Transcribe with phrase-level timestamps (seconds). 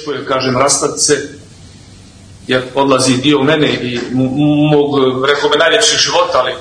[0.00, 1.28] teško je, kažem, rastati se,
[2.46, 4.00] jer odlazi dio mene i
[4.70, 6.52] mog, rekao me, najljepšeg života, ali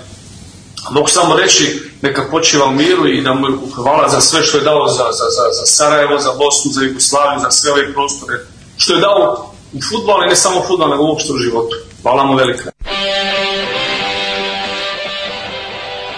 [0.91, 4.63] mogu samo reći neka počiva u miru i da mu hvala za sve što je
[4.63, 8.39] dao za, za, za, za Sarajevo, za Bosnu, za Jugoslaviju, za sve ove prostore,
[8.77, 11.75] što je dao u futbol, ali ne samo u futbol, nego uopšte u životu.
[12.01, 12.71] Hvala mu velika.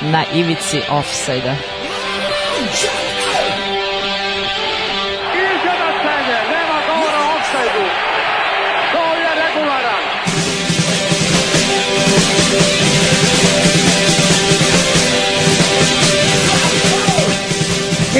[0.01, 1.55] Na ivici offside-a.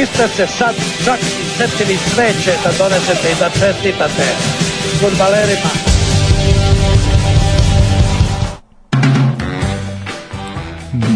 [0.02, 4.24] Niste se sad čak i setili sveće da donesete i da čestitate
[5.00, 5.70] futbalerima.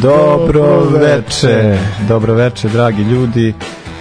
[0.01, 1.77] Dobro veče,
[2.07, 3.53] dobro veče dragi ljudi.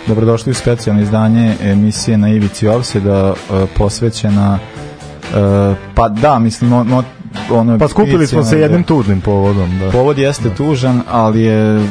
[0.07, 7.02] Dobrodošli u specijalno izdanje emisije na Ivici Ovseda uh, posvećena uh, pa da, mislim mo,
[7.51, 9.91] ono pa skupili smo se jednim tužnim povodom da.
[9.91, 10.54] povod jeste da.
[10.54, 11.85] tužan ali je uh,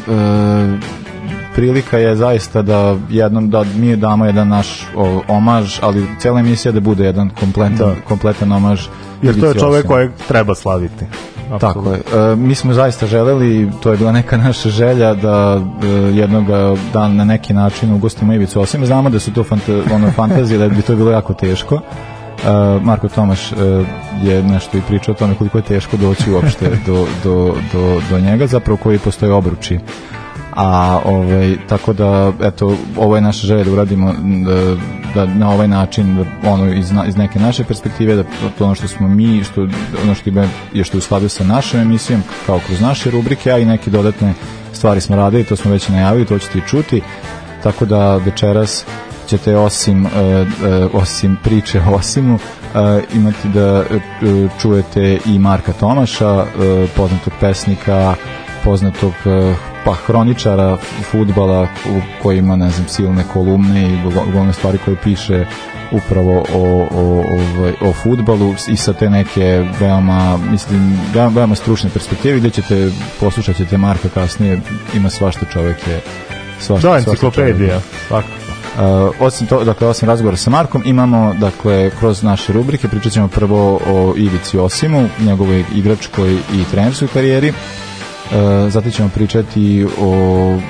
[1.55, 6.71] prilika je zaista da jednom da mi damo jedan naš o, omaž, ali cela emisija
[6.71, 7.95] da bude jedan kompletan, da.
[8.07, 8.87] kompletan omaž.
[9.21, 11.05] Jer to je čovek kojeg treba slaviti.
[11.51, 11.91] Absolutno.
[11.91, 12.31] Tako je.
[12.31, 16.45] E, mi smo zaista želeli, to je bila neka naša želja da e, jednog
[16.93, 18.85] dan na neki način ugostimo Ivicu Osim.
[18.85, 21.75] Znamo da su to fanta, ono, fantazije, da bi to bilo jako teško.
[21.75, 21.79] E,
[22.81, 23.55] Marko Tomaš e,
[24.23, 28.19] je nešto i pričao o tome koliko je teško doći uopšte do, do, do, do
[28.19, 29.79] njega, zapravo koji postoje obruči
[30.55, 34.13] a ovaj tako da eto ovo je naša želja da uradimo
[34.45, 34.75] da,
[35.15, 38.23] da na ovaj način da, ono iz, iz neke naše perspektive da
[38.57, 39.61] to ono što smo mi što
[40.03, 40.29] ono što
[40.73, 43.89] je što je u skladu sa našom emisijom kao kroz naše rubrike a i neke
[43.89, 44.33] dodatne
[44.73, 47.01] stvari smo radili to smo već najavili to ćete i čuti.
[47.63, 48.85] Tako da večeras
[49.27, 52.39] ćete osim uh, uh, osim priče o Osimu uh,
[53.13, 56.45] imati da uh, čujete i Marka Tomaša uh,
[56.95, 58.15] poznatog pesnika
[58.63, 60.77] poznatog uh, pa hroničara
[61.11, 61.67] futbala
[62.21, 63.97] koji ima ne znam silne kolumne i
[64.31, 65.45] glavne stvari koje piše
[65.91, 67.25] upravo o, o, o,
[67.57, 73.57] ovaj, o futbalu i sa te neke veoma, mislim, veoma, stručne perspektive gde ćete, poslušat
[73.57, 74.61] ćete Marka kasnije,
[74.95, 76.01] ima svašta čovek je
[76.59, 78.43] svašta, da, enciklopedija, svakako.
[78.73, 83.27] Uh, osim to, dakle, osim razgovora sa Markom, imamo, dakle, kroz naše rubrike, pričat ćemo
[83.27, 87.53] prvo o Ivici Osimu, njegovoj igračkoj i trenerskoj karijeri,
[88.69, 90.07] zatim ćemo pričati o,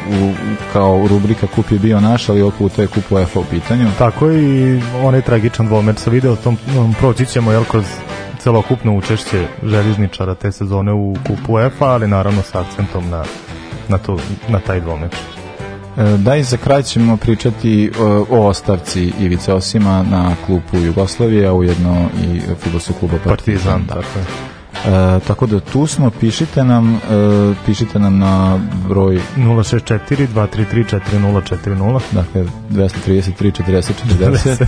[0.10, 0.32] u,
[0.74, 3.88] kao rubrika Kup je bio naš, ali ovog puta je Kup UEFA u pitanju.
[3.98, 7.86] Tako i onaj tragičan dvomer sa video, tom, um, proći ćemo jel, kroz
[8.40, 13.24] celokupno učešće željezničara te sezone u Kupu UEFA, ali naravno sa akcentom na,
[13.88, 15.14] na, to, na taj dvomeč.
[15.98, 21.48] E, da i za kraj ćemo pričati o, o ostavci Ivice Osima na klubu Jugoslavije,
[21.48, 23.86] a ujedno i futbolskog kluba Partizan.
[23.88, 24.53] Partizan tako je.
[24.86, 27.00] E, tako da tu smo, pišite nam, e,
[27.66, 34.62] pišite nam na broj 064 233 4040 dakle 233 40 40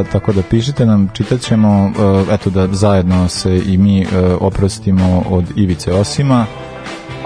[0.00, 1.92] e, tako da pišite nam, čitat ćemo
[2.28, 4.06] e, eto da zajedno se i mi e,
[4.40, 6.46] oprostimo od Ivice Osima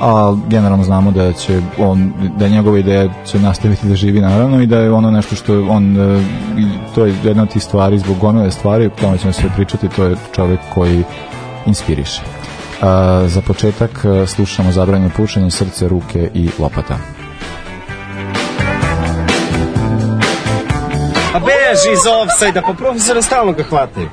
[0.00, 4.66] a generalno znamo da će on da njegova ideja će nastaviti da živi naravno i
[4.66, 6.24] da je ono nešto što on e,
[6.94, 10.04] to je jedna od tih stvari zbog gomile stvari o tome ćemo se pričati to
[10.04, 11.04] je čovjek koji
[11.66, 12.20] inspiriše.
[12.82, 13.90] A, za početak
[14.26, 16.98] slušamo zabranjeno pušanje srce, ruke i lopata.
[21.34, 24.08] A beži iz offside-a, pa profesora stalno ga hvataju.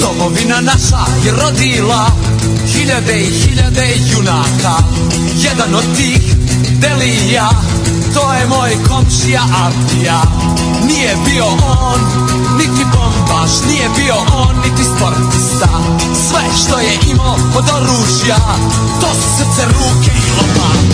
[0.00, 2.25] Domovina naša je rodila
[2.86, 4.76] hiljade i hiljade junaka.
[5.36, 6.34] Jedan od tih
[6.80, 7.48] delija
[8.14, 10.22] To je moj komšija Abdija.
[10.86, 12.00] Nije bio on,
[12.58, 15.68] niti bombaš Nije bio on, niti sportista.
[16.28, 18.38] Sve što je imao od oružja
[19.00, 20.85] To su srce, ruke i lopata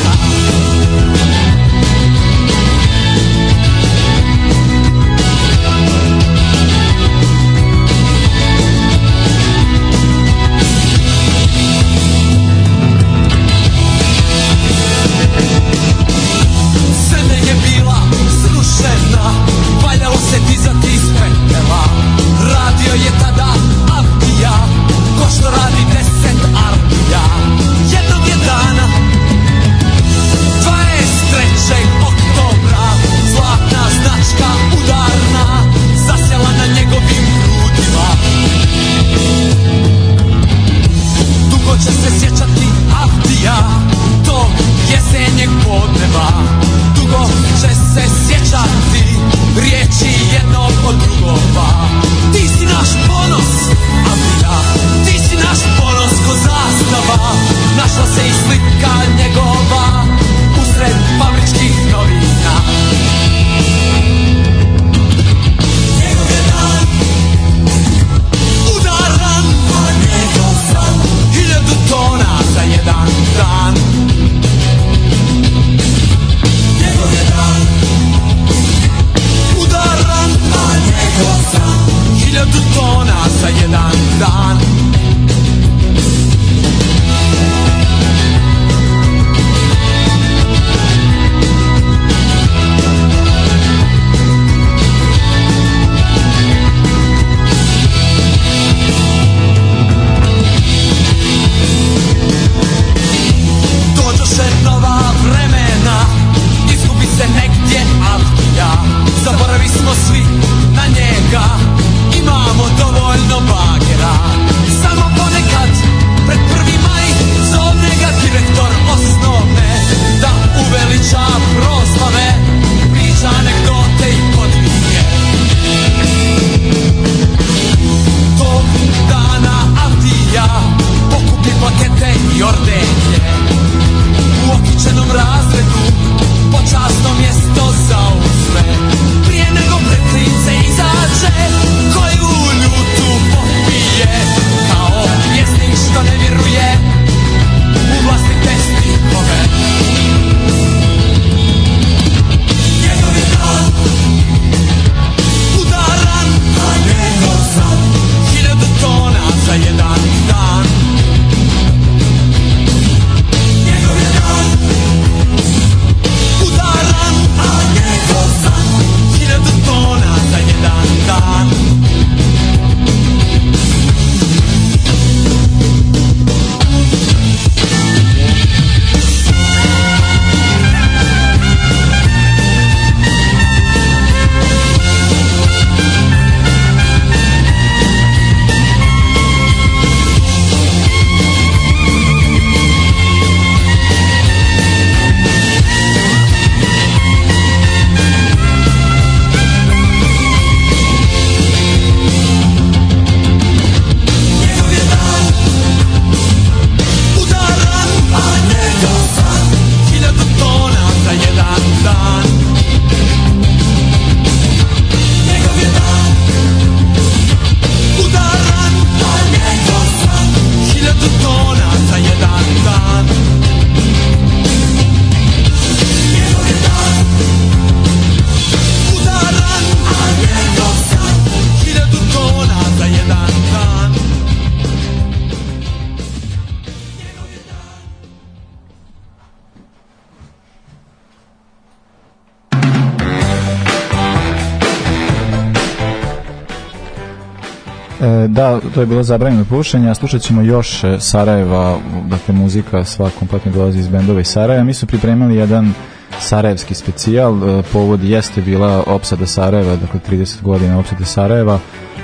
[248.75, 253.53] to je bilo zabranjeno pušenje, a slušat ćemo još e, Sarajeva, dakle muzika sva kompletno
[253.53, 254.65] dolazi iz bendova iz Sarajeva.
[254.65, 255.73] Mi su pripremili jedan
[256.21, 261.59] sarajevski specijal, e, povod jeste bila opsada Sarajeva, dakle 30 godina opsade Sarajeva.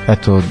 [0.09, 0.43] Eto,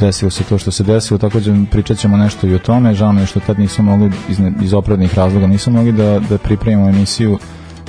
[0.00, 3.26] desilo se to što se desilo, takođe pričat ćemo nešto i o tome, žao mi
[3.26, 7.38] što tad nismo mogli, iz, iz opravdanih razloga, nismo mogli da, da pripremimo emisiju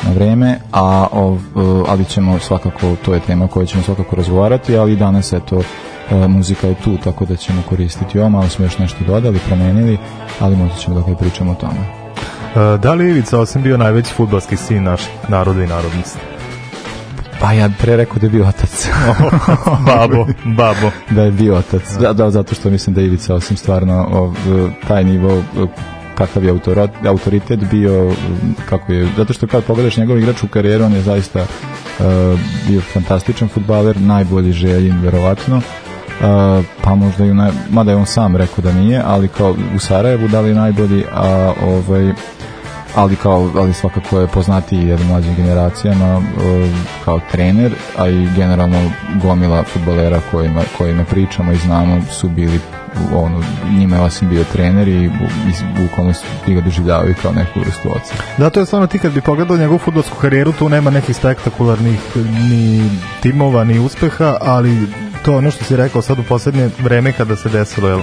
[0.04, 1.40] na vreme, a ov, e,
[1.88, 5.62] ali ćemo svakako, to je tema o kojoj ćemo svakako razgovarati, ali danas eto
[6.14, 9.98] e, muzika je tu, tako da ćemo koristiti ovo, malo smo još nešto dodali, promenili,
[10.40, 11.80] ali možda ćemo da pričamo o tome.
[12.56, 16.20] E, Da li je Ivica Osim bio najveći futbalski sin naših naroda i narodnosti?
[17.40, 18.90] Pa ja pre rekao da je bio otac.
[19.88, 20.92] Babo, babo.
[21.10, 21.94] da je bio otac.
[22.00, 24.36] Da, da, zato što mislim da je Ivica osim stvarno ov,
[24.88, 25.44] taj nivo
[26.16, 26.54] kakav je
[27.06, 28.12] autoritet bio
[28.70, 32.06] kako je, zato što kad pogledaš njegov igraču karijeru on je zaista uh,
[32.68, 35.62] bio fantastičan futbaler najbolji željin verovatno
[36.84, 37.52] Pa možda i naj...
[37.70, 41.54] mada je on sam rekao da nije, ali kao u Sarajevu da li najbolji, a
[41.66, 42.14] ovaj
[42.96, 46.22] ali kao ali svakako je poznatiji jedan mlađim generacijama
[47.06, 48.92] kao trener, a i generalno
[49.22, 52.60] gomila fudbalera kojima, kojima pričamo i znamo su bili
[53.14, 53.44] ono,
[53.80, 55.12] njima je osim bio trener i
[55.82, 58.14] bukvalno su ti ga doživljavaju kao neku vrstu oca.
[58.38, 62.00] Da, to je stvarno ti kad bi pogledao njegovu futbolsku karijeru, tu nema nekih spektakularnih
[62.50, 62.90] ni
[63.22, 64.88] timova, ni uspeha, ali
[65.24, 68.02] to ono što si rekao sad u poslednje vreme kada se desilo, jel,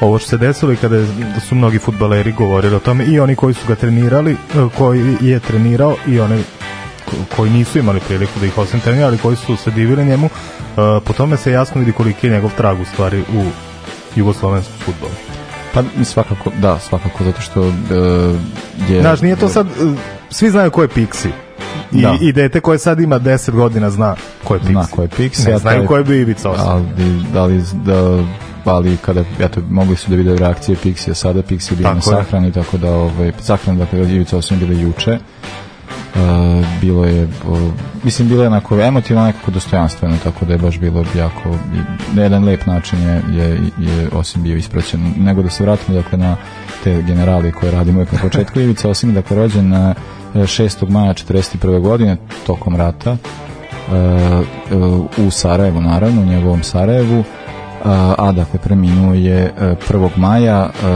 [0.00, 3.20] ovo što se desilo i kada je- da su mnogi futbaleri govorili o tome i
[3.20, 4.36] oni koji su ga trenirali, e,
[4.78, 6.38] koji je trenirao i one
[7.04, 10.26] ko- koji nisu imali priliku da ih osim trenira, ali koji su se divili njemu,
[10.26, 10.30] e,
[11.00, 13.44] po tome se jasno vidi koliki je njegov trag u stvari u
[14.16, 15.12] jugoslovenskom futbolu.
[15.74, 17.72] Pa svakako, da, svakako, zato što e,
[18.88, 19.00] je...
[19.00, 19.70] Znaš, nije to sad, e,
[20.30, 21.28] svi znaju ko je Pixi.
[21.92, 22.16] I, Da.
[22.20, 24.14] I dete koje sad ima 10 godina zna
[24.44, 24.72] ko je Pixi.
[24.72, 26.68] Zna ko je Pixi, Ne a znaju taj- ko je bio Ivica Osman.
[26.68, 26.84] ali,
[27.32, 28.24] da li, da,
[28.64, 32.02] ali kada, eto, mogli su da vide reakcije Pixija, sada Pixi je bio na je.
[32.02, 35.18] sahrani, tako da, ovaj, sahrana, dakle, Ivica Osim je bila juče,
[36.14, 36.18] Uh,
[36.80, 37.70] bilo je o,
[38.04, 41.56] mislim bilo je onako emotivno nekako dostojanstveno tako da je baš bilo jako
[42.14, 43.48] na jedan lep način je, je,
[43.78, 46.36] je osim bio ispraćen nego da se vratimo dakle na
[46.84, 49.94] te generali koje radimo uvijek na početku Ivica Osim je dakle rođen na e,
[50.34, 50.88] 6.
[50.90, 51.80] maja 41.
[51.80, 53.16] godine tokom rata e,
[53.94, 54.42] e,
[55.26, 57.24] u Sarajevu naravno, u njegovom Sarajevu
[57.84, 60.10] a, a dakle preminuo je e, 1.
[60.16, 60.86] maja e,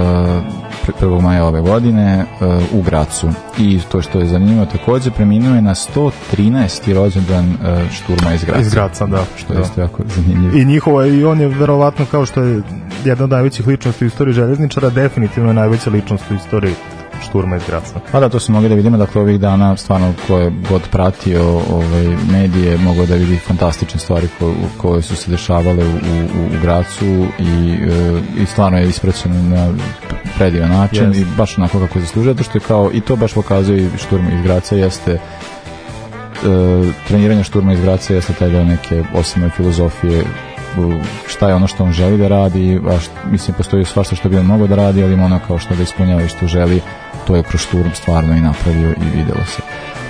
[0.87, 1.21] pr- 1.
[1.21, 2.25] maja ove godine e,
[2.73, 3.28] u Gracu
[3.59, 6.95] i to što je zanimljivo takođe preminuo je na 113.
[6.95, 9.25] rođendan e, Šturma iz Graca Iz Graca, da.
[9.37, 9.62] što je Da.
[9.62, 12.62] isto jako zanimljivo I njihovo i on je verovatno kao što je
[13.05, 16.75] jedna od najvećih ličnosti u istoriji železničara, definitivno je najveća ličnost u istoriji
[17.23, 18.01] Šturma iz Graca.
[18.13, 21.43] Pa da, to smo mogli da vidimo, dakle ovih dana stvarno ko je god pratio
[21.49, 26.61] ovaj, medije mogao da vidi fantastične stvari ko, koje su se dešavale u, u, u
[26.63, 29.73] Gracu i, e, i stvarno je ispraćeno na
[30.39, 31.21] predivan način Jeste.
[31.21, 34.43] i baš onako kako zaslužuje, zato što je kao, i to baš pokazuje šturm iz
[34.43, 35.21] Graca, jeste e,
[37.09, 40.25] treniranje šturma iz Graca jeste taj deo neke osnovne filozofije
[41.27, 44.39] šta je ono što on želi da radi, a št, mislim postoji svašta što bi
[44.39, 46.81] on mogao da radi, ali ima ono kao što da ispunjava i što želi,
[47.26, 49.62] to je kroz šturm stvarno i napravio i videlo se.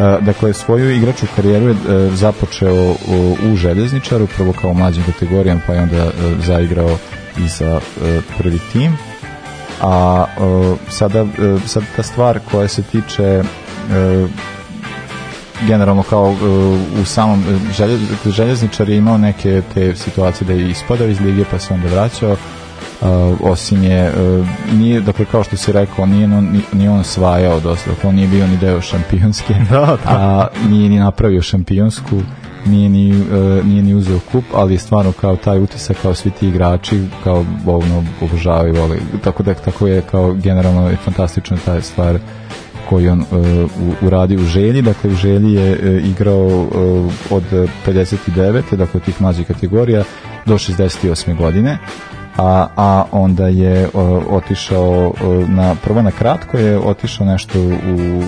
[0.05, 5.61] E, dakle, svoju igraču karijeru je e, započeo u, u željezničaru, prvo kao mlađim kategorijama,
[5.67, 6.11] pa je onda e,
[6.45, 6.99] zaigrao
[7.39, 8.97] i za e, prvi tim.
[9.83, 11.27] A e, sada, e,
[11.67, 13.43] sad ta stvar koja se tiče e,
[15.67, 16.47] generalno kao e,
[17.01, 21.45] u samom e, želje, željezničar je imao neke te situacije da je ispadao iz lige
[21.51, 22.37] pa se onda vraćao
[23.01, 27.05] Uh, osim je uh, nije, dakle kao što si rekao nije on, ni, ni on
[27.05, 29.99] svajao dosta dakle on nije bio ni deo šampionske Da, da.
[30.07, 32.21] a nije ni napravio šampionsku
[32.67, 36.31] nije ni, uh, nije ni uzeo kup ali je stvarno kao taj utisak kao svi
[36.31, 38.97] ti igrači kao ono obožavaju vole.
[39.25, 42.19] tako da tako je kao generalno je fantastična ta stvar
[42.89, 43.27] koji on uh,
[44.03, 47.45] uradio u želji, dakle u želji je uh, igrao uh, od
[47.87, 48.77] 59.
[48.77, 50.05] dakle tih mlađih kategorija
[50.47, 51.37] do 68.
[51.37, 51.79] godine
[52.39, 54.01] a, a onda je uh,
[54.31, 55.13] otišao
[55.49, 58.23] na prvo na kratko je otišao nešto u, u,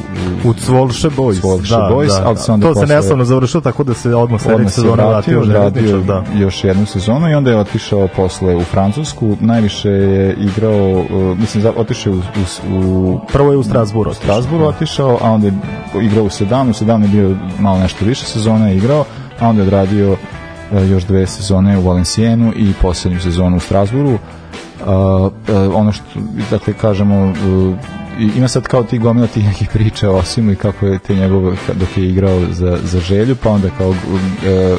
[0.45, 1.41] U Cvolše Boys.
[1.41, 4.69] Cvolše Boys, ali se onda to se posle- neslavno završilo tako da se odmah sledeće
[4.69, 6.25] se sezone vratio, vratio da.
[6.35, 11.05] još jednu sezonu i onda je otišao posle u Francusku, najviše je igrao,
[11.37, 14.11] mislim, za- otišao u, u, u Prvo je u Strasburu.
[14.11, 15.53] u Strasburu otišao, a onda je
[16.03, 19.05] igrao u Sedanu, u Sedanu je bio malo nešto više sezona je igrao,
[19.41, 20.17] a onda je odradio
[20.73, 24.19] još dve sezone u Valencijenu i poslednju sezonu u Strasburu.
[24.87, 26.05] A, e, ono što,
[26.51, 27.33] dakle, kažemo, e,
[28.37, 31.57] ima sad kao ti gomila tih nekih priča o Osimu i kako je te njegove,
[31.75, 33.95] dok je igrao za, za želju, pa onda kao
[34.47, 34.77] e,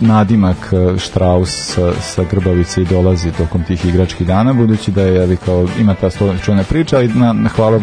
[0.00, 5.22] nadimak e, Strauss sa, sa Grbavice i dolazi tokom tih igračkih dana, budući da je,
[5.22, 6.10] ali kao, ima ta
[6.44, 7.80] čuvena priča, ali na hvala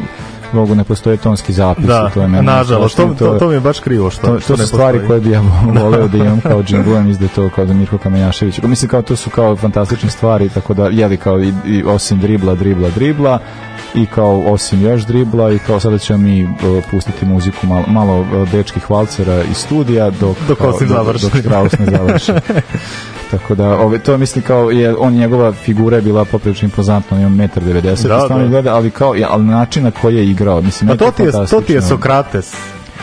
[0.54, 1.86] Bogu ne postoje tonski zapis.
[1.86, 4.58] Da, to je meni nažalost, to, to, to mi je baš krivo što, to, to
[4.58, 5.42] su stvari koje bi ja
[5.82, 8.60] voleo da imam kao džingule, mislim da je to kao da Mirko Kamenjašević.
[8.64, 12.56] Mislim kao to su kao fantastične stvari, tako da jeli kao i, i osim dribla,
[12.56, 13.40] dribla, dribla
[13.96, 16.52] i kao osim još dribla i kao sada ćemo mi uh,
[16.92, 21.26] pustiti muziku malo, malo uh, dečkih valcera iz studija dok, Dok kao, Osim dok, završi.
[21.26, 22.32] dok Strauss ne završi.
[23.32, 27.24] Tako da, ove, to mislim kao je, on njegova figura je bila poprilično impozantna, on
[27.24, 28.48] ima 1,90 m, Da, stvarno da.
[28.48, 31.62] gleda, ali kao, ali način na koji je igrao, mislim, Pa to ti je, to
[31.62, 31.82] ti je.
[31.82, 32.54] Sokrates.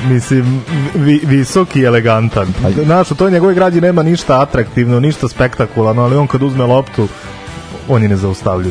[0.05, 0.63] Mislim,
[0.95, 2.47] vi, visok i elegantan.
[2.85, 7.09] Znaš, u toj njegove građi nema ništa atraktivno, ništa spektakularno, ali on kad uzme loptu,
[7.89, 8.71] on je ne zaustavlja.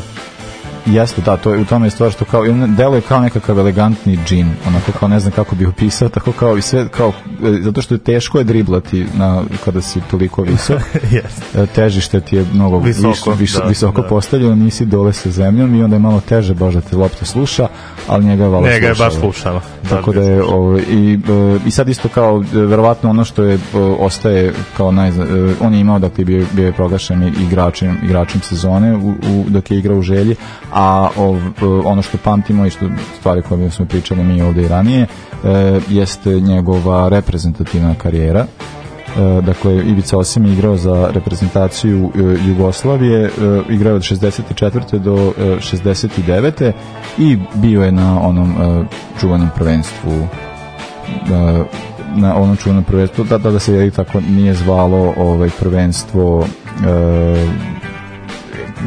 [0.88, 4.20] Jeste, da, to je u tome je stvar što kao on deluje kao nekakav elegantni
[4.25, 7.13] džin, onako kao ne znam kako bi opisao, tako kao i sve kao
[7.44, 10.82] e, zato što je teško je driblati na kada si toliko visok.
[11.12, 11.62] Jeste.
[11.62, 14.08] E, težište ti je mnogo Visoko, više, više, da, visoko da.
[14.08, 17.67] postavljeno, nisi dole sa zemljom i onda je malo teže baš da te lopta sluša,
[18.08, 19.62] ali njega je valo Njega je baš slušala.
[19.62, 19.62] slušala.
[19.89, 23.60] Tako da je ovo, i, e, i sad isto kao verovatno ono što je
[24.00, 25.12] ostaje kao naj
[25.62, 29.77] on je imao dakle bio, bio je proglašen igračem igračem sezone u, u, dok je
[29.77, 30.36] igrao u želji
[30.77, 32.86] a ov, e, ono što pamtimo i što
[33.19, 35.07] stvari koje smo pričali mi ovde i ranije e,
[35.89, 38.46] jeste njegova reprezentativna karijera
[39.17, 43.29] E, dakle Ivica Osim je igrao za reprezentaciju e, Jugoslavije e,
[43.69, 45.00] igrao od 64.
[45.00, 46.72] do e, 69.
[47.17, 48.86] i bio je na onom e,
[49.19, 51.63] čuvanom prvenstvu e,
[52.15, 56.46] na onom čuvanom prvenstvu da, da, da se je tako nije zvalo ovaj prvenstvo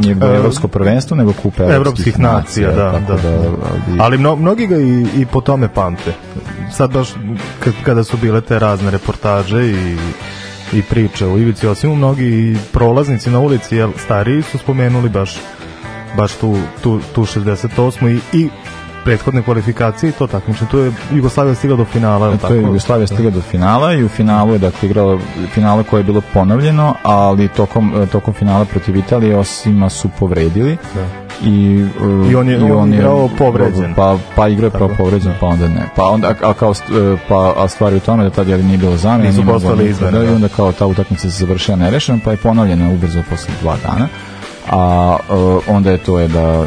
[0.08, 3.48] evropsko prvenstvo nego kup evropskih, Evropskih nacija, da, tako da, da, da.
[3.48, 6.12] ali- Ali mno, mnogi ga i, i po tome pamte.
[6.72, 7.08] Sad baš
[7.60, 9.96] kad, kada su bile te razne reportaže i,
[10.72, 15.36] i priče o Ivici Osimu, mnogi prolaznici na ulici, jel, stariji su spomenuli baš,
[16.16, 18.08] baš tu, tu, tu 68.
[18.32, 18.48] i, i
[19.04, 20.70] prethodne kvalifikacije i to takmičenje.
[20.70, 22.26] Tu je Jugoslavija stigla do finala.
[22.26, 22.66] jel To je tako?
[22.66, 25.18] Jugoslavija stigla do finala i u finalu je dakle igrala
[25.52, 30.76] finale koje je bilo ponovljeno, ali tokom, e, tokom finala protiv Italije Osima su povredili.
[30.94, 31.06] Da.
[31.42, 31.84] I,
[32.26, 33.94] e, I on je- on je igrao povređen.
[33.94, 35.88] Pa, pa igrao je povređen, pa onda ne.
[35.96, 38.78] Pa onda, a, a kao, e, pa, a stvari u tome da tad je nije
[38.78, 39.30] bilo zamjena.
[39.30, 40.34] Nisu postali niko izmene, da, I da.
[40.34, 44.08] onda kao ta utakmica se završila nerešeno, pa je ponovljena ubrzo posle dva dana
[44.70, 46.66] a uh, onda je to je da uh,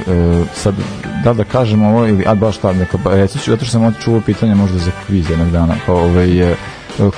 [0.53, 0.75] sad
[1.23, 4.21] da da kažem ovo ili a baš šta neka reći ću zato što sam čuo
[4.21, 6.55] pitanje možda za kviz jednog dana kao ovaj je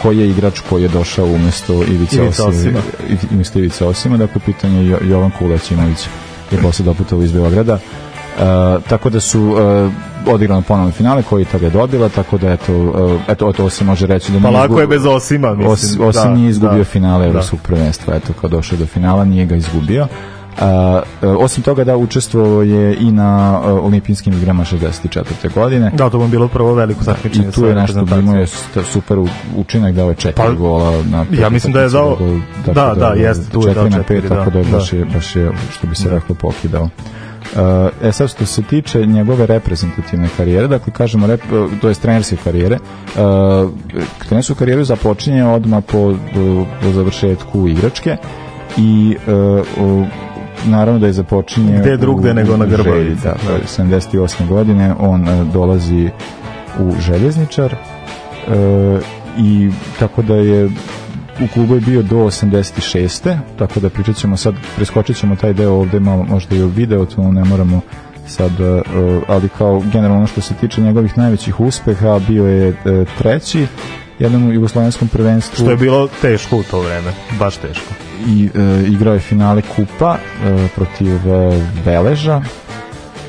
[0.01, 2.79] koji je igrač koji je došao umesto Ivice Ivica Osima,
[3.31, 6.07] umesto Ivice Osima, dakle pitanje je Jo- Jovan Kulaćinović
[6.51, 7.73] je posle doputovao iz Beograda.
[7.73, 9.91] Uh, tako da su uh,
[10.33, 14.07] odigrano ponovno finale koji je Italija dobila, tako da eto, uh, eto, to se može
[14.07, 15.71] reći da Pa lako izgu- je bez Osima, mislim.
[15.71, 16.83] Os, osim da, nije izgubio da.
[16.83, 20.07] finale Evropskog prvenstva, eto kao došao do finala, nije ga izgubio.
[20.59, 25.53] A, e, osim toga da učestvovao je i na e, olimpijskim igrama 64.
[25.53, 25.91] godine.
[25.93, 27.47] Da, to bi bilo prvo veliko takmičenje.
[27.47, 28.47] I tu je nešto imao je
[28.91, 29.17] super
[29.55, 32.17] učinak dao je četiri Pa, gola na pet ja mislim da je dao-
[32.65, 34.65] tako da, da, jeste, tu je četiri dao na pet, četiri, tako da, da, je
[34.71, 34.97] baš, da.
[34.97, 36.89] je, baš je, što bi se reklo, pokidao.
[37.55, 37.61] Uh,
[38.03, 41.41] e sad što se tiče njegove reprezentativne karijere, dakle kažemo rep,
[41.81, 42.77] to je trenerske karijere,
[43.15, 43.71] uh,
[44.27, 46.15] trenersku karijeru započinje odmah po,
[46.81, 48.17] po završetku igračke
[48.77, 50.07] i uh,
[50.65, 53.47] naravno da je započinje Gde drugde nego na Grbavici, da, da.
[53.47, 54.47] to je 78.
[54.47, 56.09] godine on uh, dolazi
[56.79, 59.01] u željezničar uh,
[59.37, 60.69] i tako da je
[61.43, 63.37] u klubu je bio do 86.
[63.57, 67.05] Tako da pričat ćemo sad, preskočit ćemo taj deo ovde malo možda i u video,
[67.05, 67.81] to ne moramo
[68.27, 68.81] sad, uh,
[69.27, 73.67] ali kao generalno što se tiče njegovih najvećih uspeha, bio je uh, treći
[74.19, 75.55] jednom jugoslovenskom prvenstvu.
[75.55, 77.93] Što je bilo teško u to vreme, baš teško.
[78.27, 81.53] i uh, igrao je finale kupa uh, protiv uh,
[81.85, 82.41] Veleža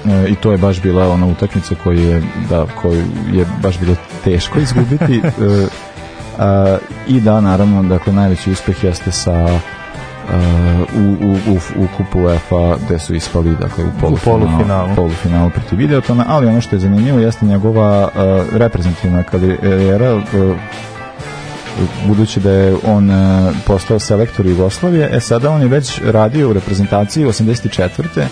[0.07, 3.97] E, i to je baš bila ona utakmica koju je, da, koju je baš bilo
[4.25, 5.23] teško izgubiti.
[5.27, 5.67] E,
[6.39, 9.61] a, i da naravno dakle najveći uspeh jeste sa
[10.97, 14.95] u, u, u, u kupu UEFA gde su ispali dakle u polufinalu, polufinalu.
[14.97, 20.21] polufinalu protiv Videotona, ali ono što je zanimljivo jeste njegova a, reprezentativna karijera a,
[22.07, 26.53] budući da je on e, postao selektor Jugoslavije, e sada on je već radio u
[26.53, 28.27] reprezentaciji 84.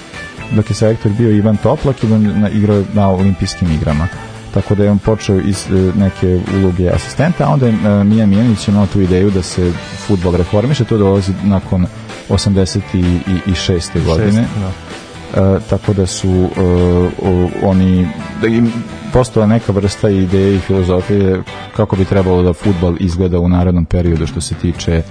[0.53, 4.09] dok je selektor bio Ivan Toplak i on igrao na olimpijskim igrama
[4.55, 8.27] tako da je on počeo iz e, neke uloge asistenta, a onda je e, Mija
[8.27, 9.73] Mijanić imao tu ideju da se
[10.07, 11.87] futbol reformiše, to dolazi nakon
[12.29, 14.05] 86.
[14.05, 14.47] godine.
[14.61, 14.84] da.
[15.71, 16.49] Tako da su e,
[17.63, 18.09] oni
[18.41, 18.73] da im
[19.13, 21.43] postala neka vrsta ideje i filozofije
[21.77, 25.03] kako bi trebalo da futbal izgleda u narodnom periodu što se tiče e,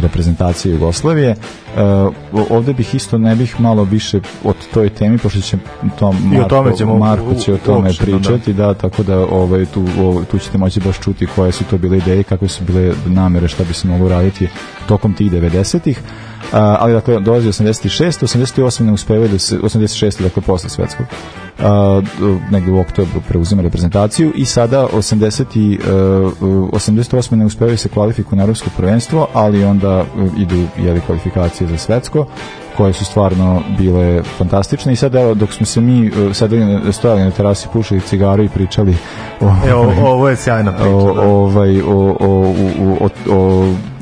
[0.00, 1.30] reprezentacije Jugoslavije.
[1.30, 1.36] E,
[2.50, 5.56] ovde bih isto ne bih malo više od toj temi, pošto će
[5.98, 8.04] to I o tome Marko, ćemo Marko će o tome da.
[8.04, 8.74] pričati, da.
[8.74, 12.22] tako da ovaj, tu, ovaj, tu ćete moći baš čuti koje su to bile ideje,
[12.22, 14.48] kakve su bile namere, šta bi se moglo raditi
[14.86, 16.00] tokom tih 90-ih.
[16.52, 21.06] Ali dakle dolazi 86, 88 ne uspevaju da se 86 dakle posle svetskog.
[21.58, 22.02] A,
[22.50, 26.32] negde u oktobru preuzima reprezentaciju i sada 80 i, uh,
[26.72, 31.78] 88 ne uspevaju se kvalifikuju na evropsko prvenstvo, ali onda uh, idu jeli kvalifikacije za
[31.78, 32.26] svetsko
[32.76, 37.22] koje su stvarno bile fantastične i sada evo, dok smo se mi uh, sedeli, stojali
[37.22, 38.96] na terasi, pušili cigaru i pričali
[39.40, 40.90] o, E, ovo, ovo je sjajna priča.
[40.90, 41.20] o, da.
[41.20, 43.97] ovaj, o, o, o, o, o e,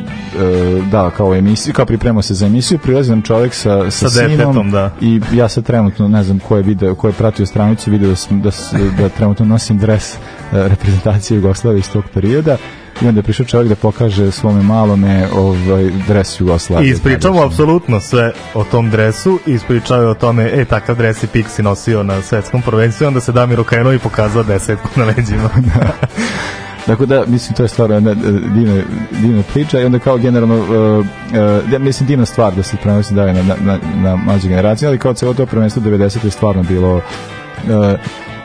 [0.90, 4.36] da, kao emisiju, kao pripremao se za emisiju, prilazi nam čovjek sa, sa, Sa sinom
[4.36, 4.90] detetom, da.
[5.00, 8.50] i ja sad trenutno, ne znam ko je, video, ko je pratio stranicu, video da,
[8.50, 8.50] da,
[9.02, 10.18] da trenutno nosim dres e,
[10.52, 12.56] reprezentacije Jugoslavije iz tog perioda
[13.02, 16.88] i onda je prišao čovjek da pokaže svome malome ovaj, dres Jugoslavije.
[16.88, 21.22] I ispričamo apsolutno sve o tom dresu i ispričao je o tome, e, takav dres
[21.22, 25.04] je Pixi nosio na svetskom prvenstvu i onda se Damir okrenuo i pokazao desetku na
[25.04, 25.50] leđima.
[26.86, 28.14] Dakle, da, mislim, to je stvarno jedna
[28.54, 28.82] divna,
[29.22, 31.06] divna priča i onda kao generalno, uh,
[31.72, 34.98] uh, mislim, divna stvar da se prenosi dalje na, na, na, na mlađe generacije, ali
[34.98, 36.24] kao celo to prvenstvo 90.
[36.24, 37.02] je stvarno bilo uh,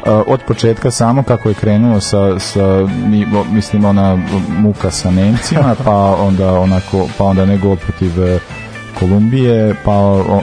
[0.06, 2.88] uh, od početka samo kako je krenuo sa, sa
[3.52, 4.18] mislim ona
[4.50, 8.40] muka sa Nemcima pa onda onako pa onda ne gol protiv e,
[9.00, 9.94] Kolumbije pa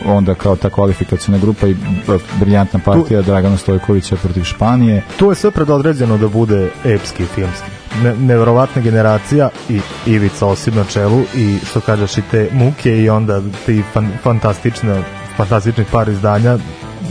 [0.07, 5.35] onda kao ta kvalifikacijna grupa i b- briljantna partija Dragana Stojkovića protiv Španije tu je
[5.35, 7.78] sve predodređeno da bude epski filmski.
[8.03, 13.43] Ne, generacija i Ivica Osip na čelu i što kažeš i te muke i onda
[13.67, 15.03] ti fan, fantastične,
[15.37, 16.59] fantastični par izdanja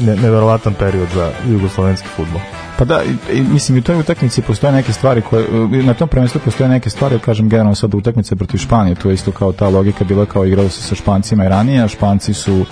[0.06, 2.42] ne, neverovatan period za jugoslovenski futbol.
[2.78, 3.02] Pa da,
[3.34, 5.48] i, mislim i u toj utakmici postoje neke stvari koje,
[5.84, 9.32] na tom prvenstvu postoje neke stvari, kažem generalno sad utakmice protiv Španije, to je isto
[9.32, 12.66] kao ta logika bila kao igralo se sa Špancima i ranije, a Španci su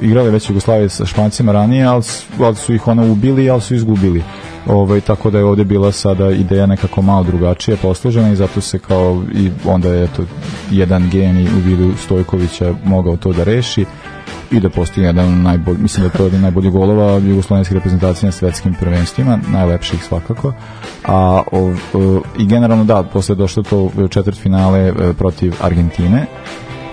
[0.00, 2.02] igrali već Jugoslavije sa Špancima ranije, ali,
[2.40, 4.22] ali su ih ono ubili, ali su izgubili.
[4.66, 8.78] Ovaj, tako da je ovde bila sada ideja nekako malo drugačije poslužena i zato se
[8.78, 10.22] kao i onda je to
[10.70, 13.84] jedan genij u vidu Stojkovića mogao to da reši
[14.50, 17.74] i da postigne jedan od najbolj, mislim da je to jedan od najboljih golova jugoslovenske
[17.74, 20.52] reprezentacije na svetskim prvenstvima, najlepših svakako.
[21.04, 26.26] A o, o, i generalno da, posle je došlo to četvrt finale e, protiv Argentine.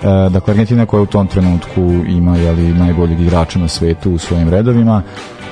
[0.02, 4.48] E, dakle, Argentina koja u tom trenutku ima jeli, najboljeg igrača na svetu u svojim
[4.48, 5.02] redovima.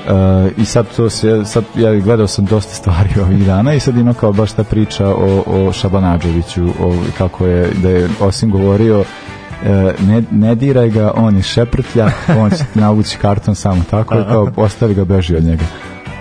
[0.07, 3.97] E, I sad to se, sad ja gledao sam dosta stvari ovih dana i sad
[3.97, 9.03] ima kao baš ta priča o, o Šabanadževiću, o, kako je, da je osim govorio
[9.63, 14.23] e, ne, ne diraj ga, on je šeprtlja, on će navući karton samo tako, i
[14.31, 15.65] kao ostavi ga, beži od njega.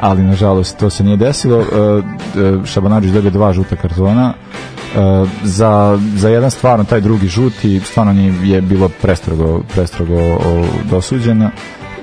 [0.05, 1.61] Ali, nažalost, to se nije desilo.
[1.61, 4.35] E, e, Šabanadžić dobio dva žuta kartona.
[4.35, 4.99] E,
[5.43, 10.19] za, za jedan stvarno, taj drugi žuti, stvarno nije, je bilo prestrogo, prestrogo.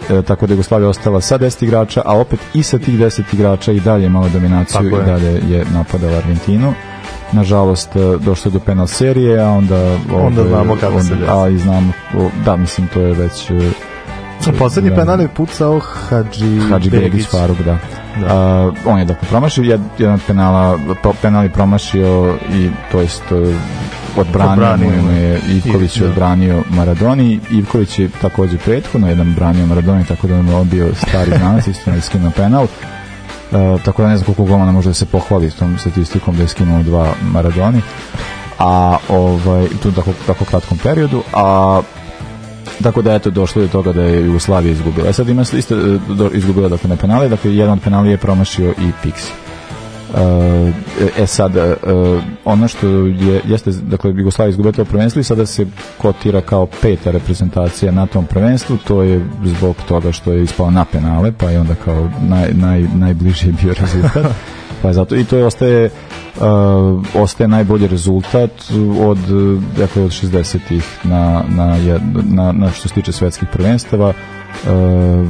[0.09, 3.71] E, tako da Jugoslavija ostala sa 10 igrača, a opet i sa tih 10 igrača
[3.71, 5.03] i dalje je imala dominaciju Tako je.
[5.03, 6.73] i dalje je napadala Argentinu.
[7.31, 9.97] Nažalost, došlo je do penal serije, a onda...
[10.13, 11.31] Onda znamo kako se desi.
[11.31, 11.91] A i znamo,
[12.45, 13.51] da, mislim, to je već...
[14.49, 14.95] e, Poslednji da.
[14.95, 17.77] penal je pucao Hadži, Hadži Begić Faruk, da.
[18.27, 20.79] A, on je dakle promašio, jed, jedan od penala,
[21.21, 23.23] penal je promašio i to jest
[24.17, 25.41] odbranio Odbranio mu je.
[25.49, 26.09] Ivković je da.
[26.09, 31.31] odbranio Maradoni Ivković je takođe prethodno jedan branio Maradoni tako da je on bio stari
[31.37, 32.67] znanac isto je skinuo penal
[33.51, 36.41] E, tako da ne znam koliko golmana može da se pohvali s tom statistikom da
[36.41, 37.81] je skinuo dva Maradoni
[38.59, 41.81] a ovaj tu tako, tako kratkom periodu a
[42.83, 45.09] tako da eto došlo je do toga da je Jugoslavija izgubila.
[45.09, 45.99] E sad ima isto e,
[46.33, 49.31] izgubila dakle na penale, dakle jedan od penala je promašio i Pixi.
[50.17, 50.71] E,
[51.23, 51.75] e sad e,
[52.45, 55.65] ono što je jeste dakle Jugoslavija izgubila to prvenstvo i sada se
[55.97, 60.85] kotira kao peta reprezentacija na tom prvenstvu to je zbog toga što je ispala na
[60.85, 64.25] penale pa je onda kao naj, naj, najbliži bio rezultat
[64.81, 65.89] pa je zato i to je ostaje
[66.35, 68.51] uh, ostaje najbolji rezultat
[68.99, 71.77] od uh, dakle od 60-ih na, na,
[72.23, 75.27] na, na što se tiče svetskih prvenstava uh,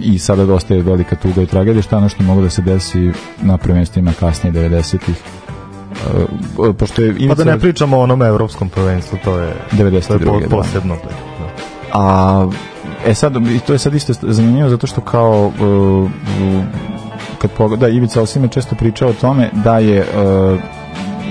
[0.00, 3.10] i sada dostaje velika tuga i tragedija šta je ono što mogu da se desi
[3.42, 5.16] na prvenstvima kasnije 90-ih
[6.58, 9.84] uh, pošto je Pa Ivica da ne pričamo o onom evropskom prvenstvu, to je, to
[9.84, 10.24] je 92.
[10.24, 10.48] po, da.
[10.48, 10.94] posebno.
[10.94, 11.10] Da.
[11.92, 12.48] A
[13.06, 13.34] e sad
[13.66, 16.10] to je sad isto zanimljivo zato što kao uh, uh,
[17.42, 20.60] kad pogleda Ivica Osime često pričao o tome da je uh,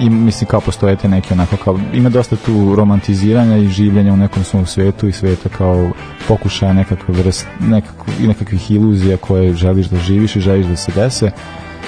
[0.02, 4.18] i mislim kao postoje te neke onako kao, ima dosta tu romantiziranja i življenja u
[4.18, 5.92] nekom svom svetu i sveta kao
[6.28, 10.92] pokušaja nekakve vrst, nekako, i nekakvih iluzija koje želiš da živiš i želiš da se
[10.96, 11.32] dese.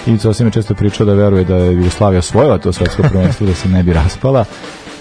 [0.06, 3.54] Ivica Osim je često pričao da veruje da je Jugoslavija osvojila to svetsko prvenstvo da
[3.54, 4.46] se ne bi raspala.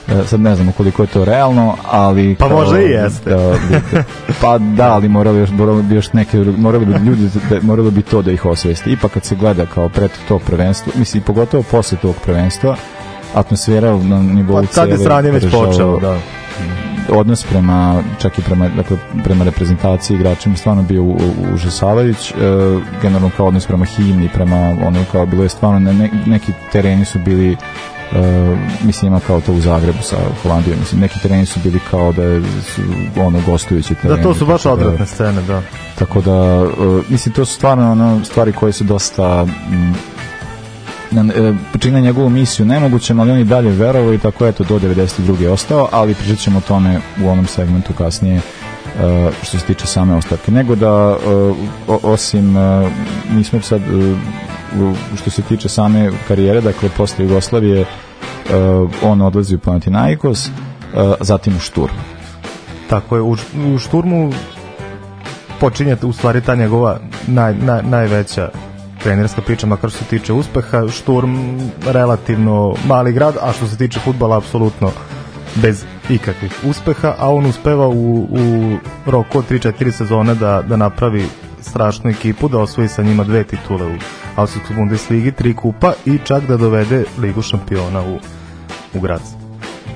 [0.09, 2.37] E, sad ne znamo koliko je to realno, ali...
[2.39, 3.31] Pa kao, možda i jeste.
[3.31, 3.55] Da,
[4.41, 8.03] pa da, ali morali, još, morali bi još neke, morali bi ljudi, da, moralo bi
[8.03, 8.93] to da ih osvesti.
[8.93, 12.77] Ipak kad se gleda kao pred to prvenstvo, mislim, pogotovo posle tog prvenstva,
[13.35, 16.17] atmosfera na nivou Pa tad je cele sranje već počelo, da.
[17.09, 21.03] odnos prema čak i prema dakle prema reprezentaciji igračima stvarno bio
[21.55, 22.35] užasavajuć e,
[23.03, 27.05] generalno kao odnos prema himni prema ono kao bilo je stvarno ne, ne- neki tereni
[27.05, 27.57] su bili
[28.85, 32.23] mislim ima kao to u Zagrebu sa Holandijom mislim neki tereni su bili kao da
[32.63, 32.83] su
[33.17, 35.63] ono gostujući tereni Da, to su baš da- odvratne scene, da.
[35.99, 39.93] tako da e, mislim to su stvarno ono stvari koje su dosta mm,
[41.11, 44.79] na, e, čine njegovu misiju nemogućem, ali on i dalje verovao i tako eto do
[44.79, 45.41] 92.
[45.41, 48.41] je ostao, ali pričat ćemo o tome u onom segmentu kasnije e,
[49.43, 50.51] što se tiče same ostavke.
[50.53, 51.53] Nego da e,
[52.03, 52.91] osim e,
[53.31, 54.15] mi smo sad e,
[55.17, 57.87] što se tiče same karijere, dakle posle Jugoslavije e,
[59.03, 60.51] on odlazi u Panathinaikos, e,
[61.21, 61.95] zatim u Šturm.
[62.89, 63.37] Tako je, u,
[63.75, 64.33] u šturmu
[65.61, 68.51] počinje u stvari ta njegova naj, naj, najveća
[69.03, 71.37] trenerska priča, makar što se tiče uspeha, Šturm
[71.87, 74.91] relativno mali grad, a što se tiče futbala apsolutno
[75.55, 81.27] bez ikakvih uspeha, a on uspeva u, u roku od 3-4 sezone da, da napravi
[81.63, 83.95] strašnu ekipu, da osvoji sa njima dve titule u
[84.37, 88.19] Austrijskoj Bundesligi, tri kupa i čak da dovede Ligu šampiona u,
[88.95, 89.21] u Graz.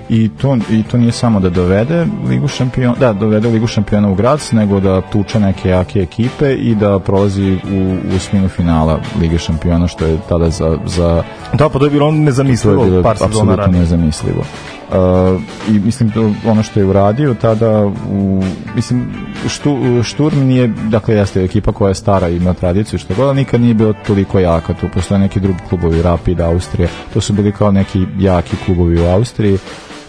[0.09, 4.15] I to, I to nije samo da dovede Ligu šampiona, da, dovede Ligu šampiona u
[4.15, 9.39] Grac, nego da tuče neke jake ekipe i da prolazi u, u osminu finala Lige
[9.39, 13.29] šampiona, što je tada za, za Da, pa to je bilo nezamislivo bilo par sezona
[13.29, 13.81] apsolutno ranije.
[13.81, 14.45] nezamislivo.
[14.89, 18.43] Uh, I mislim to ono što je uradio tada u,
[18.75, 19.07] mislim
[19.49, 23.61] štu, Šturm nije dakle jeste ekipa koja je stara i ima tradiciju što god, nikad
[23.61, 27.73] nije bilo toliko jaka tu postoje neki drugi klubovi Rapid, Austrija to su bili kao
[27.73, 29.59] neki jaki klubovi u Austriji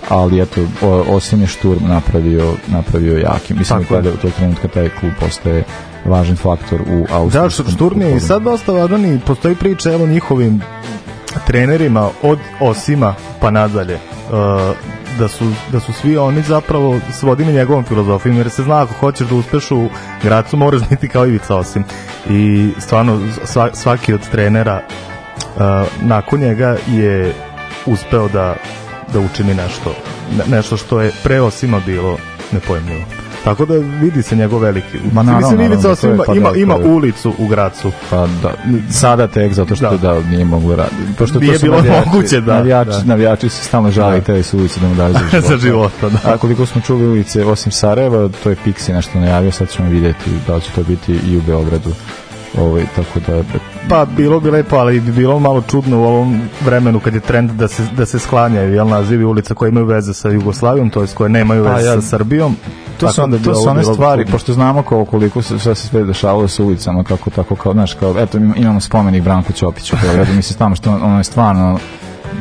[0.09, 3.53] ali eto, o, osim je Šturm napravio, napravio jaki.
[3.53, 4.13] Mislim Tako da je.
[4.13, 5.63] u tog trenutka taj klub postaje
[6.05, 9.93] važan faktor u Da, austrijskom Š- Šturm je i sad dosta važan i postoji priča
[9.93, 10.61] evo njihovim
[11.47, 14.75] trenerima od Osima pa nadalje uh,
[15.19, 19.27] da su, da su svi oni zapravo svodili njegovom filozofijom jer se zna ako hoćeš
[19.27, 19.89] da uspeš u
[20.23, 21.83] Gracu moraš biti kao Ivica Osim.
[22.29, 25.61] I stvarno sva, svaki od trenera uh,
[26.01, 27.33] nakon njega je
[27.85, 28.55] uspeo da,
[29.13, 29.95] da učini nešto.
[30.37, 32.17] Ne- nešto što je pre Osima bilo
[32.51, 36.51] nepojemljivo tako da vidi se njegov veliki Ma naravno, Mislim, Ivica Osim ima, pa ima,
[36.51, 38.53] da, ima je- ulicu u Gracu Pa da,
[38.91, 39.97] sada tek zato što Da.
[40.13, 40.95] da, nije moglo raditi.
[41.17, 43.03] Pošto Nije to bilo navijači, moguće, da, Navijači, da.
[43.05, 44.23] navijači se stalno žali Da.
[44.23, 45.47] te su ulice da mu daju za života.
[45.47, 46.33] za života, da.
[46.33, 50.17] A koliko smo čuli ulice, osim Sarajeva, to je Pixi nešto najavio, sad ćemo vidjeti
[50.47, 51.89] da li će to biti i u Beogradu.
[52.57, 53.43] Ovaj, tako da,
[53.89, 57.51] Pa bilo bi lepo, ali bi bilo malo čudno u ovom vremenu kad je trend
[57.51, 61.15] da se, da se sklanjaju jel, nazivi ulica koje imaju veze sa Jugoslavijom, to jest
[61.15, 62.55] koje nemaju Pa, veze ja- sa Srbijom.
[62.97, 65.87] To su, da bi to su one stvari, pošto znamo kao koliko se sve se
[65.87, 69.95] sve dešavalo sa ulicama, kako tako kao, znaš, kao, eto im- imamo spomenik Branku Ćopiću
[69.95, 71.79] u Beogradu, mislim stvarno što ono je stvarno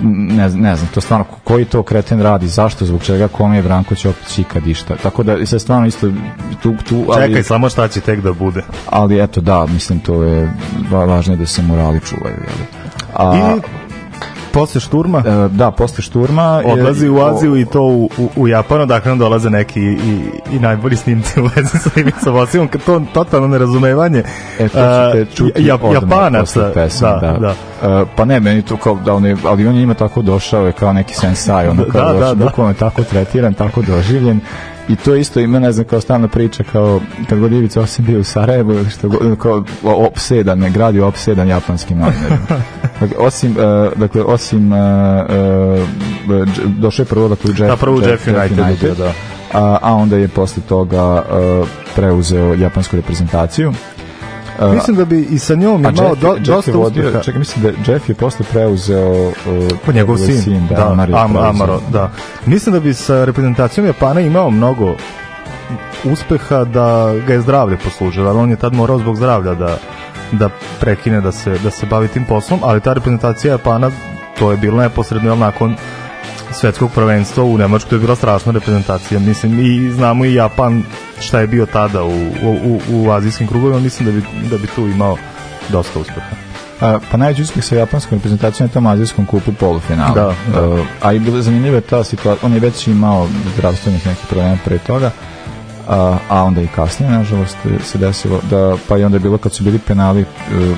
[0.03, 3.57] ne, znam- ne znam, to stvarno ko- koji to kreten radi, zašto, zbog čega, kome
[3.57, 4.97] je Branko Ćopić ikad išta.
[4.97, 6.09] Tako da i sad stvarno isto
[6.63, 8.63] tu, tu ali, Čekaj, samo šta će tek da bude.
[8.87, 10.53] ali eto da, mislim to je
[10.91, 12.37] va- važno je da se morali čuvaju.
[12.37, 12.67] Jel?
[13.17, 13.61] A, I
[14.57, 18.49] posle šturma e, da, posle šturma je- odlazi u Aziju i to u, u, u
[18.49, 20.21] Japanu, dakle nam dolaze neki i,
[20.53, 24.23] i najbolji snimci u vezi sa Ivicom Osimom, kad to totalno nerazumevanje
[24.59, 27.55] E, to ćete čuti ja- Japanaca, posle pesme, da, da, da.
[27.93, 30.67] E, pa ne, meni to kao da on je, ali on je njima tako došao
[30.67, 32.45] je kao neki sensai, ono Da, kao da, došao, da.
[32.45, 34.41] bukvalno je tako tretiran, tako doživljen
[34.89, 38.21] i to isto ima, ne znam, kao stalna priča, kao kad god Ivica Osim bio
[38.21, 42.47] u Sarajevu, što god, kao opsedan, ne gradi opsedan japanskim novinarima.
[43.01, 44.77] dakle, osim, e, dakle, osim e,
[46.27, 49.13] Dž- došao je prvo dakle, u Jeff, Da, prvo u Jeff United je bio, da.
[49.53, 51.65] a, a onda je posle toga e,
[51.97, 53.73] preuzeo japansku reprezentaciju.
[54.61, 57.23] E, Mislim da bi i sa njom imao Jeff, do, Jeff dosta je vodio, uspeha.
[57.23, 59.33] čekaj, mislim da Jeff je posle preuzeo uh,
[59.87, 61.37] Pa njegov njegov sin, da, da, Amar je Am.
[61.37, 62.11] Amaro, da.
[62.47, 64.97] Mislim da bi sa reprezentacijom Japana imao mnogo
[66.05, 69.79] uspeha da ga je zdravlje poslužilo, ali on je tad morao zbog zdravlja da
[70.33, 70.49] da
[70.81, 73.91] prekine da se da se bavi tim poslom, ali ta reprezentacija Japana
[74.39, 75.77] to je bilo neposredno jel, nakon
[76.57, 80.83] svetskog prvenstva u Nemačkoj to je bila strašna reprezentacija mislim i znamo i Japan
[81.21, 84.87] šta je bio tada u, u, u, azijskim krugovima mislim da bi, da bi tu
[84.87, 85.17] imao
[85.69, 86.37] dosta uspeha
[86.81, 90.15] A, pa najveći uspeh sa japanskom reprezentacijom je tom azijskom kupu polufinalu.
[90.15, 90.61] Da, da.
[90.61, 94.79] A, a i zanimljiva je ta situacija, on je već imao zdravstvenih nekih problema pre
[94.79, 95.11] toga,
[95.89, 99.53] a, a onda i kasnije, nažalost, se desilo da, pa i onda je bilo kad
[99.53, 100.27] su bili penali e,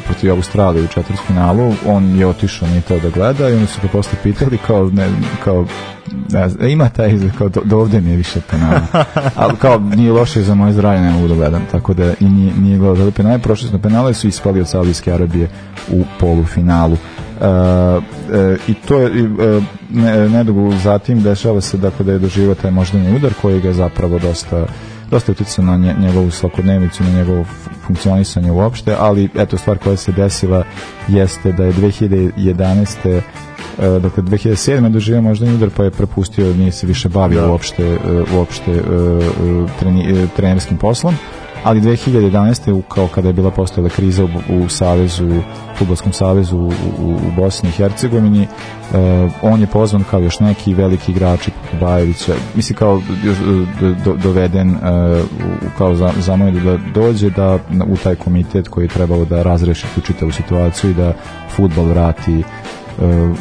[0.06, 3.88] protiv Australije u četvrtfinalu, on je otišao, nije teo da gleda i oni su ga
[3.88, 5.08] posle pitali kao, ne,
[5.44, 5.66] kao
[6.32, 8.80] ne znam, ima taj izgled kao do, do ovde mi je više penala.
[9.36, 11.62] Ali kao nije loše za moje zdravlje, ne mogu da gledam.
[11.72, 13.38] Tako da i nije, nije gledao za penale.
[13.38, 15.48] Prošli smo penale, su ispali od Saudijske Arabije
[15.90, 16.92] u polufinalu.
[17.40, 22.54] Uh, uh, i to je uh, ne, nedugo zatim dešava se dakle da je doživao
[22.54, 24.66] taj moždani udar koji ga zapravo dosta
[25.10, 27.44] dosta utjecao na nje, njegovu svakodnevnicu, na njegovo
[27.86, 30.64] funkcionisanje uopšte, ali eto stvar koja se desila
[31.08, 33.20] jeste da je 2011
[33.78, 34.88] dakle 2007.
[34.88, 37.50] doživio možda udar pa je prepustio, nije se više bavio da.
[37.50, 37.98] uopšte,
[38.36, 38.82] uopšte
[39.78, 41.14] treni, trenerskim poslom
[41.64, 42.82] ali 2011.
[42.88, 45.42] kao kada je bila postojala kriza u, u savezu,
[45.78, 48.96] futbolskom savezu u, u, u Bosni i Hercegovini, uh,
[49.42, 53.02] on je pozvan kao još neki veliki igrači Bajevića, misli kao
[53.80, 54.78] do, do, doveden uh,
[55.78, 60.00] kao za, zamoljen da dođe da u taj komitet koji je trebalo da razreši tu
[60.00, 61.12] čitavu situaciju i da
[61.56, 62.42] futbol vrati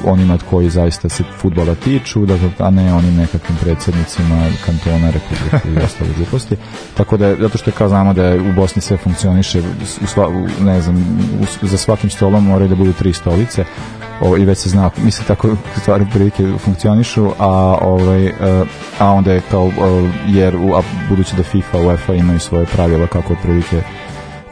[0.05, 5.83] onima koji zaista se futbola tiču, dakle, a ne onim nekakvim predsednicima kantona, republike i
[5.85, 6.55] ostale gluposti.
[6.93, 9.61] Tako da zato što je kao znamo da je u Bosni sve funkcioniše,
[10.03, 10.97] u sva, u, ne znam,
[11.41, 13.65] u, za svakim stolom moraju da budu tri stolice,
[14.21, 15.49] o, i već se zna, misli tako
[15.81, 18.31] stvari prilike funkcionišu, a ovaj
[18.99, 19.71] a onda je kao
[20.27, 23.81] jer u, a budući da FIFA, UEFA imaju svoje pravila kako otprilike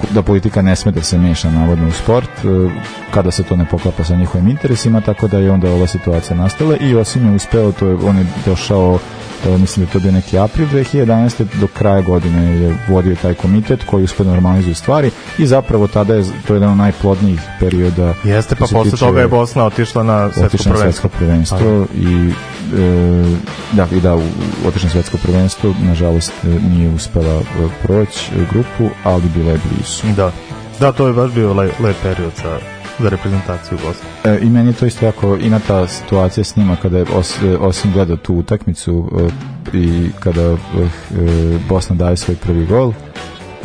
[0.10, 2.70] da politika ne sme da se meša navodno u sport e,
[3.12, 6.78] kada se to ne poklapa sa njihovim interesima, tako da je onda ova situacija nastala
[6.78, 9.00] i Osim je uspeo, to je, on je došao
[9.46, 11.44] e, mislim da to bio neki april 2011.
[11.60, 16.14] do kraja godine je vodio taj komitet koji uspio da normalizuje stvari i zapravo tada
[16.14, 20.32] je to je jedan od najplodnijih perioda Jeste, pa posle toga je Bosna otišla na
[20.34, 20.84] svetsko prvenstvo.
[20.84, 22.32] Svetsko prvenstvo i
[22.78, 23.36] e,
[23.72, 24.24] da, i da, u
[24.68, 27.44] otišla svetsko prvenstvo nažalost e, nije uspela e,
[27.84, 30.16] proći grupu, ali bila je blizu.
[30.16, 30.32] Da,
[30.80, 34.08] da to je baš bio le, lep period sa za reprezentaciju Bosne.
[34.24, 37.38] E, I meni je to isto jako ima ta situacija s njima kada je os,
[37.60, 40.56] osim gleda tu utakmicu e, i kada e,
[41.70, 42.94] Bosna daje svoj prvi gol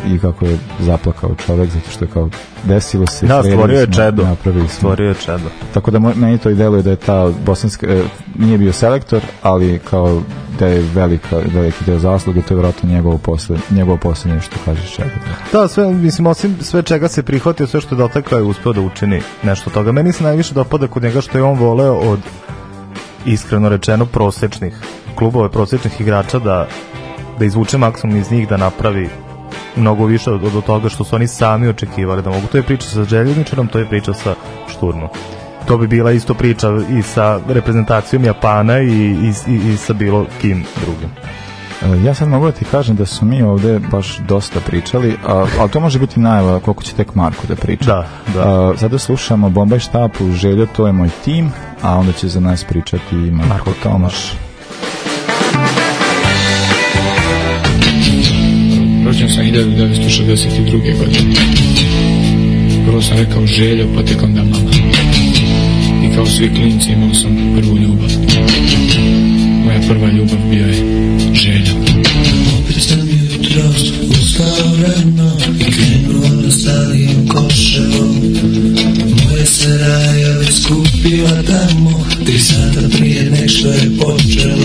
[0.07, 2.29] i kako je zaplakao čovek zato što je kao
[2.63, 4.23] desilo se da, stvorio je čedo.
[4.23, 4.77] napravili smo.
[4.77, 5.49] stvorio je čedo.
[5.73, 8.03] Tako da meni to i deluje da je ta bosanska e,
[8.35, 10.21] nije bio selektor ali kao
[10.59, 14.95] da je velika, veliki deo zasluge to je vjerojatno njegovo posle, njegovo poslednje što kažeš
[14.95, 15.09] čega
[15.51, 18.81] da sve, mislim osim sve čega se prihvatio sve što je dotakao je uspeo da
[18.81, 19.91] učini nešto toga.
[19.91, 22.19] Meni se najviše dopada kod njega što je on voleo od
[23.25, 24.73] iskreno rečeno prosečnih
[25.15, 26.67] klubova prosečnih igrača da
[27.39, 29.09] da izvuče maksimum iz njih da napravi
[29.75, 32.47] mnogo više od, od toga što su oni sami očekivali da mogu.
[32.47, 34.35] To je priča sa željezničarom, to je priča sa
[34.67, 35.09] šturnom.
[35.67, 40.25] To bi bila isto priča i sa reprezentacijom Japana i, i, i, i sa bilo
[40.41, 41.09] kim drugim.
[41.81, 45.45] E, ja sad mogu da ti kažem da su mi ovde baš dosta pričali, a,
[45.59, 47.85] ali to može biti najava koliko će tek Marko da priča.
[47.85, 48.41] Da, da.
[48.41, 52.63] A, sada slušamo Bombaj štapu, Željo, to je moj tim, a onda će za nas
[52.63, 54.33] pričati Marko, Marko Tomaš.
[59.35, 60.97] Sam 1962.
[60.97, 61.35] godine.
[62.85, 64.71] Prvo sam rekao željo, pa tek onda mama.
[66.03, 68.09] I kao svi klinci imao sam prvu ljubav.
[69.65, 70.73] Moja prva ljubav bio je
[71.33, 71.73] želja.
[72.59, 78.15] Opet sam jutros ustao rano i krenuo na stalijim koševom.
[79.23, 84.60] Moje se raja već skupila tamo, tri sata prije nek što je počelo.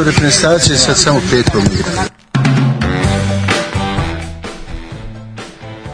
[0.00, 2.02] U reprezentaciji sad samo petkom igra.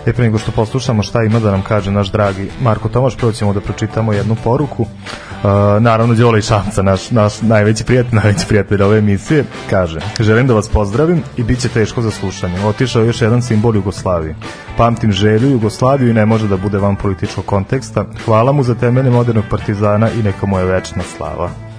[0.06, 3.32] E pre nego što poslušamo šta ima da nam kaže naš dragi Marko Tomaš, prvo
[3.32, 4.82] ćemo da pročitamo jednu poruku.
[4.82, 5.48] Uh,
[5.80, 10.54] naravno, Đole i Šamca, naš, naš najveći prijatelj, najveći prijatelj ove emisije, kaže Želim da
[10.54, 12.66] vas pozdravim i bit će teško za slušanje.
[12.66, 14.34] Otišao je još jedan simbol Jugoslavije.
[14.76, 18.04] Pamtim želju Jugoslaviju i ne može da bude van političkog konteksta.
[18.24, 21.71] Hvala mu za temelje modernog partizana i neka mu je večna slava.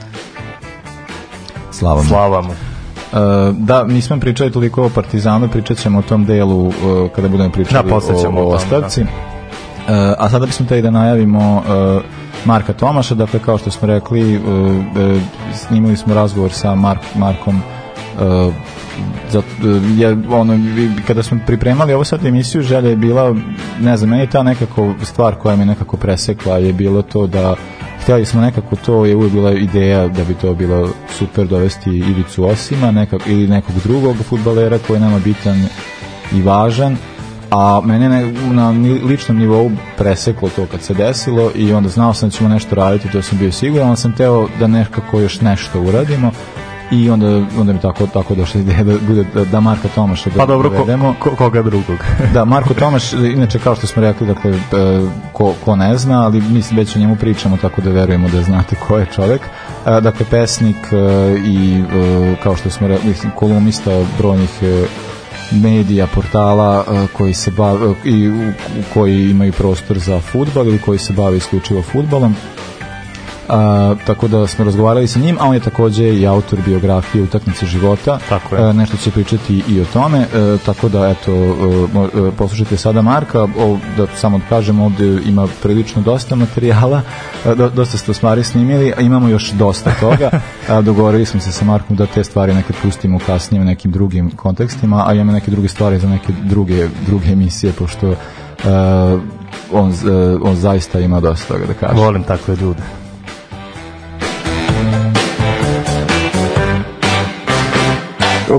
[1.84, 2.08] Slava mu.
[2.08, 2.50] Slava mu.
[2.50, 6.74] Uh, da, nismo pričali toliko o Partizanu, pričat ćemo o tom delu uh,
[7.16, 9.02] kada budemo pričali Da, o, o tome, ostavci.
[9.02, 9.08] Uh,
[10.18, 12.04] a sada bismo taj da najavimo uh,
[12.46, 15.22] Marka Tomaša, dakle kao što smo rekli, uh, uh,
[15.54, 18.54] snimali smo razgovor sa Mark, Markom uh,
[19.32, 20.60] za, uh, je, ono,
[21.08, 23.36] kada smo pripremali ovo sad emisiju, želja je bila,
[23.82, 27.56] ne znam, meni ta nekako stvar koja me nekako presekla je bilo to da
[28.04, 32.46] htjeli smo nekako to je uvijek bila ideja da bi to bilo super dovesti Ivicu
[32.46, 35.66] Osima nekak, ili nekog drugog futbalera koji je nama bitan
[36.34, 36.98] i važan
[37.52, 42.14] a mene ne, na ni- ličnom nivou preseklo to kad se desilo i onda znao
[42.14, 45.42] sam da ćemo nešto raditi, to sam bio siguran, ali sam teo da nekako još
[45.42, 46.32] nešto uradimo
[46.92, 47.28] i onda,
[47.60, 50.70] onda mi tako, tako došla ideja da, bude, da, da Marka Tomaša da Pa dobro,
[50.70, 51.16] ko, dovedemo.
[51.20, 51.98] ko, koga drugog?
[52.34, 54.58] Da, Marko Tomaš, inače kao što smo rekli, dakle, e,
[55.34, 58.76] ko, ko ne zna, ali mislim već o njemu pričamo, tako da verujemo da znate
[58.76, 59.42] ko je čovek.
[59.86, 61.84] E, Dakle, pesnik e, i,
[62.44, 64.50] kao što smo rekli, mislim, kolumnista brojnih
[65.52, 68.32] medija, portala koji se bave, i
[68.94, 72.36] koji imaju prostor za futbal ili koji se bave isključivo futbalom.
[73.50, 77.66] A, tako da smo razgovarali sa njim, a on je takođe i autor biografije utakmice
[77.66, 78.20] života.
[78.30, 78.74] Tako je.
[78.74, 83.78] Nešto će pričati i o tome, e, tako da eto e, poslušajte sada Marka, o,
[83.98, 87.02] da samo da kažem ovde ima prilično dosta materijala,
[87.58, 90.30] do, dosta ste stvari snimili, a imamo još dosta toga.
[90.70, 94.32] A, dogovorili smo se sa Markom da te stvari nekad pustimo kasnije u nekim drugim
[94.32, 98.16] kontekstima, a imamo neke druge stvari za neke druge druge emisije pošto e,
[99.72, 99.94] on,
[100.44, 101.94] on zaista ima dosta toga da kaže.
[101.94, 103.03] Volim takve ljude.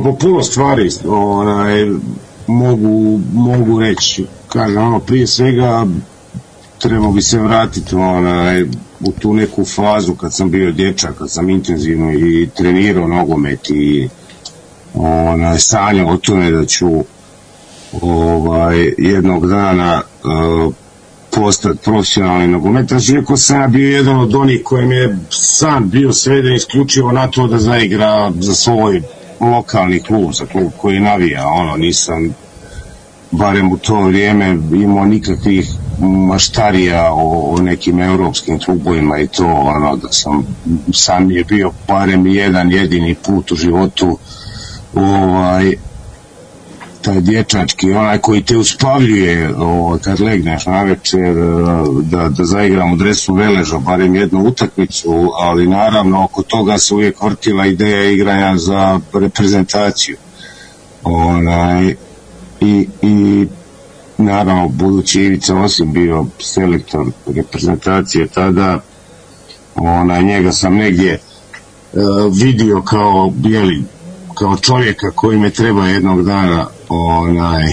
[0.03, 1.87] Po puno stvari onaj,
[2.47, 4.27] mogu, mogu reći.
[4.49, 5.87] Kažem, ono, prije svega
[6.79, 8.63] trebao bi se vratiti onaj,
[9.01, 14.09] u tu neku fazu kad sam bio dječak, kad sam intenzivno i trenirao nogomet i
[14.95, 17.05] onaj, sanjao o tome da ću
[18.03, 20.75] ovaj, jednog dana uh,
[21.31, 26.55] postati profesionalni nogometaš, iako sam ja bio jedan od onih kojem je sam bio sveden
[26.55, 29.03] isključivo na to da zaigra za svoj
[29.51, 32.35] lokalni klub, za klub koji navija, ono, nisam
[33.31, 35.71] barem u to vrijeme imao nikakvih
[36.01, 40.47] maštarija o, o nekim europskim klubovima i to, ono, da sam,
[40.93, 44.19] sam je bio barem jedan jedini put u životu
[44.95, 45.77] ovaj,
[47.05, 51.35] taj dječački, onaj koji te uspavljuje o, kad legneš na večer
[52.03, 57.23] da, da zaigram u dresu Veleža, barem jednu utakmicu, ali naravno oko toga se uvijek
[57.23, 60.17] vrtila ideja igranja za reprezentaciju.
[61.03, 61.95] Onaj,
[62.61, 63.47] i, i
[64.19, 68.81] naravno budući Ivica Osim bio selektor reprezentacije tada
[69.75, 71.19] onaj, njega sam negdje
[71.93, 72.01] uh,
[72.33, 73.85] vidio kao bijeli
[74.35, 77.73] kao čovjeka koji me treba jednog dana onaj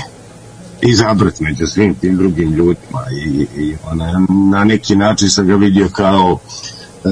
[0.81, 4.11] izabrat među svim tim drugim ljudima i, i onaj,
[4.51, 7.09] na neki način sam ga vidio kao e,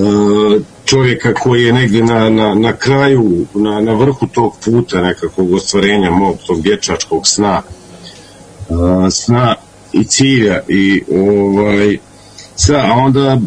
[0.85, 6.11] čovjeka koji je negdje na, na, na kraju, na, na vrhu tog puta nekakvog ostvarenja
[6.11, 7.61] mog tog dječačkog sna
[8.69, 9.55] e, sna
[9.91, 11.97] i cilja i ovaj
[12.55, 13.37] sa, a onda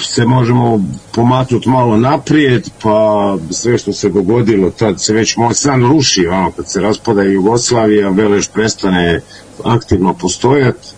[0.00, 5.88] se možemo pomaknuti malo naprijed, pa sve što se dogodilo, tad se već moj san
[5.88, 9.20] ruši, ono, kad se raspada Jugoslavija, Beleš prestane
[9.64, 10.88] aktivno postojati,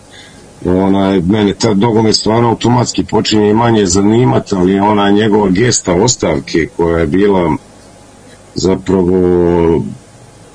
[0.65, 6.67] onaj, mene ta nogomet stvarno automatski počinje i manje zanimati, ali ona njegova gesta ostavke
[6.77, 7.55] koja je bila
[8.55, 9.83] zapravo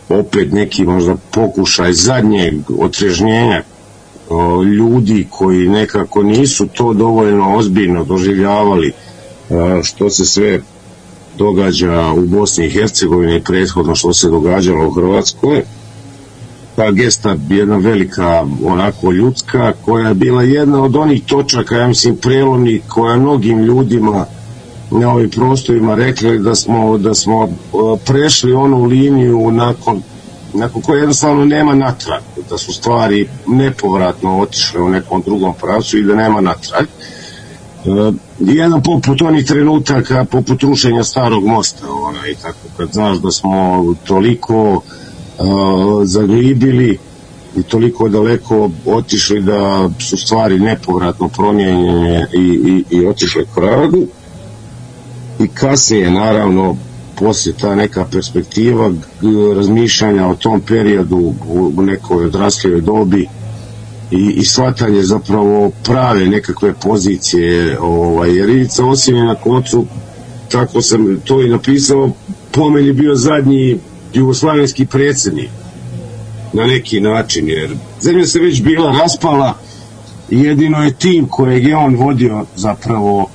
[0.09, 3.63] opet neki možda pokušaj zadnjeg otrežnjenja
[4.65, 8.93] ljudi koji nekako nisu to dovoljno ozbiljno doživljavali
[9.51, 10.61] a, što se sve
[11.39, 15.63] događa u Bosni i Hercegovini prethodno što se događalo u Hrvatskoj
[16.77, 22.17] ta gesta jedna velika onako ljudska koja je bila jedna od onih točaka ja mislim
[22.17, 24.27] prelomnih koja mnogim ljudima
[24.91, 27.51] na ovim prostorima rekli da smo da smo uh,
[28.07, 30.03] prešli onu liniju nakon
[30.57, 36.03] nakon koje jednostavno nema natrag da su stvari nepovratno otišle u nekom drugom pravcu i
[36.03, 36.87] da nema natrag.
[37.85, 43.31] Uh, jedan poput onih trenutaka poput rušenja starog mosta ona, i tako kad znaš da
[43.31, 45.45] smo toliko uh,
[46.05, 46.99] zaglibili
[47.57, 54.07] i toliko daleko otišli da su stvari nepovratno promijenjene i, i, i otišle k vragu.
[55.41, 56.77] I kasnije naravno
[57.19, 58.91] poslije ta neka perspektiva
[59.57, 63.29] razmišljanja o tom periodu u nekoj odraslijoj dobi
[64.11, 69.87] i, i shvatanje zapravo prave nekakve pozicije ovaj, jer Ivica Osim je na koncu
[70.51, 72.11] tako sam to i napisao
[72.51, 73.79] po meni bio zadnji
[74.15, 75.51] jugoslavenski predsjednik
[76.53, 79.55] na neki način jer zemlja se već bila raspala
[80.31, 83.29] jedino je tim kojeg je on vodio zapravo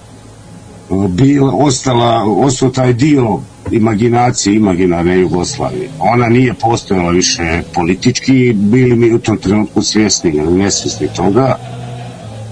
[1.09, 3.39] bila, ostala, ostao taj dio
[3.71, 5.89] imaginacije, imaginarne Jugoslavije.
[5.99, 11.57] Ona nije postojala više politički, bili mi u tom trenutku svjesni ili nesvjesni toga.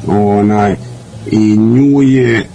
[0.07, 0.75] Onaj,
[1.31, 2.45] I nju je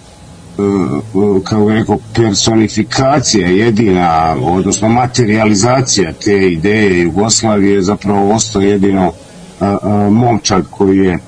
[1.45, 9.13] kao rekao, personifikacija jedina, odnosno materializacija te ideje Jugoslavije zapravo ostao jedino
[9.61, 11.19] a, a, momčad koji je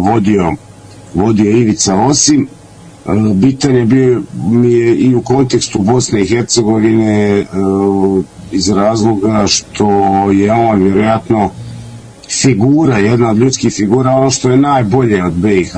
[0.00, 0.54] vodio
[1.14, 2.48] vodio Ivica Osim
[3.34, 7.46] bitan je bio mi je i u kontekstu Bosne i Hercegovine
[8.52, 9.90] iz razloga što
[10.30, 11.50] je on vjerojatno
[12.30, 15.74] figura, jedna od ljudskih figura, ono što je najbolje od BiH.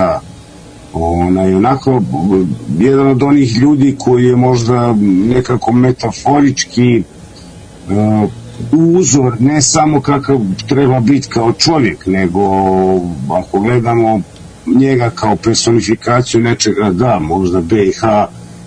[0.92, 2.02] Ona je onako
[2.78, 4.92] jedan od onih ljudi koji je možda
[5.28, 7.02] nekako metaforički
[7.88, 8.30] uh,
[8.72, 12.40] uzor ne samo kakav treba biti kao čovjek, nego
[13.30, 14.20] ako gledamo
[14.66, 18.02] njega kao personifikaciju nečega, da, možda BiH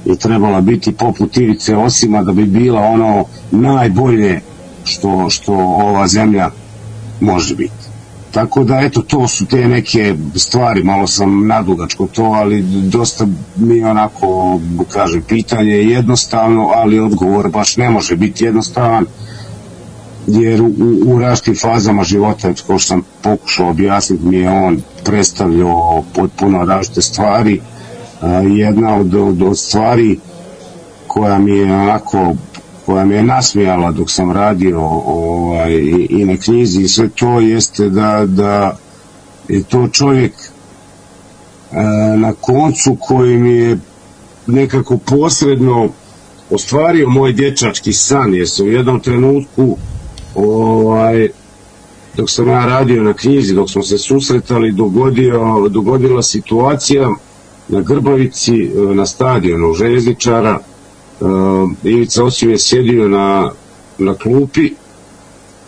[0.06, 4.42] je trebala biti poput Ivice Osima da bi bila ono najbolje
[4.84, 6.52] što, što ova zemlja
[7.22, 7.86] može biti.
[8.32, 13.84] Tako da, eto, to su te neke stvari, malo sam nadugačko to, ali dosta mi
[13.84, 14.60] onako,
[14.94, 19.06] kažem, pitanje je jednostavno, ali odgovor baš ne može biti jednostavan,
[20.28, 20.72] jer u,
[21.06, 27.02] u različitim fazama života, kao što sam pokušao objasniti, mi je on predstavljao potpuno različite
[27.02, 27.62] stvari.
[28.22, 30.20] A, jedna od, od, od stvari
[31.08, 32.36] koja mi je onako
[32.86, 37.40] koja me je nasmijala dok sam radio ovaj, i, i na knjizi i sve to
[37.40, 38.78] jeste da, da
[39.48, 41.84] je to čovjek e,
[42.18, 43.78] na koncu koji mi je
[44.48, 45.90] nekako posredno
[46.50, 49.78] ostvario moj dječački san jer se u jednom trenutku
[50.36, 51.30] ovaj,
[52.18, 57.12] dok sam ja radio na knjizi, dok smo se susretali, dogodio, dogodila situacija
[57.68, 60.60] na Grbavici, na stadionu željezničara,
[61.20, 61.30] uh,
[61.84, 63.52] Ivica Osim je sjedio na,
[63.98, 64.74] na klupi,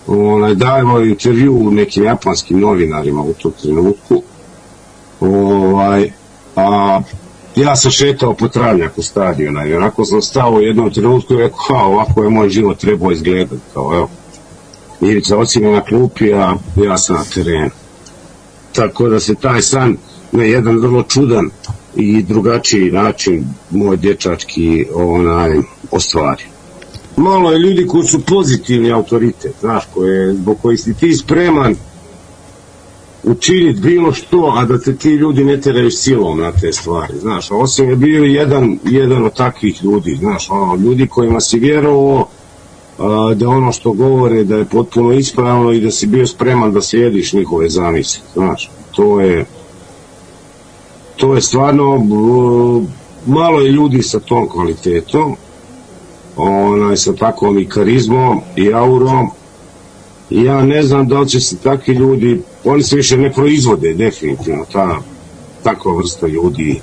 [0.07, 4.21] onaj, dajemo intervju nekim japanskim novinarima u tom trenutku,
[5.19, 6.11] ovaj,
[6.55, 7.01] a
[7.55, 11.57] ja sam šetao po travnjaku stadiona i onako sam stao u jednom trenutku i rekao,
[11.67, 14.09] ha, ovako je moj život trebao izgledati, kao evo,
[15.01, 17.69] Ivica Osim je na klupi, a ja sam na terenu.
[18.71, 19.97] Tako da se taj san
[20.31, 21.49] na jedan vrlo čudan
[21.95, 25.57] i drugačiji način moj dječački onaj
[25.91, 26.43] ostvari.
[27.15, 31.75] Malo je ljudi koji su pozitivni autoritet, znaš, koje, zbog koji si ti spreman
[33.23, 37.47] učiniti bilo što, a da te ti ljudi ne teraju silom na te stvari, znaš,
[37.51, 42.36] osim je bio jedan, jedan od takvih ljudi, znaš, ono, ljudi kojima si vjerovao a,
[43.35, 47.33] da ono što govore da je potpuno ispravno i da si bio spreman da slijediš
[47.33, 49.45] njihove zamisli, znaš, to je
[51.15, 52.05] to je stvarno
[53.25, 55.35] malo je ljudi sa tom kvalitetom
[56.37, 59.29] onaj, sa takvom i karizmom i aurom.
[60.29, 64.65] Ja ne znam da li će se takvi ljudi oni se više ne proizvode definitivno
[64.71, 64.99] ta
[65.63, 66.81] takva vrsta ljudi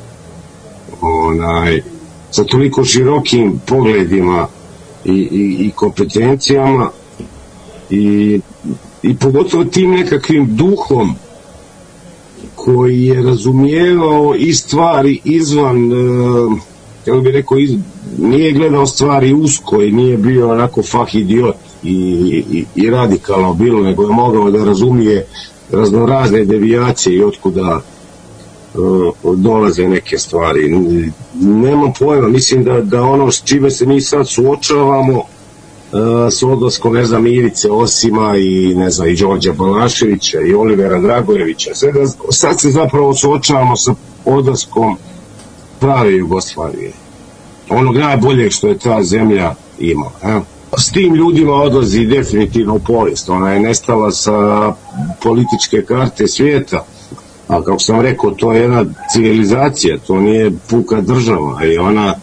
[1.01, 1.83] onaj,
[2.31, 4.47] sa toliko širokim pogledima
[5.05, 6.91] i, i, i kompetencijama
[7.91, 8.41] i,
[9.03, 11.15] i pogotovo tim nekakvim duhom
[12.55, 15.97] koji je razumijevao i stvari izvan e,
[17.05, 17.71] kako bi rekao iz,
[18.19, 21.93] nije gledao stvari usko i nije bio onako fah idiot i,
[22.53, 25.27] i, i radikalno bilo nego je mogao da razumije
[25.71, 27.81] raznorazne devijacije i otkuda
[29.37, 30.69] dolaze neke stvari.
[31.41, 35.23] Nemam pojma, mislim da, da ono s čime se mi sad suočavamo uh,
[36.31, 41.71] s odlaskom, ne znam, Ivice Osima i, ne znam, i Đorđa Balaševića i Olivera Dragojevića.
[41.75, 41.91] Sad,
[42.31, 43.95] sad se zapravo suočavamo sa
[44.25, 44.97] odlaskom
[45.81, 46.93] prave Jugoslavije.
[47.71, 50.13] Onog najboljeg što je ta zemlja imala.
[50.23, 50.41] Eh?
[50.79, 53.29] s tim ljudima odlazi definitivno u povijest.
[53.29, 54.73] Ona je nestala sa
[55.23, 56.85] političke karte svijeta.
[57.49, 62.15] A kako sam rekao, to je jedna civilizacija, to nije puka država i ona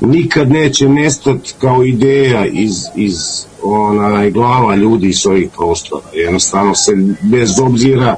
[0.00, 3.16] nikad neće nestati kao ideja iz, iz
[3.62, 6.02] onaj, glava ljudi s ovih prostora.
[6.12, 6.92] Jednostavno se
[7.22, 8.16] bez obzira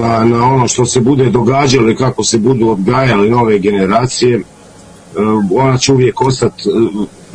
[0.00, 4.42] na, na ono što se bude događalo i kako se budu odgajale nove generacije,
[5.54, 6.62] ona će uvijek ostati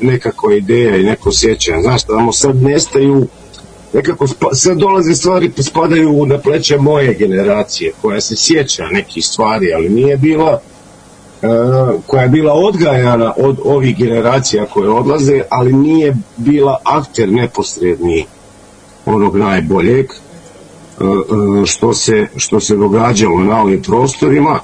[0.02, 1.82] nekako ideja i neko sjećanje.
[1.82, 3.28] Znaš, tamo sad nestaju
[3.94, 9.74] nekako sad dolaze stvari pa spadaju na pleće moje generacije koja se sjeća nekih stvari,
[9.74, 10.60] ali nije bila
[11.42, 18.26] uh, koja je bila odgajana od ovih generacija koje odlaze, ali nije bila akter neposredni
[19.06, 20.06] onog najboljeg
[21.00, 24.60] uh, što se, što se događalo na ovim prostorima.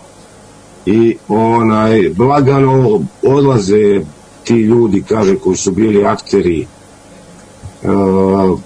[0.85, 4.01] I onaj blagano odlaze
[4.43, 6.67] ti ljudi, kaže, koji su bili akteri
[7.83, 8.59] uh,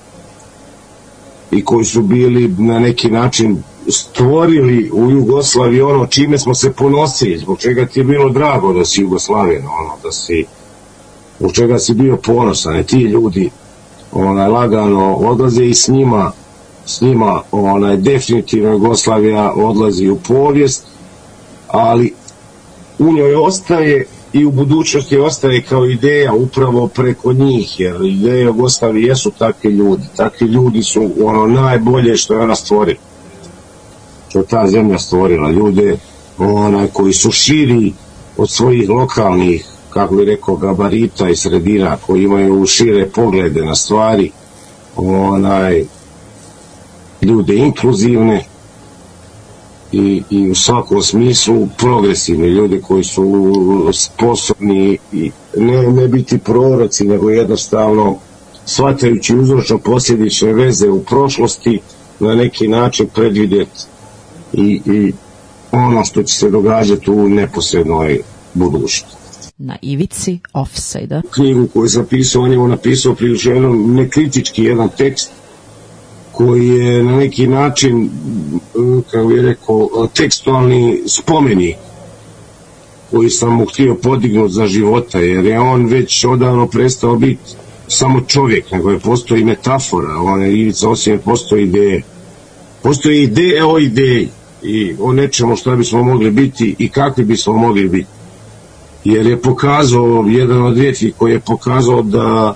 [1.51, 7.37] i koji su bili na neki način stvorili u Jugoslaviji ono čime smo se ponosili,
[7.37, 10.45] zbog čega ti je bilo drago da si Jugoslavien, ono, da si
[11.39, 13.49] zbog čega si bio ponosan, e, ti ljudi
[14.11, 16.31] onaj, lagano odlaze i s njima
[16.85, 20.85] s njima onaj, definitivno Jugoslavija odlazi u povijest,
[21.67, 22.13] ali
[22.99, 29.07] u njoj ostaje i u budućnosti ostaje kao ideja upravo preko njih, jer ideje Jugoslavije
[29.07, 30.03] jesu takvi ljudi.
[30.15, 32.99] Takvi ljudi su ono najbolje što je ona stvorila.
[34.29, 35.51] Što ta zemlja stvorila.
[35.51, 35.97] Ljude
[36.37, 37.93] onaj, koji su širi
[38.37, 44.31] od svojih lokalnih, kako bi rekao, gabarita i sredina, koji imaju šire poglede na stvari,
[44.95, 45.85] onaj,
[47.21, 48.45] ljude inkluzivne,
[49.91, 53.23] i, i u svakom smislu progresivni ljudi koji su
[53.93, 58.17] sposobni i ne, ne biti proroci nego jednostavno
[58.65, 61.79] shvatajući uzročno posljedične veze u prošlosti
[62.19, 63.79] na neki način predvidjeti
[64.53, 65.13] i, i
[65.71, 68.21] ono što će se događati u neposrednoj
[68.53, 69.19] budućnosti.
[69.57, 75.31] Na ivici offside Knjigu koju sam pisao, on je napisao prilično jednom nekritički jedan tekst
[76.39, 78.09] koji je na neki način,
[79.11, 81.75] kako bih rekao, tekstualni spomeni
[83.11, 87.55] koji sam mu htio podignuti za života, jer je on već odavno prestao biti
[87.87, 92.03] samo čovjek, nego je postoji metafora, on je Ivica Osim postoji ideje.
[92.83, 94.29] Postoji ideje o ideji
[94.63, 98.09] i o nečemu što bismo mogli biti i kakvi bismo mogli biti.
[99.03, 102.55] Jer je pokazao, jedan od rijetkih koji je pokazao Da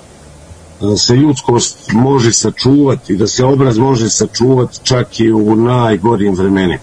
[0.97, 6.81] se ljudskost može sačuvati, da se obraz može sačuvati čak i u najgorim vremenima.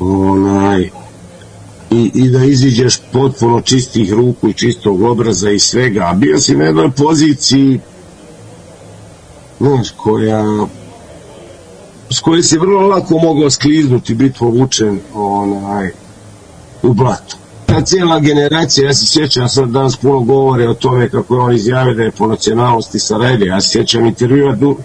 [0.00, 0.90] Onaj,
[1.90, 6.00] i, i da iziđeš potpuno čistih ruku i čistog obraza i svega.
[6.00, 7.80] A bio si na jednoj poziciji
[9.60, 10.66] znaš, koja
[12.10, 15.90] s koje se vrlo lako mogao skliznuti, biti povučen onaj,
[16.82, 17.36] u blatu
[17.76, 21.54] ta cijela generacija, ja se sjećam, sad danas puno govore o tome kako je on
[21.54, 24.76] izjavio da je po nacionalnosti Sarajevija, ja se sjećam intervjua du,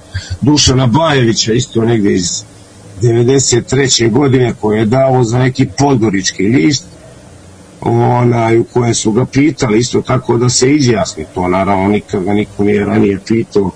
[0.41, 2.43] Dušana Bajevića, isto negde iz
[3.01, 4.11] 93.
[4.11, 6.83] godine, koje je dao za neki podgorički list,
[7.81, 12.33] onaj, u kojem su ga pitali isto tako da se izjasni to, naravno nikad ga
[12.33, 13.71] niko nije ranije pitao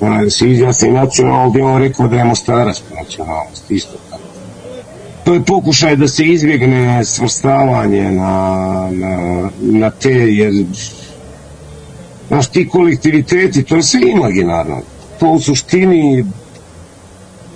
[0.00, 3.98] onaj, da se izjasni nacionalno, on rekao da je Mostarac po nacionalnosti, isto
[5.26, 10.52] to je pokušaj da se izbjegne svrstavanje na, na, na te, jer
[12.28, 14.80] znaš, ti kolektiviteti, to je sve imaginarno.
[15.20, 16.24] To u suštini,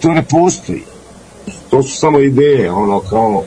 [0.00, 0.82] to ne postoji.
[1.70, 3.42] To su samo ideje, ono, kao,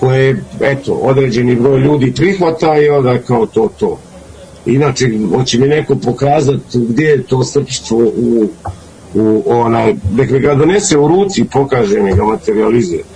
[0.00, 3.98] koje, eto, određeni broj ljudi prihvata i onda kao to, to.
[4.66, 8.48] Inače, hoće mi neko pokazati gdje je to srpstvo u,
[9.14, 13.15] u onaj, nek ga donese u ruci pokaže mi ga materializuje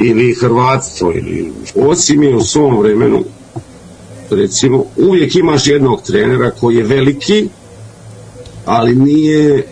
[0.00, 3.24] ili hrvatstvo ili osim je u svom vremenu
[4.30, 7.48] recimo uvijek imaš jednog trenera koji je veliki
[8.64, 9.62] ali nije e,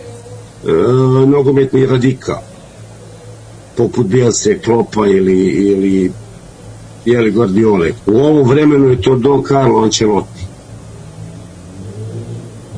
[1.27, 2.41] nogometni radikal
[3.77, 6.11] poput Bielse, Klopa ili, ili
[7.05, 7.93] jeli Guardiole.
[8.05, 10.45] U ovom vremenu je to Don Carlo Ancelotti.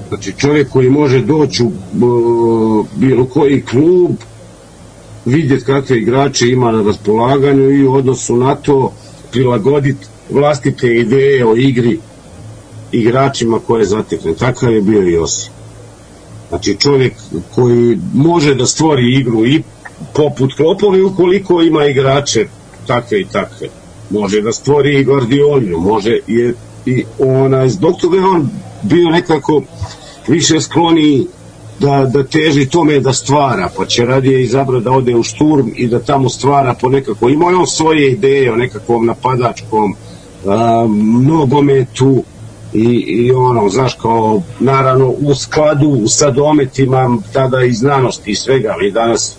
[0.10, 1.72] Znači čovjek koji može doći u
[2.06, 4.12] uh, bilo koji klub,
[5.26, 8.94] vidjeti kakve igrače ima na raspolaganju i u odnosu na to
[9.32, 12.00] prilagoditi vlastite ideje o igri
[12.92, 14.34] igračima koje zatekne.
[14.34, 15.54] Takav je bio i Josip.
[16.50, 17.14] Znači čovjek
[17.56, 19.64] koji može da stvori igru i
[20.14, 22.48] poput Klopovi ukoliko ima igrače
[22.88, 23.68] takve i takve.
[24.10, 26.54] Može da stvori i Guardiolinu, može je
[26.86, 28.50] i onaj, zbog toga je on
[28.84, 29.62] bio nekako
[30.28, 31.28] više skloni
[31.82, 35.88] da, da teži tome da stvara, pa će radije izabrati da ode u šturm i
[35.88, 39.96] da tamo stvara po nekako, ima on svoje ideje o nekakvom napadačkom
[40.46, 40.88] a,
[41.24, 42.24] nogometu
[42.74, 48.72] i, i ono, znaš, kao naravno u skladu sa dometima tada i znanosti i svega,
[48.74, 49.36] ali danas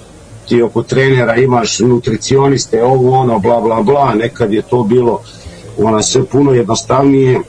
[0.48, 5.20] ti oko trenera imaš nutricioniste, ovo ono, bla bla bla, nekad je to bilo
[5.78, 7.40] ona sve puno jednostavnije,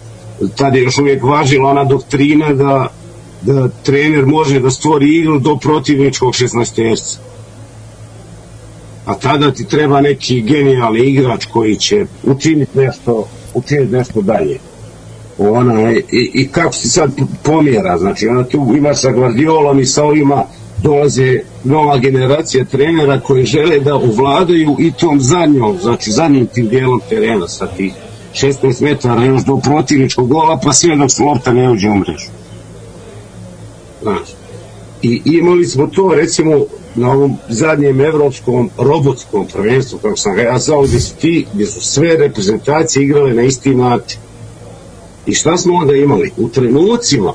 [0.58, 2.88] tada je još uvijek važila ona doktrina da
[3.46, 7.20] da trener može da stvori igru do protivničkog 16 terca.
[9.06, 14.60] A tada ti treba neki genijalni igrač koji će učiniti nešto, učiniti nešto dalje.
[15.38, 17.12] Ona, i, i kako se sad
[17.44, 20.44] pomjera, znači ona tu ima sa Guardiolom i sa ovima
[20.84, 27.02] dolaze nova generacija trenera koji žele da ovladaju i tom zadnjom, znači zadnjim tim dijelom
[27.10, 27.94] terena sa tih
[28.34, 32.30] 16 metara još do protivničkog gola pa sve dok lopta ne uđe u mrežu.
[35.02, 40.60] I imali smo to recimo na ovom zadnjem evropskom robotskom prvenstvu, kako sam ga ja
[40.60, 44.20] zvao, gde su, ti, gde su sve reprezentacije igrale na isti način.
[45.26, 46.32] I šta smo onda imali?
[46.38, 47.34] U trenucima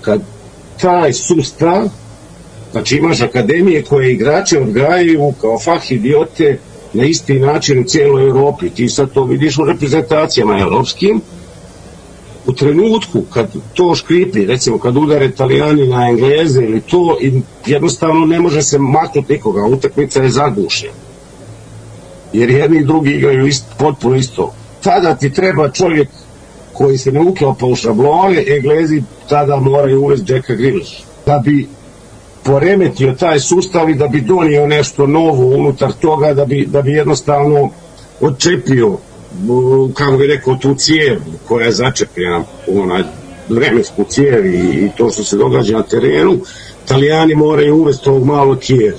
[0.00, 0.22] kad
[0.80, 1.88] taj sustav,
[2.72, 6.58] znači imaš akademije koje igrače odgajaju kao fah idiote
[6.92, 8.70] na isti način u cijeloj Europi.
[8.70, 11.20] Ti sad to vidiš u reprezentacijama evropskim,
[12.46, 17.18] u trenutku kad to škripi, recimo kad udare italijani na engleze ili to,
[17.66, 20.92] jednostavno ne može se maknuti nikoga, utakmica je zagušena.
[22.32, 24.54] Jer jedni i drugi igraju ist, potpuno isto.
[24.82, 26.08] Tada ti treba čovjek
[26.72, 30.92] koji se ne uklapa u šablone, englezi tada moraju uvesti Jacka Grealish.
[31.26, 31.68] Da bi
[32.42, 36.92] poremetio taj sustav i da bi donio nešto novo unutar toga, da bi, da bi
[36.92, 37.70] jednostavno
[38.20, 38.98] odčepio
[39.94, 43.02] kako bi rekao, tu cijev koja je začepljena u onaj
[43.48, 46.38] vremensku cijev i, i to što se događa na terenu,
[46.84, 48.94] Italijani moraju uvesti ovog malo kijev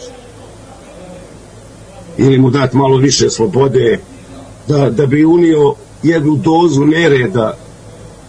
[2.17, 3.99] ili mu dati malo više slobode
[4.67, 7.57] da, da bi unio jednu dozu nereda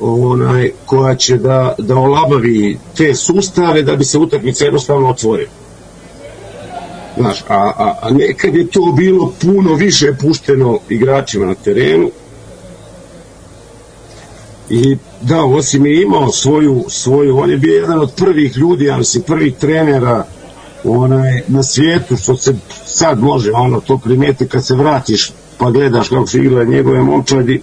[0.01, 5.64] onaj, koja će da, da olabavi te sustave da bi se utakmica jednostavno otvorila.
[7.17, 12.11] Znaš, a, a, a nekad je to bilo puno više pušteno igračima na terenu.
[14.71, 19.05] I da, osim je imao svoju, svoju, on je bio jedan od prvih ljudi, ali
[19.05, 20.27] si prvih trenera
[20.85, 22.55] onaj, na svijetu, što se
[22.87, 27.61] sad može ono to primeti kad se vratiš pa gledaš kako se igra njegove momčadi,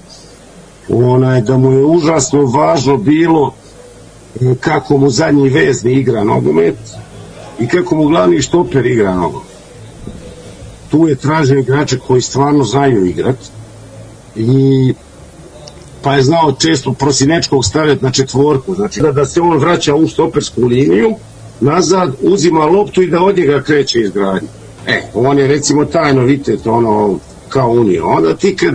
[0.90, 3.54] onaj, da mu je užasno važno bilo
[4.42, 6.76] e, kako mu zadnji vezni igra nogomet,
[7.62, 9.44] i kako mu glavni štoper igra nogo.
[10.92, 13.38] Tu je tražio igrače koji stvarno znaju igrat
[14.36, 14.94] i
[16.02, 20.08] pa je znao često prosinečkog stavljati na četvorku, znači da, da se on vraća u
[20.08, 21.16] stopersku liniju,
[21.60, 24.48] nazad uzima loptu i da od njega kreće izgradnje.
[24.88, 28.06] E, on je recimo taj novitet, ono, kao unio.
[28.06, 28.74] Onda ti kad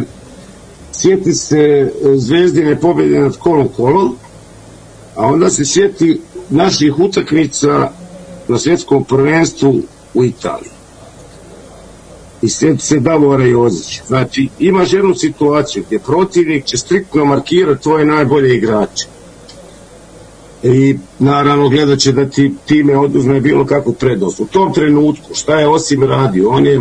[0.93, 4.17] sjeti se zvezdine pobjede nad kolom kolom,
[5.17, 6.21] a onda se sjeti
[6.51, 7.91] naših utakmica
[8.49, 9.83] na svjetskom prvenstvu
[10.15, 10.71] u Italiji.
[12.43, 14.03] I sjeti se Davora Jozića.
[14.07, 19.07] Znači, imaš jednu situaciju gdje protivnik će striktno markirati tvoje najbolje igrače.
[20.63, 24.41] I naravno gledat će da ti time oduzme bilo kakvu prednost.
[24.41, 26.51] U tom trenutku šta je Osim radio?
[26.51, 26.81] On je e,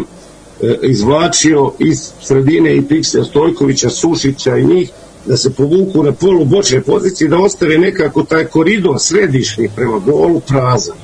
[0.84, 4.92] izvlačio iz sredine i Pikse Stojkovića, Sušića i njih
[5.26, 10.40] da se povuku na polu bočne pozicije da ostave nekako taj koridor središnji prema golu
[10.40, 10.96] prazan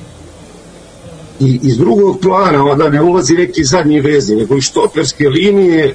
[1.42, 5.94] i iz drugog plana onda ne ulazi neki zadnji vezi, nego iz štoperske linije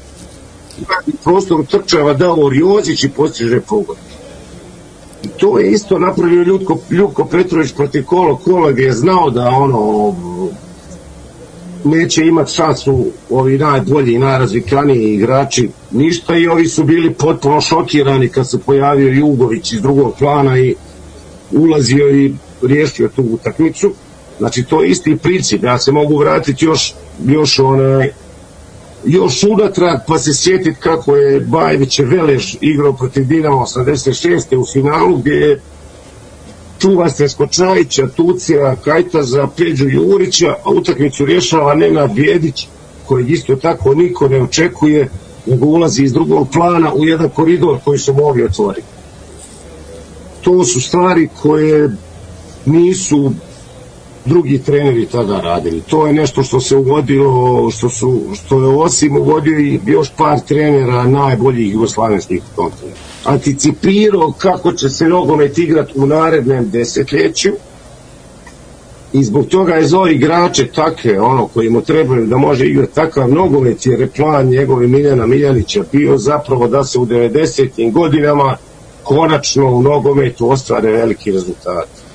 [1.23, 3.97] prostor trčava Davor Jozić i postiže pogod.
[5.23, 9.49] I to je isto napravio Ljutko, Ljutko Petrović protiv Kola Kola gdje je znao da
[9.49, 10.15] ono
[11.83, 18.29] neće imati šansu ovi najbolji i najrazvikaniji igrači ništa i ovi su bili potpuno šokirani
[18.29, 20.75] kad se pojavio Jugović iz drugog plana i
[21.51, 23.93] ulazio i riješio tu utakmicu
[24.39, 26.93] znači to je isti princip ja se mogu vratiti još
[27.25, 28.11] još onaj
[29.05, 34.55] još unatrag pa se sjetiti kako je Bajević Velež igrao protiv Dinama 86.
[34.57, 35.61] u finalu gdje je
[36.79, 42.67] čuva se Skočajića, Tucija, Kajtaza, Peđu Jurića, a utakmicu rješava Nenad Bjedić,
[43.05, 45.09] koji isto tako niko ne očekuje,
[45.45, 48.87] nego ulazi iz drugog plana u jedan koridor koji su mogli otvoriti.
[50.41, 51.89] To su stvari koje
[52.65, 53.31] nisu
[54.27, 55.81] drugi treneri tada radili.
[55.81, 60.39] To je nešto što se uvodilo, što, su, što je osim uvodio i još par
[60.39, 62.99] trenera najboljih jugoslavenskih kontinenta.
[63.23, 67.49] Anticipirao kako će se nogomet igrati u narednem desetljeću
[69.13, 73.29] i zbog toga je zove igrače takve, ono, koji mu trebaju da može igrati takav
[73.29, 77.91] nogomet, jer je plan njegove Miljana Miljanića bio zapravo da se u 90.
[77.91, 78.57] godinama
[79.03, 82.06] konačno u nogometu ostvare veliki rezultati.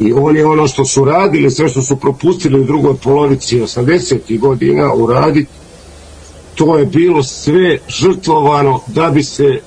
[0.00, 4.38] I on je ono što su radili, sve što su propustili u drugoj polovici 80.
[4.38, 5.50] godina uraditi,
[6.54, 9.60] to je bilo sve žrtvovano da bi se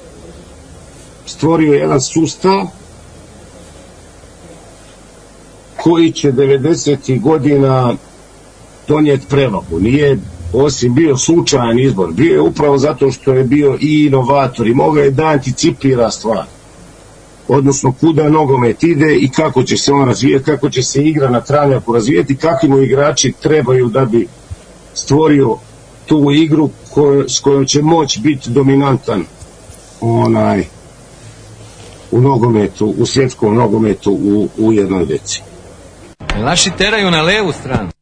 [1.25, 2.67] stvorio jedan sustav
[5.83, 7.21] koji će 90.
[7.21, 7.93] godina
[8.87, 9.79] donijeti prevagu.
[9.79, 10.17] Nije
[10.53, 15.03] osim bio slučajan izbor, bio je upravo zato što je bio i inovator i mogao
[15.03, 16.45] je da anticipira stvar
[17.47, 21.41] odnosno kuda nogomet ide i kako će se on razvijeti, kako će se igra na
[21.41, 24.27] travnjaku razvijeti, kakvi mu igrači trebaju da bi
[24.93, 25.57] stvorio
[26.05, 29.25] tu igru koj, s kojom će moći biti dominantan
[30.01, 30.65] onaj
[32.11, 35.41] u nogometu, u svjetskom nogometu u, u jednoj deci.
[36.37, 37.92] Naši teraju na levu stranu.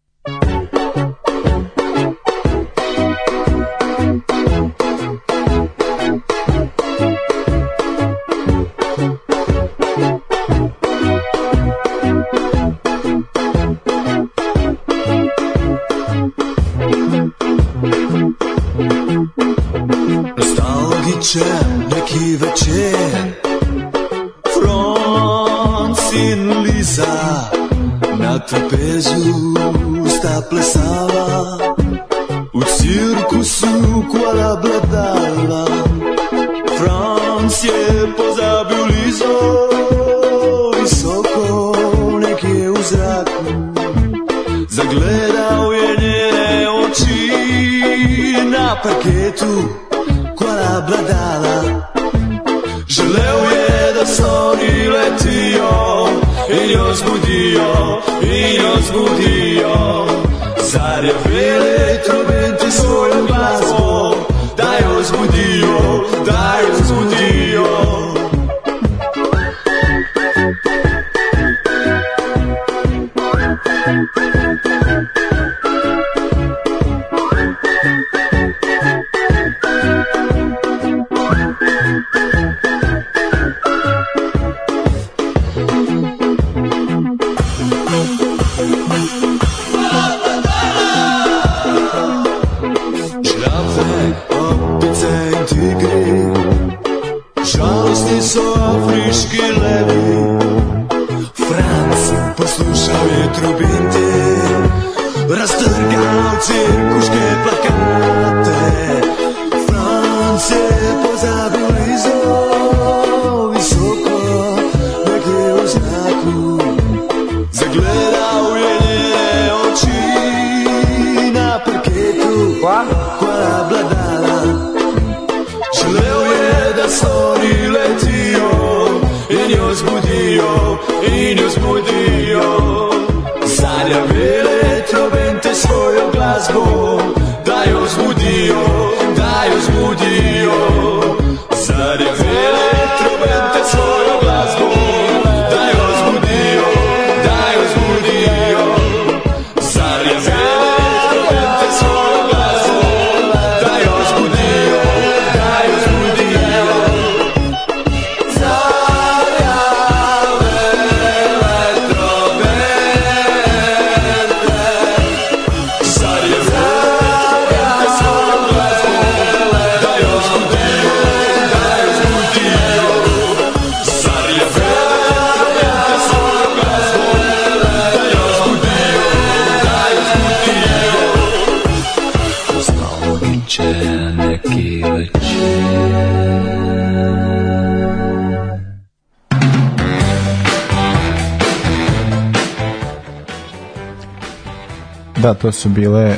[195.33, 196.15] Da, to su bile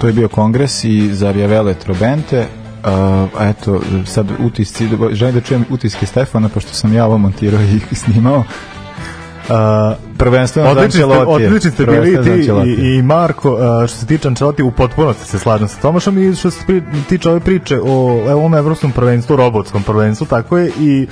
[0.00, 2.46] to je bio kongres i za Rjavele Trobente
[2.84, 7.94] a eto, sad utisci, želim da čujem utiske Stefana, pošto sam ja ovo montirao i
[8.04, 8.38] snimao.
[8.38, 11.48] Uh, prvenstveno odlični za ste, Ancelotija.
[11.48, 13.58] odlični ste bili ti i, i Marko uh,
[13.88, 17.30] što se tiče Ancelotti u potpunosti se slažem sa Tomašom i što se pri, tiče
[17.30, 21.06] ove priče o ovom evropskom prvenstvu, robotskom prvenstvu, tako je i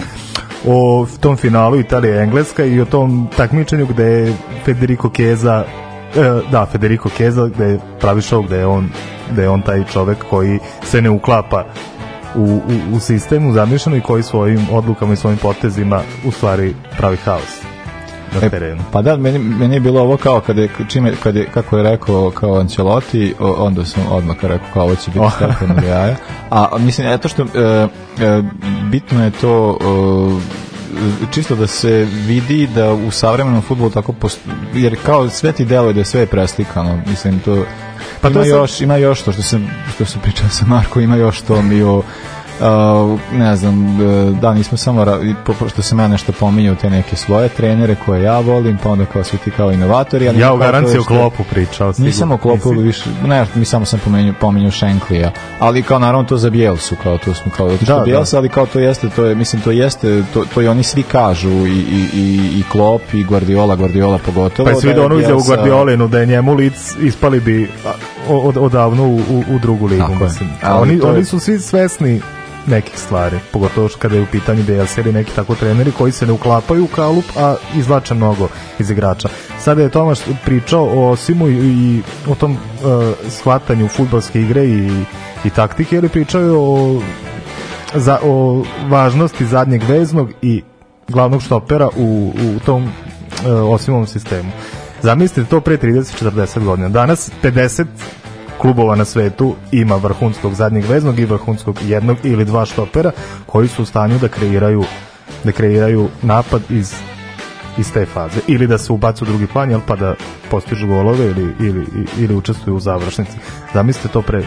[0.66, 5.36] o tom finalu Italija Engleska i o tom takmičenju gde je Federico e,
[6.50, 8.88] da, Federico Chiesa gde je pravi show gde je on
[9.32, 11.64] gde je on taj čovek koji se ne uklapa
[12.34, 17.16] u, u, u sistemu zamišljeno i koji svojim odlukama i svojim potezima u stvari pravi
[17.16, 17.62] haos
[18.34, 18.80] na terenu.
[18.80, 21.76] E, pa da, meni, meni je bilo ovo kao kad je, čime, kad je, kako
[21.76, 26.16] je rekao kao Ancelotti, onda sam odmah rekao kao ovo će biti Stefano do jaja.
[26.50, 27.46] A mislim, eto što e,
[28.24, 28.42] e,
[28.90, 30.71] bitno je to e,
[31.30, 34.38] čisto da se vidi da u savremenom futbolu tako post...
[34.74, 37.64] jer kao sve ti deluje da je sve preslikano mislim to
[38.20, 38.82] pa ima, to još, sad...
[38.82, 39.60] ima još to što se,
[39.94, 42.02] što se pričao sa Marko ima još to mi o
[42.60, 43.98] Uh, ne znam,
[44.40, 45.06] da nismo samo
[45.68, 49.24] što sam ja nešto pominjao te neke svoje trenere koje ja volim, pa onda kao
[49.24, 50.28] svi ti kao inovatori.
[50.28, 51.92] Ali ja u garanciji o klopu pričao.
[51.98, 56.36] Nisam o klopu, više, ne, mi samo sam pominjao, pominjao Šenklija, ali kao naravno to
[56.36, 59.34] za Bielsu, kao to smo kao da, da, Bielsa, ali kao to jeste, to je,
[59.34, 63.24] mislim, to jeste, to, to i oni svi kažu, i, i, i, i Klop, i
[63.24, 64.70] Guardiola, Guardiola pogotovo.
[64.70, 67.70] Pa svi da onu izjavu Guardiolinu, da je njemu lic ispali bi
[68.28, 70.50] od, odavno u, u, u drugu ligu, mislim.
[70.70, 71.02] Oni, je...
[71.02, 72.20] oni su svi svesni
[72.66, 76.32] nekih stvari, pogotovo kada je u pitanju DLC ili neki tako treneri koji se ne
[76.32, 78.48] uklapaju u kalup, a izvlače mnogo
[78.78, 79.28] iz igrača.
[79.58, 82.58] Sada je Tomaš pričao o Simu i, i o tom uh,
[83.28, 85.02] shvatanju futbolske igre i,
[85.44, 87.00] i taktike, ili pričao je o,
[87.94, 90.62] za, o važnosti zadnjeg veznog i
[91.08, 92.90] glavnog štopera u, u tom uh,
[93.74, 94.50] osimovom sistemu.
[95.02, 96.88] Zamislite to pre 30-40 godina.
[96.88, 97.86] Danas 50
[98.58, 103.10] klubova na svetu ima vrhunskog zadnjeg veznog i vrhunskog jednog ili dva štopera
[103.46, 104.84] koji su u stanju da kreiraju
[105.44, 106.94] da kreiraju napad iz
[107.78, 108.40] iz te faze.
[108.46, 110.14] Ili da se ubacu u drugi plan jel, pa da
[110.50, 111.86] postižu golove ili, ili,
[112.18, 113.32] ili učestvuju u završnici.
[113.74, 114.44] Zamislite to pre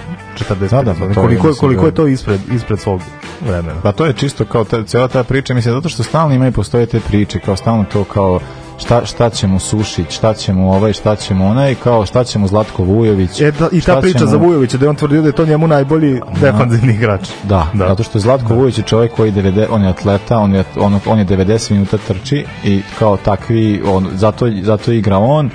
[0.49, 3.01] 40 da, da, pa koliko, je, koliko je to ispred, ispred svog
[3.41, 3.82] vremena?
[3.84, 6.51] Pa to je čisto kao ta, cijela ta priča mislim zato što stalno ima i
[6.51, 8.39] postoje te priče kao stalno to kao
[8.78, 13.41] šta, šta ćemo Sušić, šta ćemo ovaj, šta ćemo onaj, kao šta ćemo Zlatko Vujović.
[13.41, 14.32] E, da, I ta priča ćemo...
[14.32, 17.30] za Vujovića, da je on tvrdio da je to njemu najbolji defanzivni igrač.
[17.43, 18.55] Da, da, zato što je Zlatko da.
[18.55, 21.97] Vujović je čovjek koji 90, on je atleta, on je, on, on je 90 minuta
[21.97, 25.49] trči i kao takvi, on, zato, zato igra on,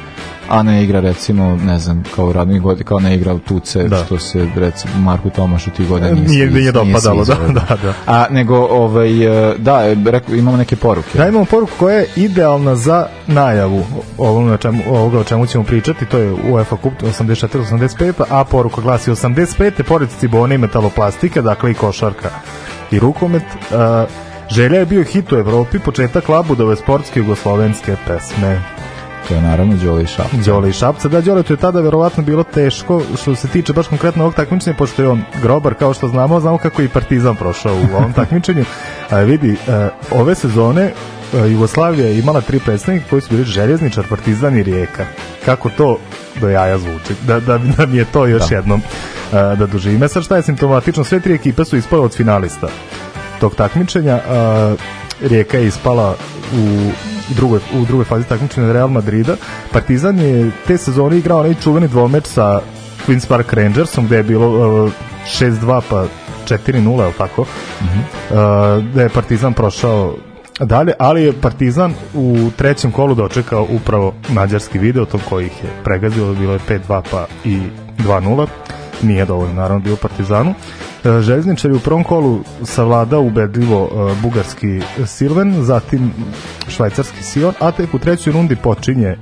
[0.51, 4.05] a ne igra recimo, ne znam, kao radnih godina, kao ne igra u tuce, da.
[4.05, 7.95] što se recimo Marku Tomašu ti godina nisi, nije, nije dopadalo, da, da, da.
[8.07, 11.19] A nego, ovaj, e, da, rekao, imamo neke poruke.
[11.19, 13.85] Da, imamo poruku koja je idealna za najavu
[14.19, 19.11] ovoga, čemu, ovoga o čemu ćemo pričati, to je UEFA Cup 84-85, a poruka glasi
[19.11, 19.83] 85.
[19.83, 22.31] pored cibone i metaloplastike, dakle i košarka
[22.91, 24.11] i rukomet, uh,
[24.51, 28.80] Želja je bio hit u Evropi, početak labudove sportske jugoslovenske pesme.
[29.29, 30.37] To je naravno Đole i Šapca.
[30.47, 31.09] Đole i Šapca.
[31.09, 34.77] Da, Đole, to je tada verovatno bilo teško što se tiče baš konkretno ovog takmičenja,
[34.77, 38.13] pošto je on grobar, kao što znamo, znamo kako je i Partizan prošao u ovom
[38.21, 38.65] takmičenju.
[39.11, 40.93] A, vidi, a, e, ove sezone
[41.35, 45.07] a, e, Jugoslavija je imala tri predstavnika koji su bili Željezničar, Partizan i Rijeka.
[45.45, 45.99] Kako to
[46.41, 47.15] do jaja zvuči?
[47.27, 48.55] Da, da, da mi je to još da.
[48.57, 48.83] jednom
[49.33, 50.09] a, da doživime.
[50.09, 51.05] Sad šta je simptomatično?
[51.05, 52.69] Sve tri ekipe su ispale od finalista
[53.41, 54.21] tog takmičenja.
[54.29, 54.75] A,
[55.23, 56.15] Rijeka je ispala
[56.55, 56.91] u
[57.35, 59.37] drugoj, u drugoj fazi takmičenja Real Madrida.
[59.73, 62.61] Partizan je te sezone igrao onaj čuveni dvomeč sa
[63.07, 64.49] Queen's Park Rangersom gde je bilo
[64.85, 64.93] uh,
[65.27, 66.05] 6-2 pa
[66.49, 67.43] 4-0, je tako?
[67.43, 68.79] Mm -hmm.
[68.79, 70.15] uh, gde je Partizan prošao
[70.61, 75.71] dalje, ali je Partizan u trećem kolu dočekao upravo mađarski video, to koji ih je
[75.85, 77.59] pregazilo, bilo je 5-2 pa i
[77.99, 78.47] 2-0
[79.03, 80.55] nije dovoljno naravno bio Partizanu.
[81.05, 86.13] E, željezničar je u prvom kolu savladao ubedljivo e, bugarski Silven, zatim
[86.69, 89.17] švajcarski Sion, a tek u trećoj rundi počinje e,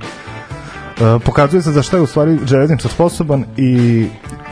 [1.25, 4.05] pokazuje se za šta je u stvari železničar sposoban i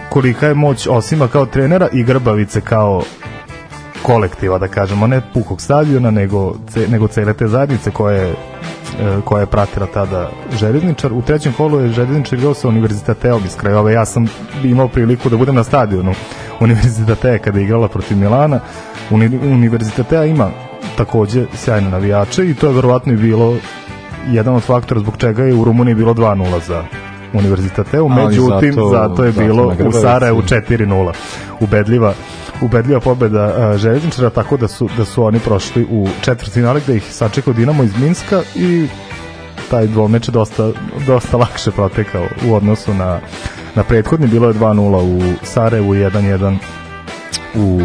[0.09, 3.03] kolika je moć Osima kao trenera i Grbavice kao
[4.01, 8.35] kolektiva, da kažemo, ne pukog stadiona, nego, ce, nego cele te zajednice koje
[9.25, 10.29] koja je pratila tada
[10.59, 11.13] železničar.
[11.13, 13.91] U trećem kolu je železničar igrao sa univerzitateom iz Krajova.
[13.91, 14.27] Ja sam
[14.63, 16.13] imao priliku da budem na stadionu
[16.59, 18.59] univerzitatea kada je igrala protiv Milana.
[19.11, 20.49] Uni, univerzitatea ima
[20.97, 23.55] takođe sjajne navijače i to je verovatno i bilo
[24.27, 26.83] jedan od faktora zbog čega je u Rumuniji bilo 2-0 za
[27.33, 31.11] univerzitateu, međutim zato, zato je bilo u Sarajevu 4-0.
[31.59, 32.13] Ubedljiva
[32.61, 37.13] ubedljiva pobeda uh, železničara, tako da su, da su oni prošli u četvrtfinale gde ih
[37.13, 38.87] sačekao Dinamo iz Minska i
[39.69, 40.71] taj dvomeč je dosta,
[41.07, 43.19] dosta lakše protekao u odnosu na,
[43.75, 44.27] na prethodni.
[44.27, 46.57] Bilo je 2-0 u Sarajevu, 1-1
[47.55, 47.81] u,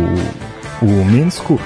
[0.80, 1.58] u Minsku.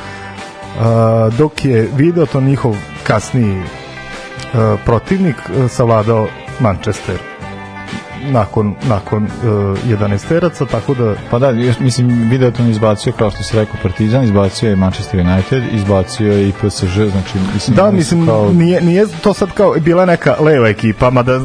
[0.81, 2.77] A, dok je video to njihov
[3.07, 3.63] kasniji
[4.55, 6.29] a, protivnik a, savladao
[6.61, 7.36] Manchester
[8.31, 9.31] nakon nakon uh,
[9.87, 13.77] 11 teraca tako da Pa da, još, mislim, video to izbacio, kao što si rekao,
[13.83, 17.77] Partizan, izbacio je Manchester United, izbacio je i PSG, znači, mislim...
[17.77, 21.41] da mislim kao, nije nije to sad kao bila neka leva ekipa mada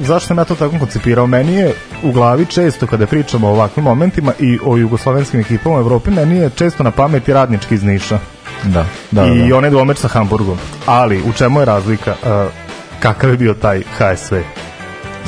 [0.00, 1.26] zašto sam ja to tako koncipirao?
[1.26, 5.80] Meni je u glavi često kada pričamo o ovakvim momentima i o jugoslovenskim ekipama u
[5.80, 8.18] Evropi meni je često na pameti radnički iz Niša.
[8.64, 9.56] Da, da, i da.
[9.56, 10.58] onaj dvomeč sa Hamburgom.
[10.86, 12.52] Ali u čemu je razlika uh,
[13.00, 14.34] kakav je bio taj HSV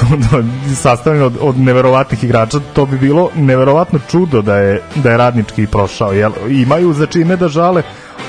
[0.83, 5.67] sastavljen od, od neverovatnih igrača, to bi bilo neverovatno čudo da je, da je radnički
[5.67, 6.13] prošao.
[6.13, 7.83] Jel, imaju za čime da žale,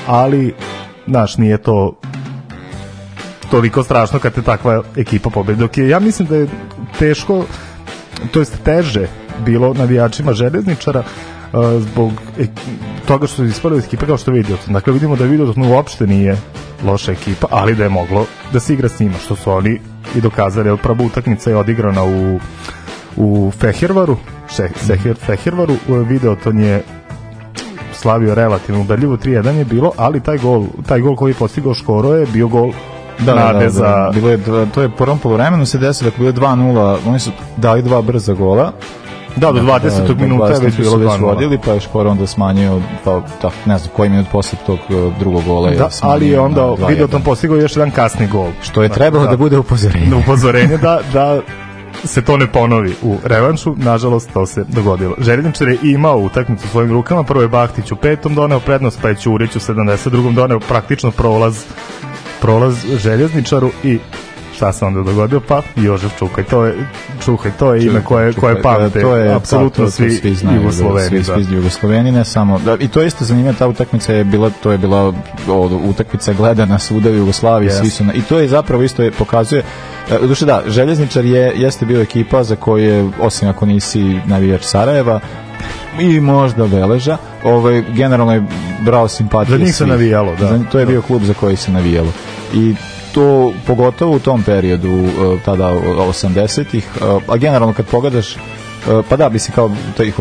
[0.06, 0.54] ali,
[1.06, 1.94] znaš, nije to
[3.50, 5.60] toliko strašno kad te takva ekipa pobedi.
[5.60, 6.48] Dok je, ja mislim da je
[6.98, 7.44] teško,
[8.30, 9.06] to jest teže
[9.44, 11.00] bilo navijačima železničara
[11.52, 12.46] uh, zbog e,
[13.06, 14.58] toga što su ispali iz ekipe kao što vidimo.
[14.66, 16.36] Dakle, vidimo da Videoton uopšte nije
[16.84, 19.80] loša ekipa, ali da je moglo da se igra s njima, što su oni
[20.14, 20.68] i dokazali.
[20.68, 22.40] Jer prva utakmica je odigrana u,
[23.16, 24.16] u Fehervaru,
[24.48, 26.82] še, Seher, Fehervaru, Videoton je
[27.92, 32.14] slavio relativno ubedljivo 3-1 je bilo, ali taj gol, taj gol koji je postigao Škoro
[32.14, 32.72] je bio gol
[33.18, 34.38] Da, da, nade da, da, za bilo je,
[34.74, 38.02] to je u prvom polovremenu se desilo, dakle bilo je 2-0, oni su dali dva
[38.02, 38.72] brza gola,
[39.36, 40.14] Da, do 20.
[40.14, 40.64] Da, minuta je 20.
[40.64, 41.20] već bilo već 2:0.
[41.20, 45.18] vodili, pa je skoro onda smanjio, pa tak, ne znam koji minut posle tog uh,
[45.18, 45.70] drugog gola.
[45.70, 46.88] Da, smanjio ali je onda 2:1.
[46.88, 48.48] Videoton postigao još jedan kasni gol.
[48.62, 50.06] Što je trebalo da bude upozorenje.
[50.06, 51.40] Na upozorenje da, da
[52.04, 55.14] se to ne ponovi u revanšu, nažalost to se dogodilo.
[55.18, 59.08] Željezničar je imao utakmicu u svojim rukama, prvo je Bahtić u petom doneo prednost, pa
[59.08, 60.34] je Ćurić u 72.
[60.34, 61.64] doneo praktično prolaz
[62.40, 63.98] prolaz željezničaru i
[64.54, 65.40] šta se onda dogodio?
[65.40, 66.74] Pa Jožef Čukaj, to je
[67.24, 70.60] Čukaj, to je ime koje, koje Čukaj, pamte to je, apsolutno da, to svi, znaju,
[70.60, 71.18] Jugosloveni.
[71.18, 72.58] Da, svi, svi Jugosloveni, ne samo.
[72.58, 75.12] Da, I to je isto zanimljivo, ta utakmica je bila, to je bila
[75.48, 77.80] o, utakmica gledana svuda u Jugoslaviji, Yes.
[77.80, 79.62] svi su na, i to je zapravo isto je, pokazuje
[80.10, 84.20] e, u duše da, Željezničar je, jeste bio ekipa za koju je, osim ako nisi
[84.26, 85.20] navijač Sarajeva,
[86.00, 88.42] i možda Beleža, ovaj, generalno je
[88.80, 90.46] brao simpatije Za njih se navijalo, da.
[90.48, 92.12] Za, to je bio klub za koji se navijalo.
[92.54, 92.74] I
[93.14, 95.08] to pogotovo u tom periodu e,
[95.44, 98.38] tada o- 80-ih, e, a generalno kad pogledaš e,
[99.08, 100.12] pa da se kao taj,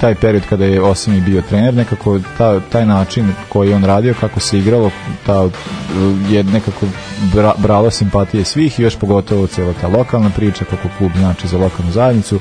[0.00, 4.40] taj period kada je Osimi bio trener nekako ta, taj način koji on radio kako
[4.40, 4.90] se igralo
[5.26, 5.48] ta,
[6.30, 6.86] je nekako
[7.34, 11.58] bra, bralo simpatije svih i još pogotovo cijela ta lokalna priča kako klub znači za
[11.58, 12.40] lokalnu zajednicu.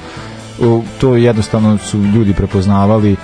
[0.99, 3.15] To jednostavno su ljudi prepoznavali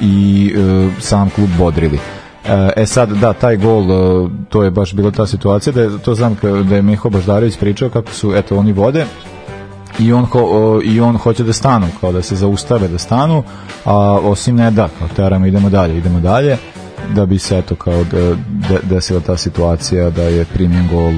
[0.00, 0.54] i
[1.00, 1.98] sam klub bodrili
[2.44, 5.98] E, E sad, da, taj gol, e, to je baš bila ta situacija, da je,
[5.98, 6.36] to znam
[6.68, 9.06] da je Miho Baždarević pričao kako su, eto, oni vode,
[9.98, 13.42] i on, ho, i on hoće da stanu, kao da se zaustave da stanu,
[13.84, 16.56] a osim ne da, kao teramo, idemo dalje, idemo dalje,
[17.14, 18.34] da bi se, eto, kao da,
[18.68, 21.12] da, desila ta situacija da je primjen gol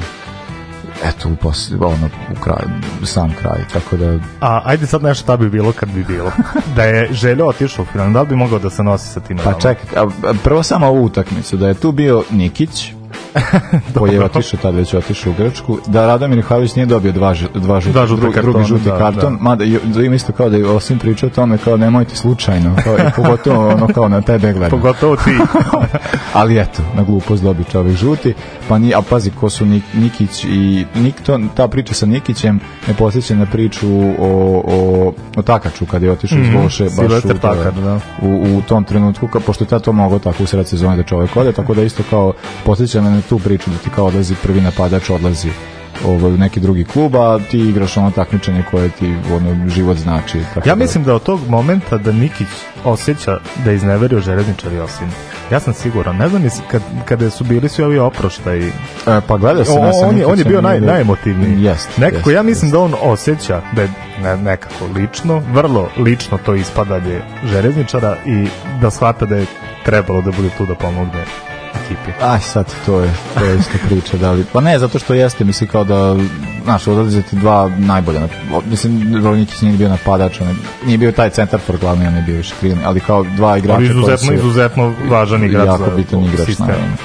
[1.04, 2.68] eto, u, pos, ono, u kraju,
[3.02, 6.32] sam kraj, tako da A ajde sad nešto šta bi bilo kad bi bilo.
[6.76, 9.38] Da je Željo otišao u final, da li bi mogao da se nosi sa tim?
[9.44, 12.92] Pa čekaj, a, a, prvo samo ovu utakmicu, da je tu bio Nikić,
[13.98, 17.80] koji je otišao tada već otišao u Grčku, da Radomir Mihajlović nije dobio dva, dva,
[17.80, 19.42] žuti, Dva žuta drugi, kartona, drugi žuti da, karton, da.
[19.42, 22.94] mada da ima isto kao da je osim pričao o tome kao nemojte slučajno, kao,
[22.94, 24.70] i pogotovo ono kao na tebe gledam.
[24.80, 25.30] Pogotovo ti.
[26.32, 28.34] Ali eto, na glupost dobi čovek žuti,
[28.68, 32.60] pa ni, a pazi ko su Nik, Nikić i Nik, to, ta priča sa Nikićem
[32.88, 37.24] me posjeća na priču o, o, o Takaču kad je otišao iz Mhm, Voše baš
[37.24, 38.00] u, Takar, da.
[38.22, 41.02] u, u tom trenutku, ka, pošto je tad to moglo tako u sred sezone da
[41.02, 42.32] čovek ode, tako da isto kao
[42.64, 45.48] posjeća me na tu priču da ti kao odlazi prvi napadač, odlazi
[46.06, 50.38] ovaj, u neki drugi klub, a ti igraš ono takmičenje koje ti ono, život znači.
[50.54, 52.48] Tako Ja da- mislim da od tog momenta da Nikić
[52.84, 55.08] osjeća da je izneverio železničar Josin.
[55.50, 56.16] Ja sam siguran.
[56.16, 58.68] Ne znam kad, kada su bili svi ovi oproštaj.
[58.68, 58.72] E,
[59.28, 61.62] pa gledao sam, on, ja sam on, je, on je bio i naj, najemotivniji.
[61.64, 63.88] Jest, Nekako jest, ja mislim da on osjeća da je
[64.22, 68.46] ne, nekako lično, vrlo lično to ispadanje železničara i
[68.80, 69.46] da shvata da je
[69.84, 71.24] trebalo da bude tu da pomogne
[71.84, 72.10] ekipi.
[72.22, 75.44] Aj sad, to je, to je isto priča, da li, pa ne, zato što jeste,
[75.44, 76.16] misli kao da,
[76.64, 78.28] znaš, odlaze ti dva najbolja,
[78.70, 80.54] mislim, Rolnikić nije bio napadač, on je,
[80.86, 83.76] nije bio taj centar for glavni, on je bio više krivni, ali kao dva igrača
[83.76, 86.66] Ali koji izuzetno, su izuzetno važan igrač jako za bitan igrač, sistem.
[86.66, 86.96] naravno.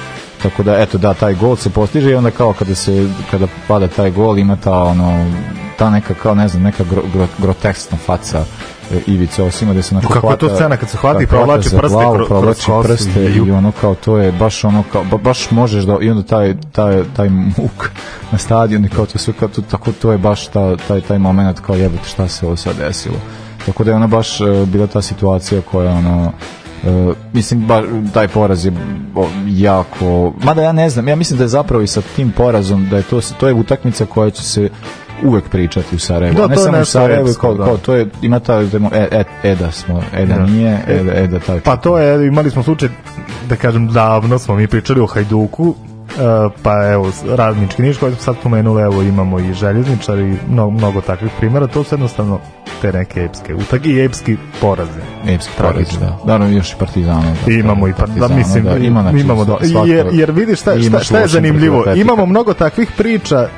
[0.42, 3.88] Tako da, eto, da, taj gol se postiže i onda kao kada se, kada pada
[3.88, 5.26] taj gol, ima ta, ono,
[5.78, 8.44] ta neka kao ne znam neka gro, gro, groteskna faca
[8.90, 11.68] e, Ivice Osima da se onako Kako je to scena kad se hvati i provlači
[11.68, 14.84] hvata prste glavu, kroz- provlači kroz prste i- i ono kao to je baš ono
[14.92, 17.90] kao ba- baš možeš da i onda taj taj taj muk
[18.32, 21.18] na stadionu i kao to sve kao to, tako to je baš ta, taj taj
[21.18, 23.16] momenat kao jebote šta se ovo sad desilo.
[23.66, 26.32] Tako da je ona baš e, bila ta situacija koja ono
[26.84, 27.82] e, mislim ba,
[28.14, 28.72] taj poraz je
[29.48, 32.96] jako mada ja ne znam ja mislim da je zapravo i sa tim porazom da
[32.96, 34.68] je to to je utakmica koja će se
[35.24, 37.64] uvek pričati u Sarajevu Da, ne samo u Sarajevu kao, da.
[37.64, 38.60] kao to je ima ta
[38.92, 40.46] e, e, Eda smo Eda Da.
[40.46, 42.88] nije Eda, Eda taj Pa to je, imali smo slučaj,
[43.48, 45.89] da kažem, davno smo mi pričali o Hajduku, e,
[46.62, 51.00] pa evo, radnički niš koji smo sad pomenuli, evo imamo i željezničar i mnogo, mnogo
[51.00, 52.38] takvih primjera, to su jednostavno
[52.82, 55.00] te neke epske utak i epski poraze.
[55.28, 56.00] Epski poraz, Tragično.
[56.00, 56.18] da.
[56.32, 57.34] Naravno još i Partizana.
[57.46, 60.30] Da, imamo i pa, da, Partizana, mislim, da, ima, znači, imamo da, svako- jer, jer
[60.30, 63.48] vidiš šta, šta, šta je zanimljivo, imamo mnogo takvih priča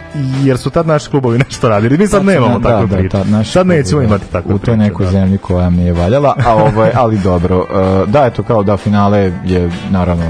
[0.43, 3.25] jer su tad naši klubovi nešto radili, mi sad nemamo da, takve da, priče, da,
[3.25, 4.67] naši sad nećemo klubovi, imati da, takve U priče.
[4.67, 5.13] toj nekoj da.
[5.13, 7.59] zemlji koja mi je valjala, a ovaj, ali dobro.
[7.59, 10.25] Uh, da, eto kao da finale je naravno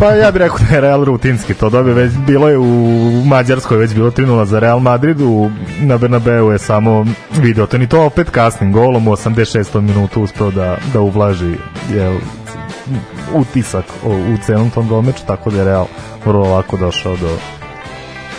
[0.00, 3.78] Pa ja bih rekao da je Real rutinski to dobio, već bilo je u Mađarskoj
[3.78, 5.50] već bilo 3-0 za Real Madrid, u,
[5.80, 9.80] na Bernabeu je samo video, to ni to opet kasnim golom u 86.
[9.80, 11.54] minutu uspeo da, da uvlaži
[11.94, 12.14] jel,
[13.34, 15.86] utisak o, u celom tom golmeču, tako da je Real
[16.24, 17.28] vrlo lako došao do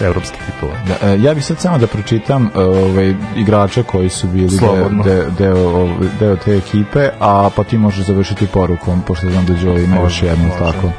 [0.02, 0.74] evropskih titula.
[0.88, 4.60] Da, e, ja bih sad samo da pročitam e, ovaj, igrače koji su bili deo,
[4.60, 5.04] Slobodno.
[5.04, 9.54] deo, deo, ovaj, deo te ekipe, a pa ti možeš završiti porukom, pošto znam da
[9.54, 10.60] Đo ima još jednu, može.
[10.60, 10.92] tako.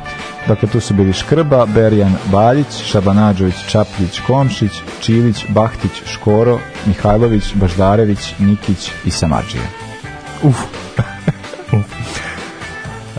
[0.49, 8.35] Dakle, tu su bili Škrba, Berjan Baljić, Šabanađović, Čaplić, Komšić, Čilić, Bahtić, Škoro, Mihajlović, Baždarević,
[8.39, 9.63] Nikić i Samadžija.
[10.43, 10.57] Uf.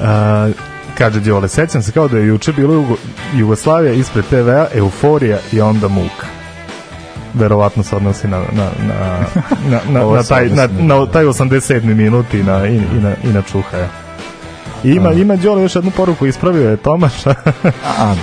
[0.01, 0.49] A,
[0.97, 2.95] kaže Đole, sećam se kao da je juče bilo Jugo,
[3.33, 6.27] Jugoslavija ispred TV-a, euforija i onda muka.
[7.33, 9.19] Verovatno se odnosi na, na, na,
[9.71, 11.83] na, na, na, taj, na, odnosi na, na- taj 87.
[11.83, 14.06] minut i na, i, i na, i na Čuhaja.
[14.83, 17.27] Ima, ima Đole još jednu poruku, ispravio je Tomaš.
[17.27, 17.33] A,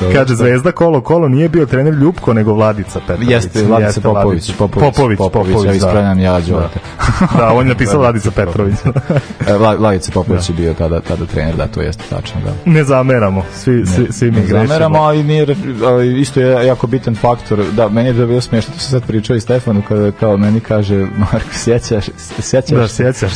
[0.00, 0.14] dobro.
[0.14, 3.30] Kaže, Zvezda kolo kolo nije bio trener Ljupko, nego Vladica Petrović.
[3.30, 5.76] Jeste, Vladica Jeste Popović, Popović, Popović, Popović, ja da.
[5.76, 6.80] ispravljam ja Đolete.
[7.20, 7.26] Da.
[7.38, 8.74] da, on je napisao Vladica Petrović.
[9.48, 12.70] E, Vla- Vladica Popović je bio tada, tada trener, da, to jeste tačno, da.
[12.72, 14.66] ne zameramo, svi, svi, svi mi ne grešimo.
[14.66, 15.46] zameramo, ali, nije,
[15.84, 17.64] ali isto je jako bitan faktor.
[17.72, 21.06] Da, meni je bilo smiješno, to se sad pričao i Stefanu, kada kao meni kaže,
[21.16, 22.04] Marko, sjećaš,
[22.40, 23.32] sjećaš, Da, sjećaš.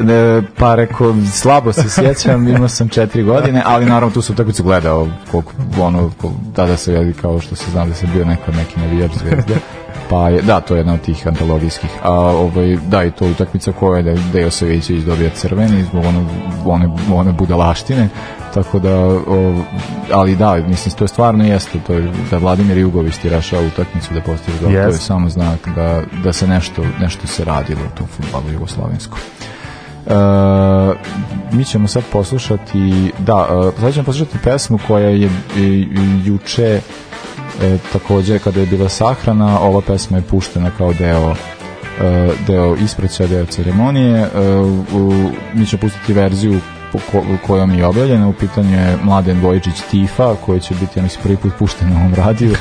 [0.00, 4.62] Ne, pa rekao, slabo se sjećam, imao sam četiri godine, ali naravno tu sam utakmicu
[4.62, 8.52] gledao koliko, ono, ko, tada se veli kao što se zna da sam bio neko
[8.52, 9.54] neki navijač zvezde.
[10.10, 11.90] Pa je, da, to je jedna od tih antologijskih.
[12.02, 16.04] A ovaj, da, i to je utakmica koja je da Dejo Savićević dobio crveni zbog
[16.04, 16.28] ono,
[16.64, 18.08] one, one budalaštine.
[18.54, 19.54] Tako da, o,
[20.12, 24.14] ali da, mislim, to je stvarno jeste, to je da Vladimir Jugović ti rašao utakmicu
[24.14, 27.98] da postiže gol, to je samo znak da, da se nešto, nešto se radilo u
[27.98, 29.18] tom futbalu jugoslovenskom.
[31.52, 35.88] Mi ćemo sad poslušati da, uh, sad ćemo poslušati pesmu koja je i,
[36.24, 36.80] juče
[37.62, 41.34] e, takođe kada je bila sahrana ova pesma je puštena kao deo
[42.00, 44.20] e, deo ispraća, deo ceremonije.
[44.20, 44.28] E,
[44.94, 46.60] u, mi ćemo pustiti verziju
[46.92, 48.28] po ko, kojom je objavljena.
[48.28, 51.96] U pitanju je Mladen Vojičić Tifa koji će biti ja mislim prvi put pušten na
[51.96, 52.54] ovom radiju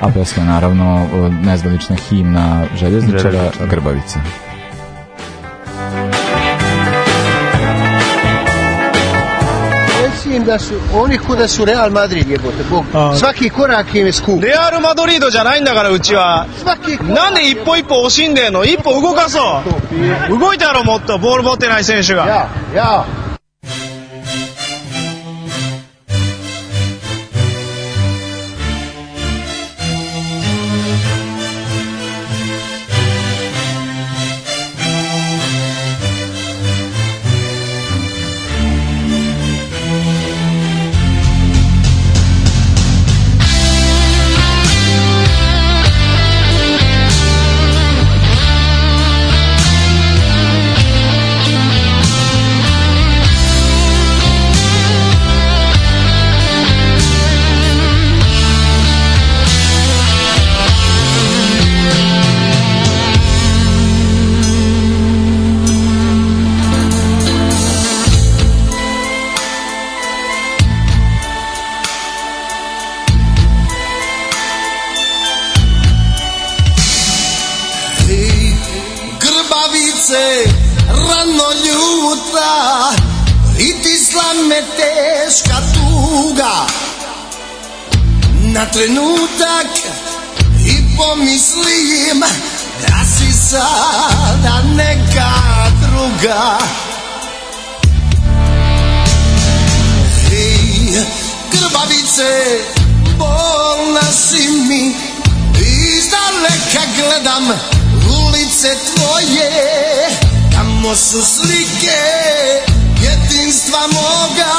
[0.00, 3.66] a pesma je naravno e, nezvanična himna željezničara Željezničara.
[3.70, 4.20] Grbavica
[10.32, 12.84] Mislim da su oni ko da su Real Madrid jebote, Bog.
[13.16, 14.40] Svaki korak im je skup.
[14.40, 19.62] レアル・マドリードじゃないんだからうちは Svaki なんで一歩一歩惜しんでんの一歩動かそ
[20.30, 23.04] う動いたやろもっとボール持ってない選手が Ja, ja.
[91.12, 92.20] Pomislim,
[92.80, 95.32] da si sada neka
[95.82, 96.58] druga.
[100.28, 101.04] Hej,
[101.50, 102.32] krvavice,
[103.18, 104.94] bolna si mi
[105.60, 107.44] Iz daleka gledam
[108.26, 109.52] ulice tvoje.
[110.52, 112.00] Tamo su slike
[113.02, 114.52] jedinstva moga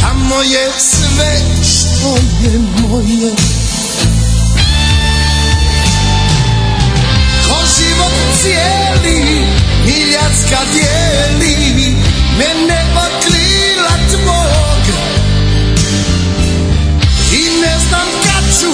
[0.00, 3.55] Tamo je sve što je moje
[8.46, 9.46] cijeli
[9.86, 11.96] Miljacka dijeli
[12.38, 14.82] Mene od krila tvog
[17.32, 18.72] I ne znam kad ću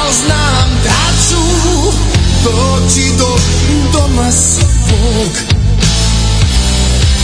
[0.00, 1.42] Al znam da ću
[2.44, 3.36] Doći do
[3.92, 5.30] doma svog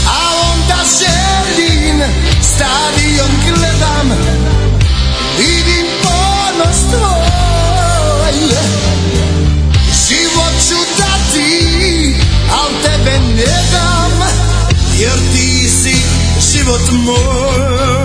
[0.07, 0.19] A
[0.53, 2.03] onda želim
[2.43, 4.11] Stadion gledam
[5.39, 8.90] Vidim ponos tvoj
[15.01, 15.94] jer ti si
[16.40, 17.99] život moj.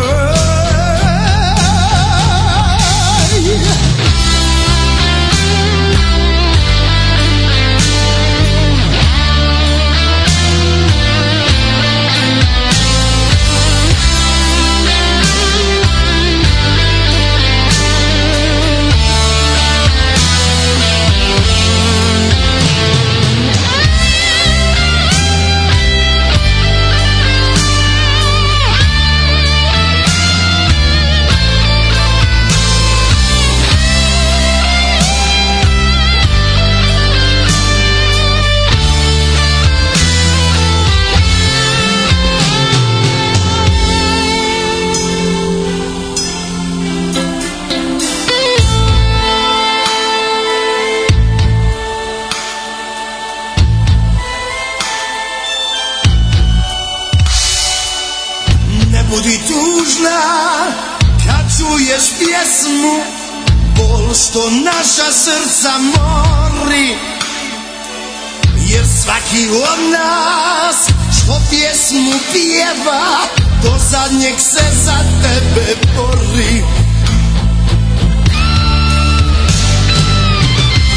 [65.65, 66.95] Srca mori
[68.67, 70.75] Jer svaki od nas
[71.17, 73.27] što pjesmu pjeva
[73.63, 76.63] Do zadnjeg se za tebe bori.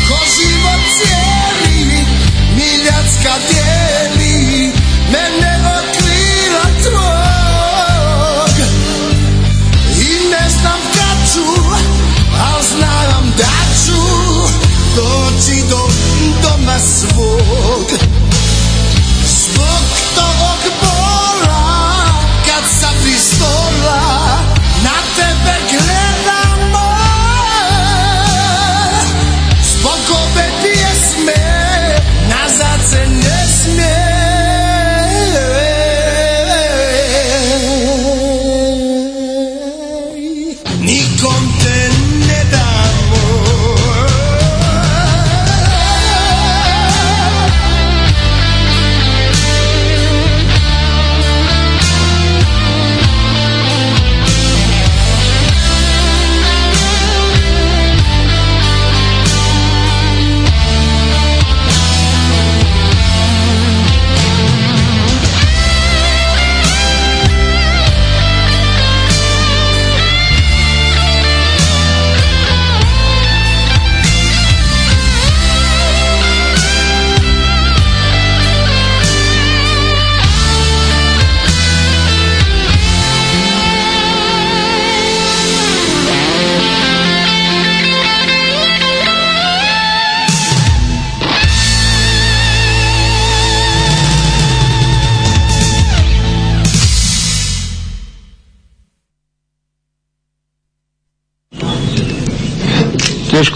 [0.09, 2.05] Ko život cijeli,
[2.57, 4.73] miljacka dijeli
[5.13, 5.68] Mene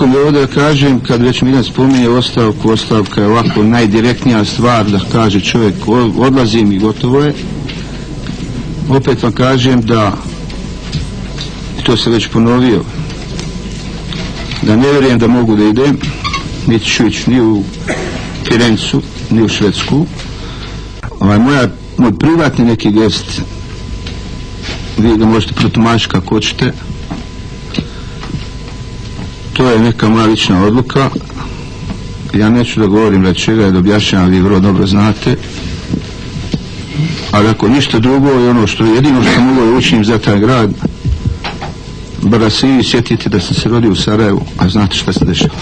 [0.02, 4.44] Teško mi je ovdje da kažem, kad već Miljan spominje ostavku, ostavka je ovako najdirektnija
[4.44, 7.34] stvar da kaže čovjek "O- odlazim i gotovo je.
[8.88, 10.12] Opet vam kažem da,
[11.82, 12.82] to se već ponovio,
[14.62, 15.98] da ne vjerujem da mogu da idem,
[16.66, 17.62] niti ću ići ni u
[18.48, 20.06] Firencu, ni u Švedsku.
[21.20, 21.68] Ovaj, moja,
[21.98, 23.40] moj privatni neki gest,
[24.98, 26.72] vi ga možete protumačiti kako hoćete,
[29.72, 31.10] je neka moja lična odluka.
[32.34, 35.36] Ja neću da govorim radi čega je da objašnjavam, vi vrlo dobro znate.
[37.30, 40.70] Ali ako ništa drugo je ono što jedino što mogu da učinim za taj grad,
[42.22, 45.24] bar da se vi sjetite da sam se rodio u Sarajevu, a znate šta se
[45.24, 45.54] dešava.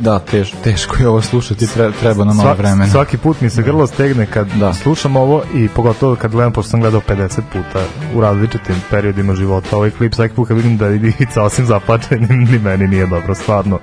[0.00, 2.90] Da, teš, teško je ovo slušati, tre, treba nam malo vremena.
[2.90, 4.74] Svaki put mi se grlo stegne kad Da.
[4.74, 7.84] slušam ovo i pogotovo kad gledam, pošto sam gledao 50 puta
[8.14, 12.26] u različitim periodima života ovaj klip, svaki put kad vidim da je Ivica osim zapačen,
[12.52, 13.78] ni meni nije dobro, stvarno.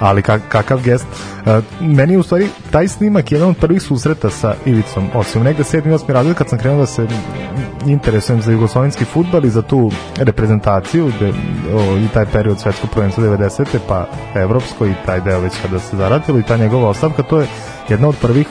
[0.00, 1.06] Ali kak, kakav gest.
[1.46, 5.62] E, meni je u stvari taj snimak jedan od prvih susreta sa Ivicom, osim negde
[5.62, 5.98] 7.
[5.98, 6.12] 8.
[6.12, 7.06] razred kad sam krenuo da se
[7.86, 11.32] interesujem za jugoslovenski futbal i za tu reprezentaciju de,
[11.74, 13.64] o, i taj period svetskog prvenstva 90.
[13.88, 17.46] pa evropsko i taj deo već kada se zaratilo i ta njegova ostavka, to je
[17.88, 18.46] jedna od prvih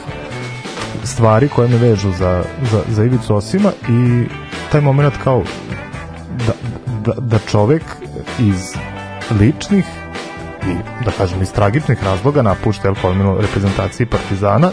[1.03, 4.25] stvari koje me vežu za, za, za Ivicu Osima i
[4.71, 5.43] taj moment kao
[6.47, 6.53] da,
[7.05, 7.83] da, da čovek
[8.39, 8.73] iz
[9.39, 9.85] ličnih
[10.67, 14.71] i da kažem iz tragičnih razloga napušta El Forminu reprezentaciji Partizana e,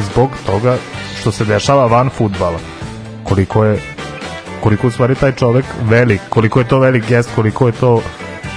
[0.00, 0.76] zbog toga
[1.20, 2.58] što se dešava van futbala
[3.24, 3.80] koliko je
[4.60, 8.02] koliko u stvari taj čovek velik, koliko je to velik gest, koliko je to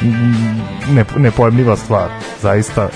[0.01, 2.09] mm, ne, nepojemljiva stvar
[2.41, 2.89] zaista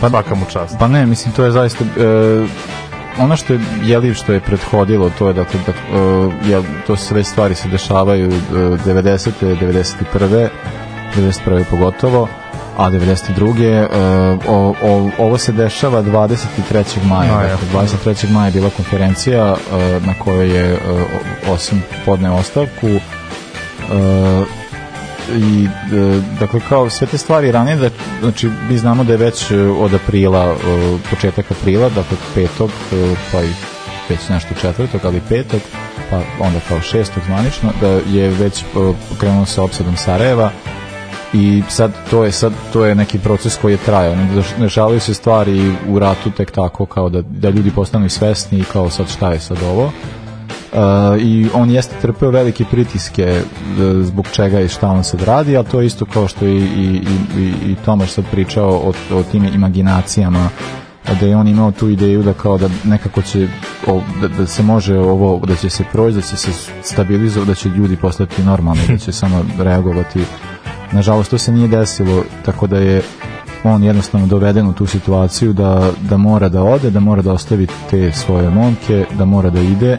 [0.00, 1.84] pa, svaka mu čast Pa ne, mislim, to je zaista...
[1.84, 2.46] E,
[3.18, 5.72] ono što je jeli što je prethodilo to je dakle da,
[6.56, 9.30] e, to sve stvari se dešavaju e, 90.
[9.40, 10.48] 91.
[11.16, 11.64] 91.
[11.70, 12.28] pogotovo
[12.76, 13.64] a 92.
[13.64, 13.88] E,
[14.48, 16.84] o, o, ovo se dešava 23.
[17.08, 17.48] maja Maja.
[17.48, 17.68] dakle,
[18.04, 18.30] 23.
[18.30, 20.78] maja je bila konferencija e, na kojoj je e,
[21.50, 22.88] osim podneo ostavku
[25.28, 25.68] i
[26.40, 27.90] dakle kao sve te stvari ranije da,
[28.20, 30.56] znači mi znamo da je već od aprila
[31.10, 32.70] početak aprila dakle petog
[33.32, 33.48] pa i
[34.08, 35.60] već nešto četvrtog ali petog
[36.10, 38.64] pa onda kao šestog zvanično da je već
[39.18, 40.50] krenuo sa opsadom Sarajeva
[41.34, 44.16] i sad to je sad to je neki proces koji je trajao.
[44.16, 48.58] Ne deš- dešavaju se stvari u ratu tek tako kao da, da ljudi postanu svesni
[48.58, 49.92] i kao sad šta je sad ovo.
[50.72, 50.80] Uh,
[51.18, 53.42] i on jeste trpeo velike pritiske e,
[54.02, 57.02] zbog čega i šta on sad radi, ali to je isto kao što i, i,
[57.38, 60.48] i- i Tomaš sad pričao o, o tim imaginacijama
[61.20, 63.48] da je on imao tu ideju da kao da nekako će
[63.86, 66.50] o, da, da se može ovo da će se proći, da će se
[66.82, 70.20] stabilizovati, da će ljudi postati normalni, da će samo reagovati
[70.92, 73.02] nažalost to se nije desilo tako da je
[73.64, 77.66] on jednostavno doveden u tu situaciju da, da mora da ode, da mora da ostavi
[77.90, 79.98] te svoje momke, da mora da ide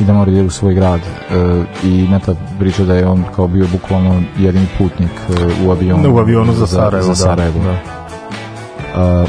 [0.00, 3.24] i da mora da ide u svoj grad e, i neta priča da je on
[3.36, 7.14] kao bio bukvalno jedini putnik e, u avionu u avionu za Sarajevo, za da.
[7.14, 7.58] Sarajevo.
[7.64, 7.78] Da.
[8.94, 9.24] A,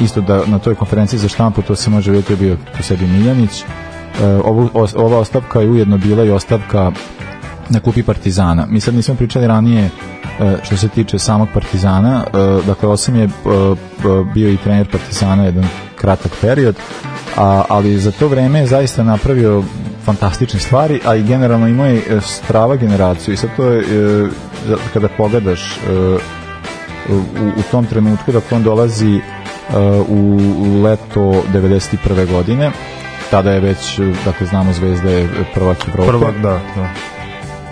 [0.00, 3.06] isto da na toj konferenciji za štampu to se može vidjeti je bio tu sebi
[3.06, 3.64] Miljanić
[4.22, 4.24] E,
[4.74, 6.92] os- ova ostavka je ujedno bila i ostavka
[7.70, 8.66] na klupi Partizana.
[8.66, 9.90] Mi sad nismo pričali ranije e,
[10.62, 13.28] što se tiče samog Partizana, e, dakle osim je e,
[14.34, 15.64] bio i trener Partizana jedan
[15.96, 16.76] kratak period,
[17.36, 19.62] a, ali za to vreme je zaista napravio
[20.04, 23.84] fantastične stvari, a i generalno imao je strava generaciju i sad to je
[24.92, 25.78] kada pogledaš
[27.08, 27.14] u,
[27.58, 29.20] u tom trenutku dakle on dolazi
[30.08, 30.38] u
[30.82, 32.32] leto 91.
[32.32, 32.70] godine
[33.32, 37.11] tada je već, dakle znamo Zvezda je prvak Evrope Prvak, da, da.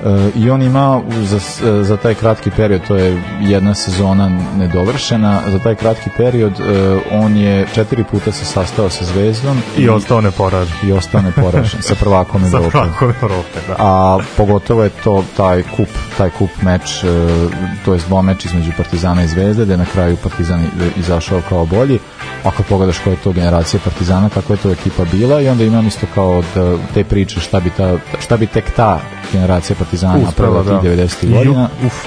[0.01, 1.39] E, i on ima za,
[1.83, 3.09] za taj kratki period, to je
[3.41, 6.65] jedna sezona nedovršena, za taj kratki period e,
[7.13, 10.75] on je četiri puta se sastao sa Zvezdom I ostao neporažen.
[10.85, 12.71] i ostao neporažen sa prvakom Sa Evrope.
[12.71, 13.75] prvakom Evrope, da.
[13.79, 17.07] A pogotovo je to taj kup, taj kup meč, e,
[17.85, 21.99] to je dvomeč između Partizana i Zvezde, je na kraju Partizan i- izašao kao bolji.
[22.45, 25.65] A kad pogledaš koja je to generacija Partizana, kakva je to ekipa bila i onda
[25.65, 29.01] imam isto kao da, te priče šta bi, ta, šta bi tek ta
[29.33, 31.05] generacija Partizana Uspela, napravila tih da.
[31.05, 31.33] 90.
[31.33, 31.69] godina.
[31.87, 32.07] Uf.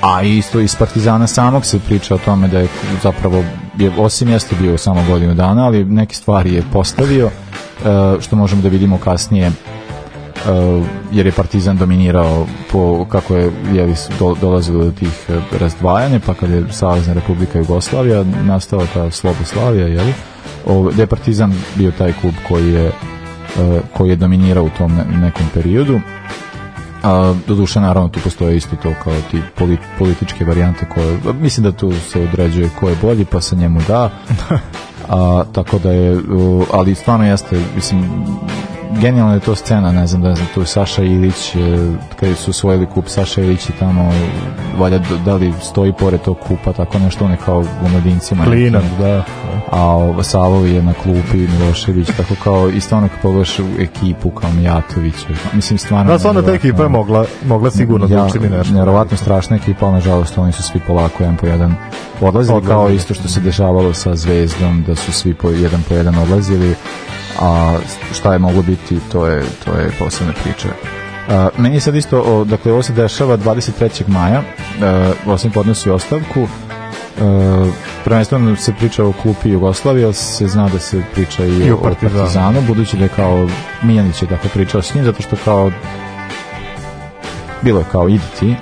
[0.00, 2.68] A isto iz Partizana samog se priča o tome da je
[3.02, 3.44] zapravo,
[3.78, 8.62] je, osim jeste bio samo godinu dana, ali neke stvari je postavio, e, što možemo
[8.62, 9.52] da vidimo kasnije, e,
[11.12, 16.34] jer je Partizan dominirao po, kako je jeli, do, dolazilo do tih e, razdvajanja, pa
[16.34, 20.14] kad je Savezna Republika Jugoslavija nastala ta Sloboslavija, jeli,
[20.92, 22.92] gde je Partizan bio taj klub koji je,
[23.92, 26.00] koji je dominirao u tom ne- nekom periodu
[27.06, 31.72] a, doduše naravno tu postoje isto to kao ti poli, političke varijante koje, mislim da
[31.72, 34.10] tu se određuje ko je bolji pa se njemu da.
[35.08, 36.20] A, tako da je
[36.72, 38.04] ali stvarno jeste mislim
[39.00, 41.58] genijalna je to scena, ne znam da znam, tu Saša Ilić, e,
[42.20, 44.12] kad su osvojili kup Saša Ilić i tamo
[44.78, 48.44] valja d- da li stoji pored tog kupa, tako nešto on je kao u mladincima.
[48.44, 48.72] Nekim.
[48.98, 49.22] da.
[49.72, 55.14] A Savovi je na klupi, Milošević, tako kao, isto ono kad pogledaš ekipu kao Mijatović,
[55.52, 56.12] mislim stvarno...
[56.12, 58.72] Da, stvarno ta ekipa je mogla, mogla sigurno da učini nešto.
[58.72, 61.74] Nevjerovatno strašna ekipa, ali nažalost oni su svi polako jedan po jedan
[62.20, 62.66] odlazili, Odlazili.
[62.66, 66.74] kao isto što se dešavalo sa Zvezdom, da su svi po jedan po jedan odlazili,
[67.40, 67.78] a
[68.12, 70.68] šta je moglo biti, to je, to je posebna priča.
[71.28, 74.08] A, meni je sad isto, o, dakle, ovo se dešava 23.
[74.08, 76.48] maja, uh, osim podnosi ostavku,
[77.20, 77.68] Uh,
[78.04, 81.74] prvenstveno se priča o klupi Jugoslavije, ali se zna da se priča i, I o
[81.74, 82.18] o, Partizanu.
[82.18, 83.48] Partizanu, budući da je kao
[83.82, 85.70] Mijanić je tako pričao s njim, zato što kao
[87.62, 88.54] bilo je kao idi ti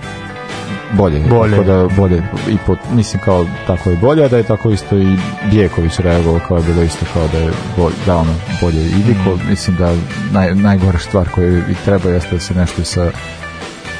[0.94, 1.50] bolje, je, Bolje.
[1.52, 2.16] tako da bolje
[2.48, 6.40] i po, mislim kao tako je bolje, a da je tako isto i Bijeković reagovao
[6.40, 9.48] kao je bilo isto kao da je bolje, da ono bolje idi, Mm.
[9.48, 9.94] mislim da
[10.32, 13.10] naj, najgora stvar koju i treba jeste da se nešto sa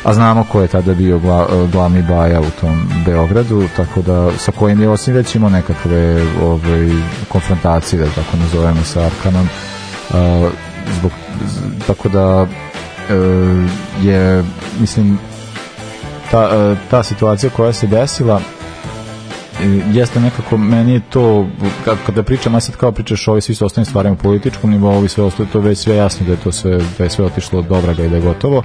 [0.05, 2.77] a znamo ko je tada bio gla, glavni baja u tom
[3.07, 6.91] Beogradu, tako da sa kojim je osim već imao nekakve ovaj,
[7.29, 9.49] konfrontacije, da tako nazovemo, sa Arkanom.
[10.11, 10.17] Uh,
[10.93, 11.11] zbog,
[11.47, 12.49] z- tako da uh,
[14.03, 14.45] je,
[14.81, 15.19] mislim,
[16.35, 18.41] ta, uh, ta situacija koja se desila
[19.61, 21.47] e, jeste nekako, meni je to
[21.85, 24.71] kad- kada pričam, a sad kao pričaš o ovoj svi su ostalim stvarima u političkom
[24.71, 27.25] nivou i sve ostalo, to već sve jasno da je to sve, da je sve
[27.25, 28.63] otišlo od dobraga i da je gotovo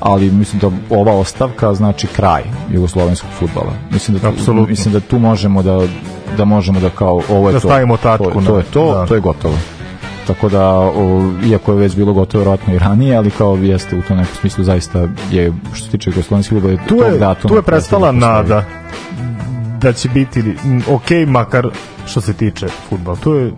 [0.00, 3.72] ali mislim da ova ostavka znači kraj jugoslovenskog fudbala.
[3.90, 5.80] Mislim da tu, mislim da tu možemo da
[6.36, 7.68] da možemo da kao ovo je Da to.
[7.68, 9.06] stavimo tačku To, to je to, da.
[9.06, 9.54] to je gotovo.
[10.30, 14.02] Tako da, o, iako je već bilo gotovo vjerojatno i ranije, ali kao jeste u
[14.02, 17.62] tom nekom smislu zaista je, što se tiče jugoslovenskog fudbala, tu je, datuma tu je
[17.62, 18.64] prestala da nada
[19.80, 20.56] da će biti
[20.88, 21.68] ok, makar
[22.06, 23.16] što se tiče futbala.
[23.16, 23.52] Tu je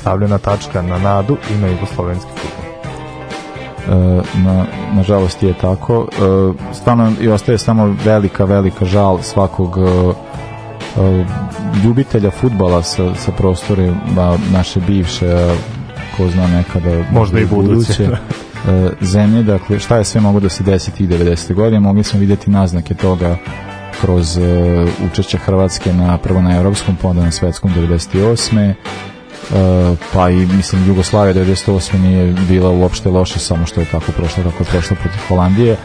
[0.00, 2.64] stavljena tačka na nadu i na jugoslovenski futbol.
[3.88, 4.64] E, na,
[4.94, 10.12] nažalost je tako e, stvarno i ostaje samo velika velika žal svakog e,
[11.00, 11.24] e,
[11.84, 15.56] ljubitelja futbala sa, sa prostorima naše bivše
[16.16, 18.04] ko zna nekada Možda i buduće.
[18.68, 21.54] e, zemlje, dakle šta je sve moglo da se desiti i 90.
[21.54, 23.36] godine, mogli smo vidjeti naznake toga
[24.00, 24.40] kroz e,
[25.06, 28.74] učešće Hrvatske na prvo na evropskom, pa onda na svetskom 98.
[29.52, 31.98] E, pa i mislim Jugoslavija 98.
[31.98, 35.76] nije bila uopšte loša samo što je tako prošla kako je prošla protiv Holandije e,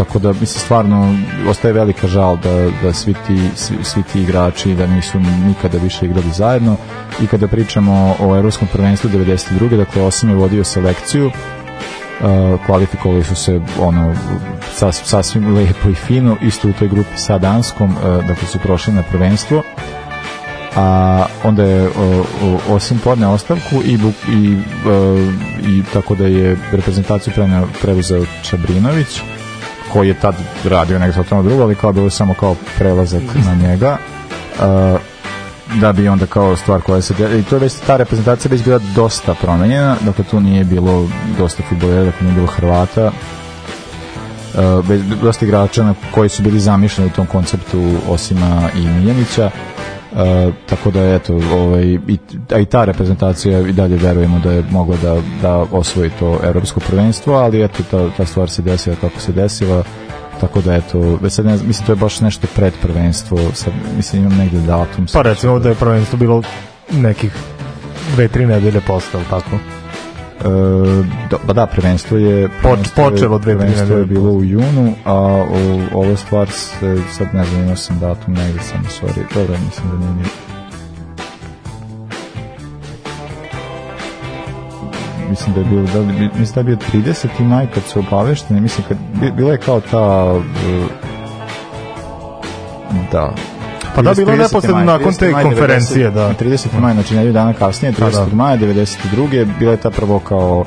[0.00, 1.14] tako da mislim stvarno
[1.48, 6.06] ostaje velika žal da, da svi, ti, svi, svi ti igrači da nisu nikada više
[6.06, 6.76] igrali zajedno
[7.22, 9.76] i kada pričamo o Evropskom prvenstvu 92.
[9.76, 14.14] dakle Osim je vodio selekciju uh, kvalifikovali su se ono
[14.74, 18.92] sas, sasvim lepo i fino isto u toj grupi sa Danskom uh, dakle su prošli
[18.92, 19.62] na prvenstvo
[20.76, 22.24] a onda je o,
[22.68, 27.34] osim podne ostavku i, bu- i, e, i tako da je reprezentaciju
[27.82, 29.20] preuzeo Čabrinović
[29.92, 30.34] koji je tad
[30.64, 33.96] radio nekako totalno drugo, ali kao bilo samo kao prelazak na njega
[34.60, 35.10] e,
[35.74, 38.80] da bi onda kao stvar koja se i to je već ta reprezentacija već bila
[38.94, 41.08] dosta promenjena, dakle tu nije bilo
[41.38, 43.10] dosta futbolera, dakle nije bilo Hrvata
[44.54, 44.86] uh,
[45.22, 49.50] dosta igrača na koji su bili zamišljeni u tom konceptu Osima i Miljanića
[50.66, 52.18] Tako da eto ovaj, i,
[52.50, 56.80] a i ta reprezentacija i dalje verujemo da je mogla da, da osvoji to evropsko
[56.80, 59.84] prvenstvo ali eto ta, ta stvar se desila kako se desila
[60.40, 64.38] tako da eto sad ne mislim to je baš nešto pred prvenstvo sad, mislim imam
[64.38, 66.42] negde datum Pa recimo da je prvenstvo bilo
[66.90, 67.32] nekih
[68.14, 69.58] dve, tri nedelje posle, tako?
[71.46, 75.46] Pa da, prvenstvo je prvenstvo počelo dve, prvenstvo je bilo u junu, a o,
[75.94, 79.96] ova stvar se, sad ne znam, imao sam datum negde sam, sorry, dobro, mislim da
[79.98, 80.22] nije ni
[85.30, 87.26] mislim da je bilo, da, mislim da je bio 30.
[87.40, 90.34] maj kad su obavešteni, mislim kad, bi- bila je kao ta
[90.68, 90.84] e,
[93.12, 93.34] da,
[93.94, 94.16] Pa da, 30.
[94.16, 95.18] bilo neposredno nakon 30.
[95.18, 96.14] te konferencije, 90.
[96.14, 96.34] da.
[96.34, 96.66] 30.
[96.80, 98.00] maj, znači nedelju dana kasnije, 30.
[98.00, 98.26] Pa da.
[98.34, 99.46] maja 92.
[99.58, 100.66] bila je ta prvo kao uh,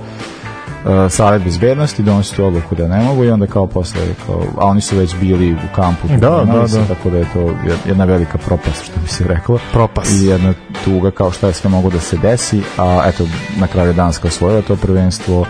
[1.09, 4.81] savjet bezbednosti, donosi tu odluku da ne mogu i onda kao posle, kao, a oni
[4.81, 6.85] su već bili u kampu, Da, da, se, da.
[6.85, 9.59] tako da je to jed- jedna velika propast, što bi se reklo.
[9.71, 10.11] Propas.
[10.11, 10.53] I jedna
[10.85, 13.23] tuga kao šta je sve mogu da se desi, a eto,
[13.57, 15.45] na kraju je Danska osvojila to prvenstvo,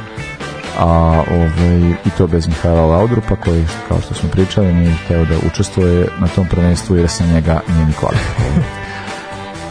[0.80, 0.88] a
[1.32, 6.08] ovaj, i to bez Mihajla Laudrupa koji, kao što smo pričali, nije hteo da učestvuje
[6.20, 8.64] na tom prvenstvu jer se njega nije ni kvalifikovao.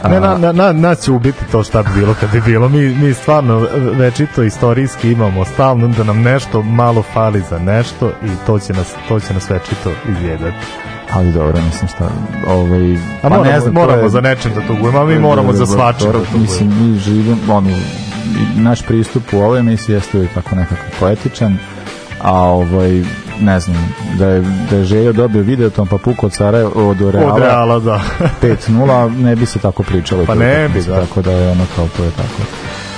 [0.08, 2.68] Ne, na, na, na, nas će ubiti to šta bi bilo kad bi bilo.
[2.68, 8.46] Mi, mi stvarno večito istorijski imamo stalno da nam nešto malo fali za nešto i
[8.46, 10.56] to će nas, to će nas večito izjedati.
[11.10, 12.08] ali dobro, mislim šta,
[12.48, 15.52] ovaj, A pa moramo, ne znam, moramo je- za nečim da tugujemo, a mi moramo
[15.52, 16.38] za svačim da tugujemo.
[16.42, 17.70] Mislim, mi živimo, ono,
[18.56, 21.58] naš pristup u ovoj emisiji jeste uvijek tako nekako poetičan,
[22.20, 23.02] a ovaj,
[23.40, 27.00] ne znam, da je, da je Željo dobio video tom pa puko od Saraja, od
[27.00, 28.00] Reala, Od Reala, da.
[28.42, 30.24] 5-0, ne bi se tako pričalo.
[30.26, 31.00] Pa ne bi, da.
[31.00, 32.42] Tako da je ono kao to je tako.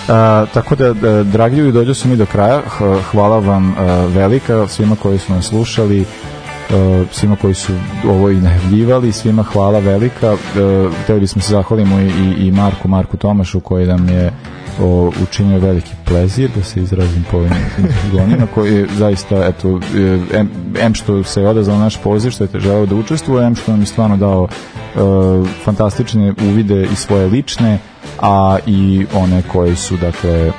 [0.09, 2.61] A, tako da, da, dragi ljudi, dođu su mi do kraja.
[3.11, 6.05] Hvala vam a, velika svima koji su nas slušali,
[6.71, 7.73] a, svima koji su
[8.09, 10.37] ovo i najavljivali, svima hvala velika.
[11.05, 14.33] Hteli bismo se zahvalimo i, i, i Marku, Marku Tomašu koji nam je
[14.81, 17.53] o, učinio veliki plezir da se izrazim po ovim
[18.13, 20.49] gonima koji je zaista eto e, em,
[20.81, 23.81] em što se je odazvao naš poziv što je želeo da učestvuje em što nam
[23.81, 24.99] je stvarno dao e,
[25.65, 27.79] fantastične uvide i svoje lične
[28.21, 30.53] a i one koji su dakle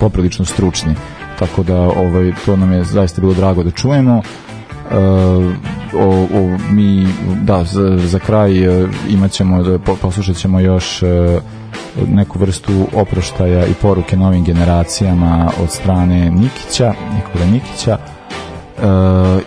[0.00, 0.94] poprilično stručni
[1.42, 4.16] tako da ovaj to nam je zaista bilo drago da čujemo.
[4.18, 5.54] Uh,
[5.94, 7.06] o, o, mi
[7.42, 11.08] da za, za kraj uh, imaćemo da po, poslušat ćemo još uh,
[12.08, 18.84] neku vrstu oproštaja i poruke novim generacijama od strane Nikića, Nikola Nikića uh,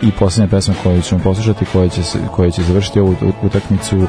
[0.02, 2.00] i posljednja pesma koju ćemo poslušati koja će,
[2.30, 4.08] koja će završiti ovu utakmicu uh,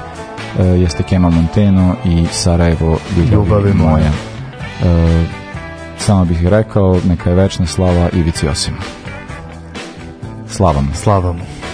[0.59, 4.09] jeste Kemal Monteno i Sarajevo ljubavi, Ljubavi moja.
[4.09, 5.27] uh,
[5.97, 8.77] samo bih rekao neka je večna slava Ivici Osimu
[10.49, 10.91] Slavam.
[10.95, 11.66] Slavam.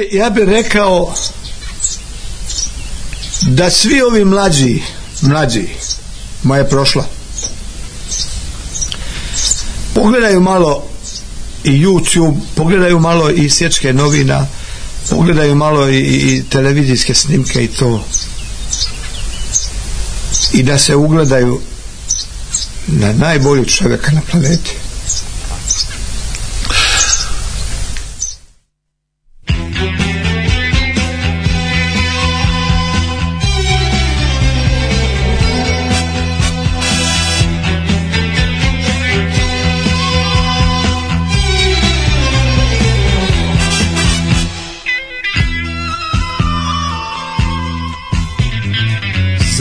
[0.00, 1.14] Bi, ja bi rekao
[3.42, 4.82] da svi ovi mlađi,
[5.22, 5.68] mlađi,
[6.42, 7.06] moja je prošla,
[9.94, 10.84] pogledaju malo
[11.64, 14.46] i YouTube, pogledaju malo i sječke novina,
[15.10, 18.04] pogledaju malo i, i televizijske snimke i to.
[20.52, 21.60] I da se ugledaju
[22.86, 24.79] na najbolji čovjeka na planeti.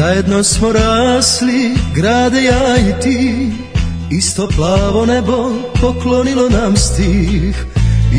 [0.09, 3.51] Zajedno smo rasli, grade ja i ti.
[4.11, 7.65] Isto plavo nebo poklonilo nam stih.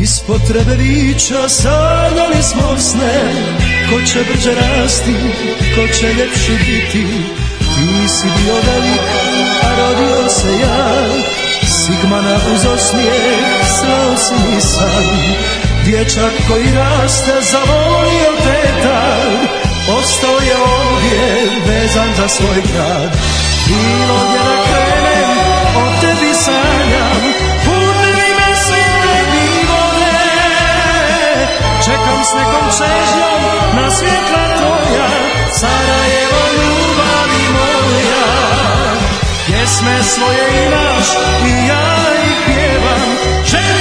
[0.03, 3.17] Iz potrebe vića sanjali smo sne.
[3.89, 5.15] Ko će brže rasti,
[5.75, 7.05] ko će ljepši biti?
[7.59, 9.01] Ti si bio velik,
[9.63, 10.95] a rodio se ja.
[11.61, 15.05] Sigmana uz osmijeh, slao si mi san
[15.85, 23.11] Dječak koji raste, zavolio te tad Ostao je ovdje vezan za svoj grad.
[23.67, 25.37] Bilo gdje da krenem,
[25.75, 27.21] o tebi sanjam.
[27.65, 30.21] Putevi me tebi vode.
[31.85, 33.41] Čekam s nekom čežnjom
[33.75, 35.07] na svjetla tvoja.
[35.59, 38.27] Sarajevo ljubavi moja.
[39.45, 41.07] Pjesme svoje imaš
[41.45, 41.95] i ja
[42.25, 43.17] ih pjevam.
[43.45, 43.80] Želim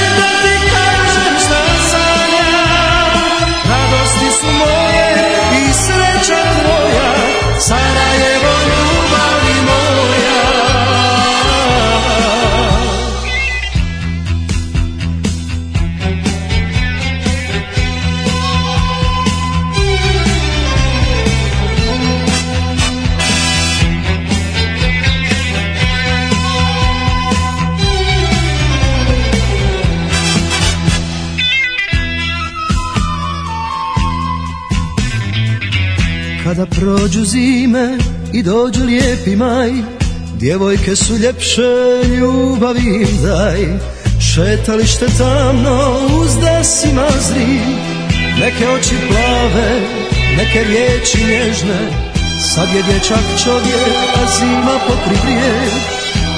[37.20, 37.98] prođu zime
[38.32, 39.70] i dođu lijepi maj.
[40.38, 41.72] Djevojke su ljepše,
[42.16, 43.60] ljubavi im daj.
[44.20, 47.60] Šetalište tamno, uz desi mazri
[48.40, 49.80] Neke oči plave,
[50.36, 51.80] neke riječi nježne.
[52.54, 55.72] Sad je dječak čovjek, a zima pokri brijeg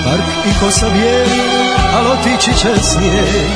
[0.04, 1.40] Park i kosa bijeli,
[1.94, 3.50] al otići će snijeg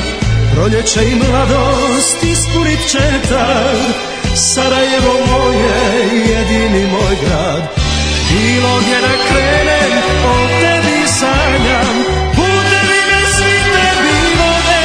[0.53, 5.77] Proljeće i mladost ispunit će tad Sarajevo moje,
[6.29, 7.63] jedini moj grad.
[8.29, 9.91] Bilo gdje da krenem,
[10.25, 11.95] o tebi sanjam.
[12.35, 14.83] Putevi me svi tebi vode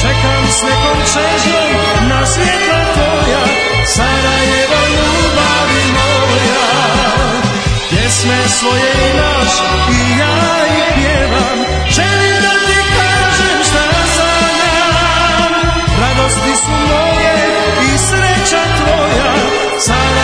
[0.00, 3.44] Čekam s nekom čežnjom na svijetla tvoja.
[3.86, 6.68] Sarajevo ljubavi moja.
[7.90, 9.52] Pjesme svoje imaš
[9.90, 11.58] i ja ih pjevam.
[11.90, 13.84] Želim da ti kažem šta
[14.16, 15.52] sanjam.
[16.00, 17.09] Radosti su moje
[19.80, 20.19] outside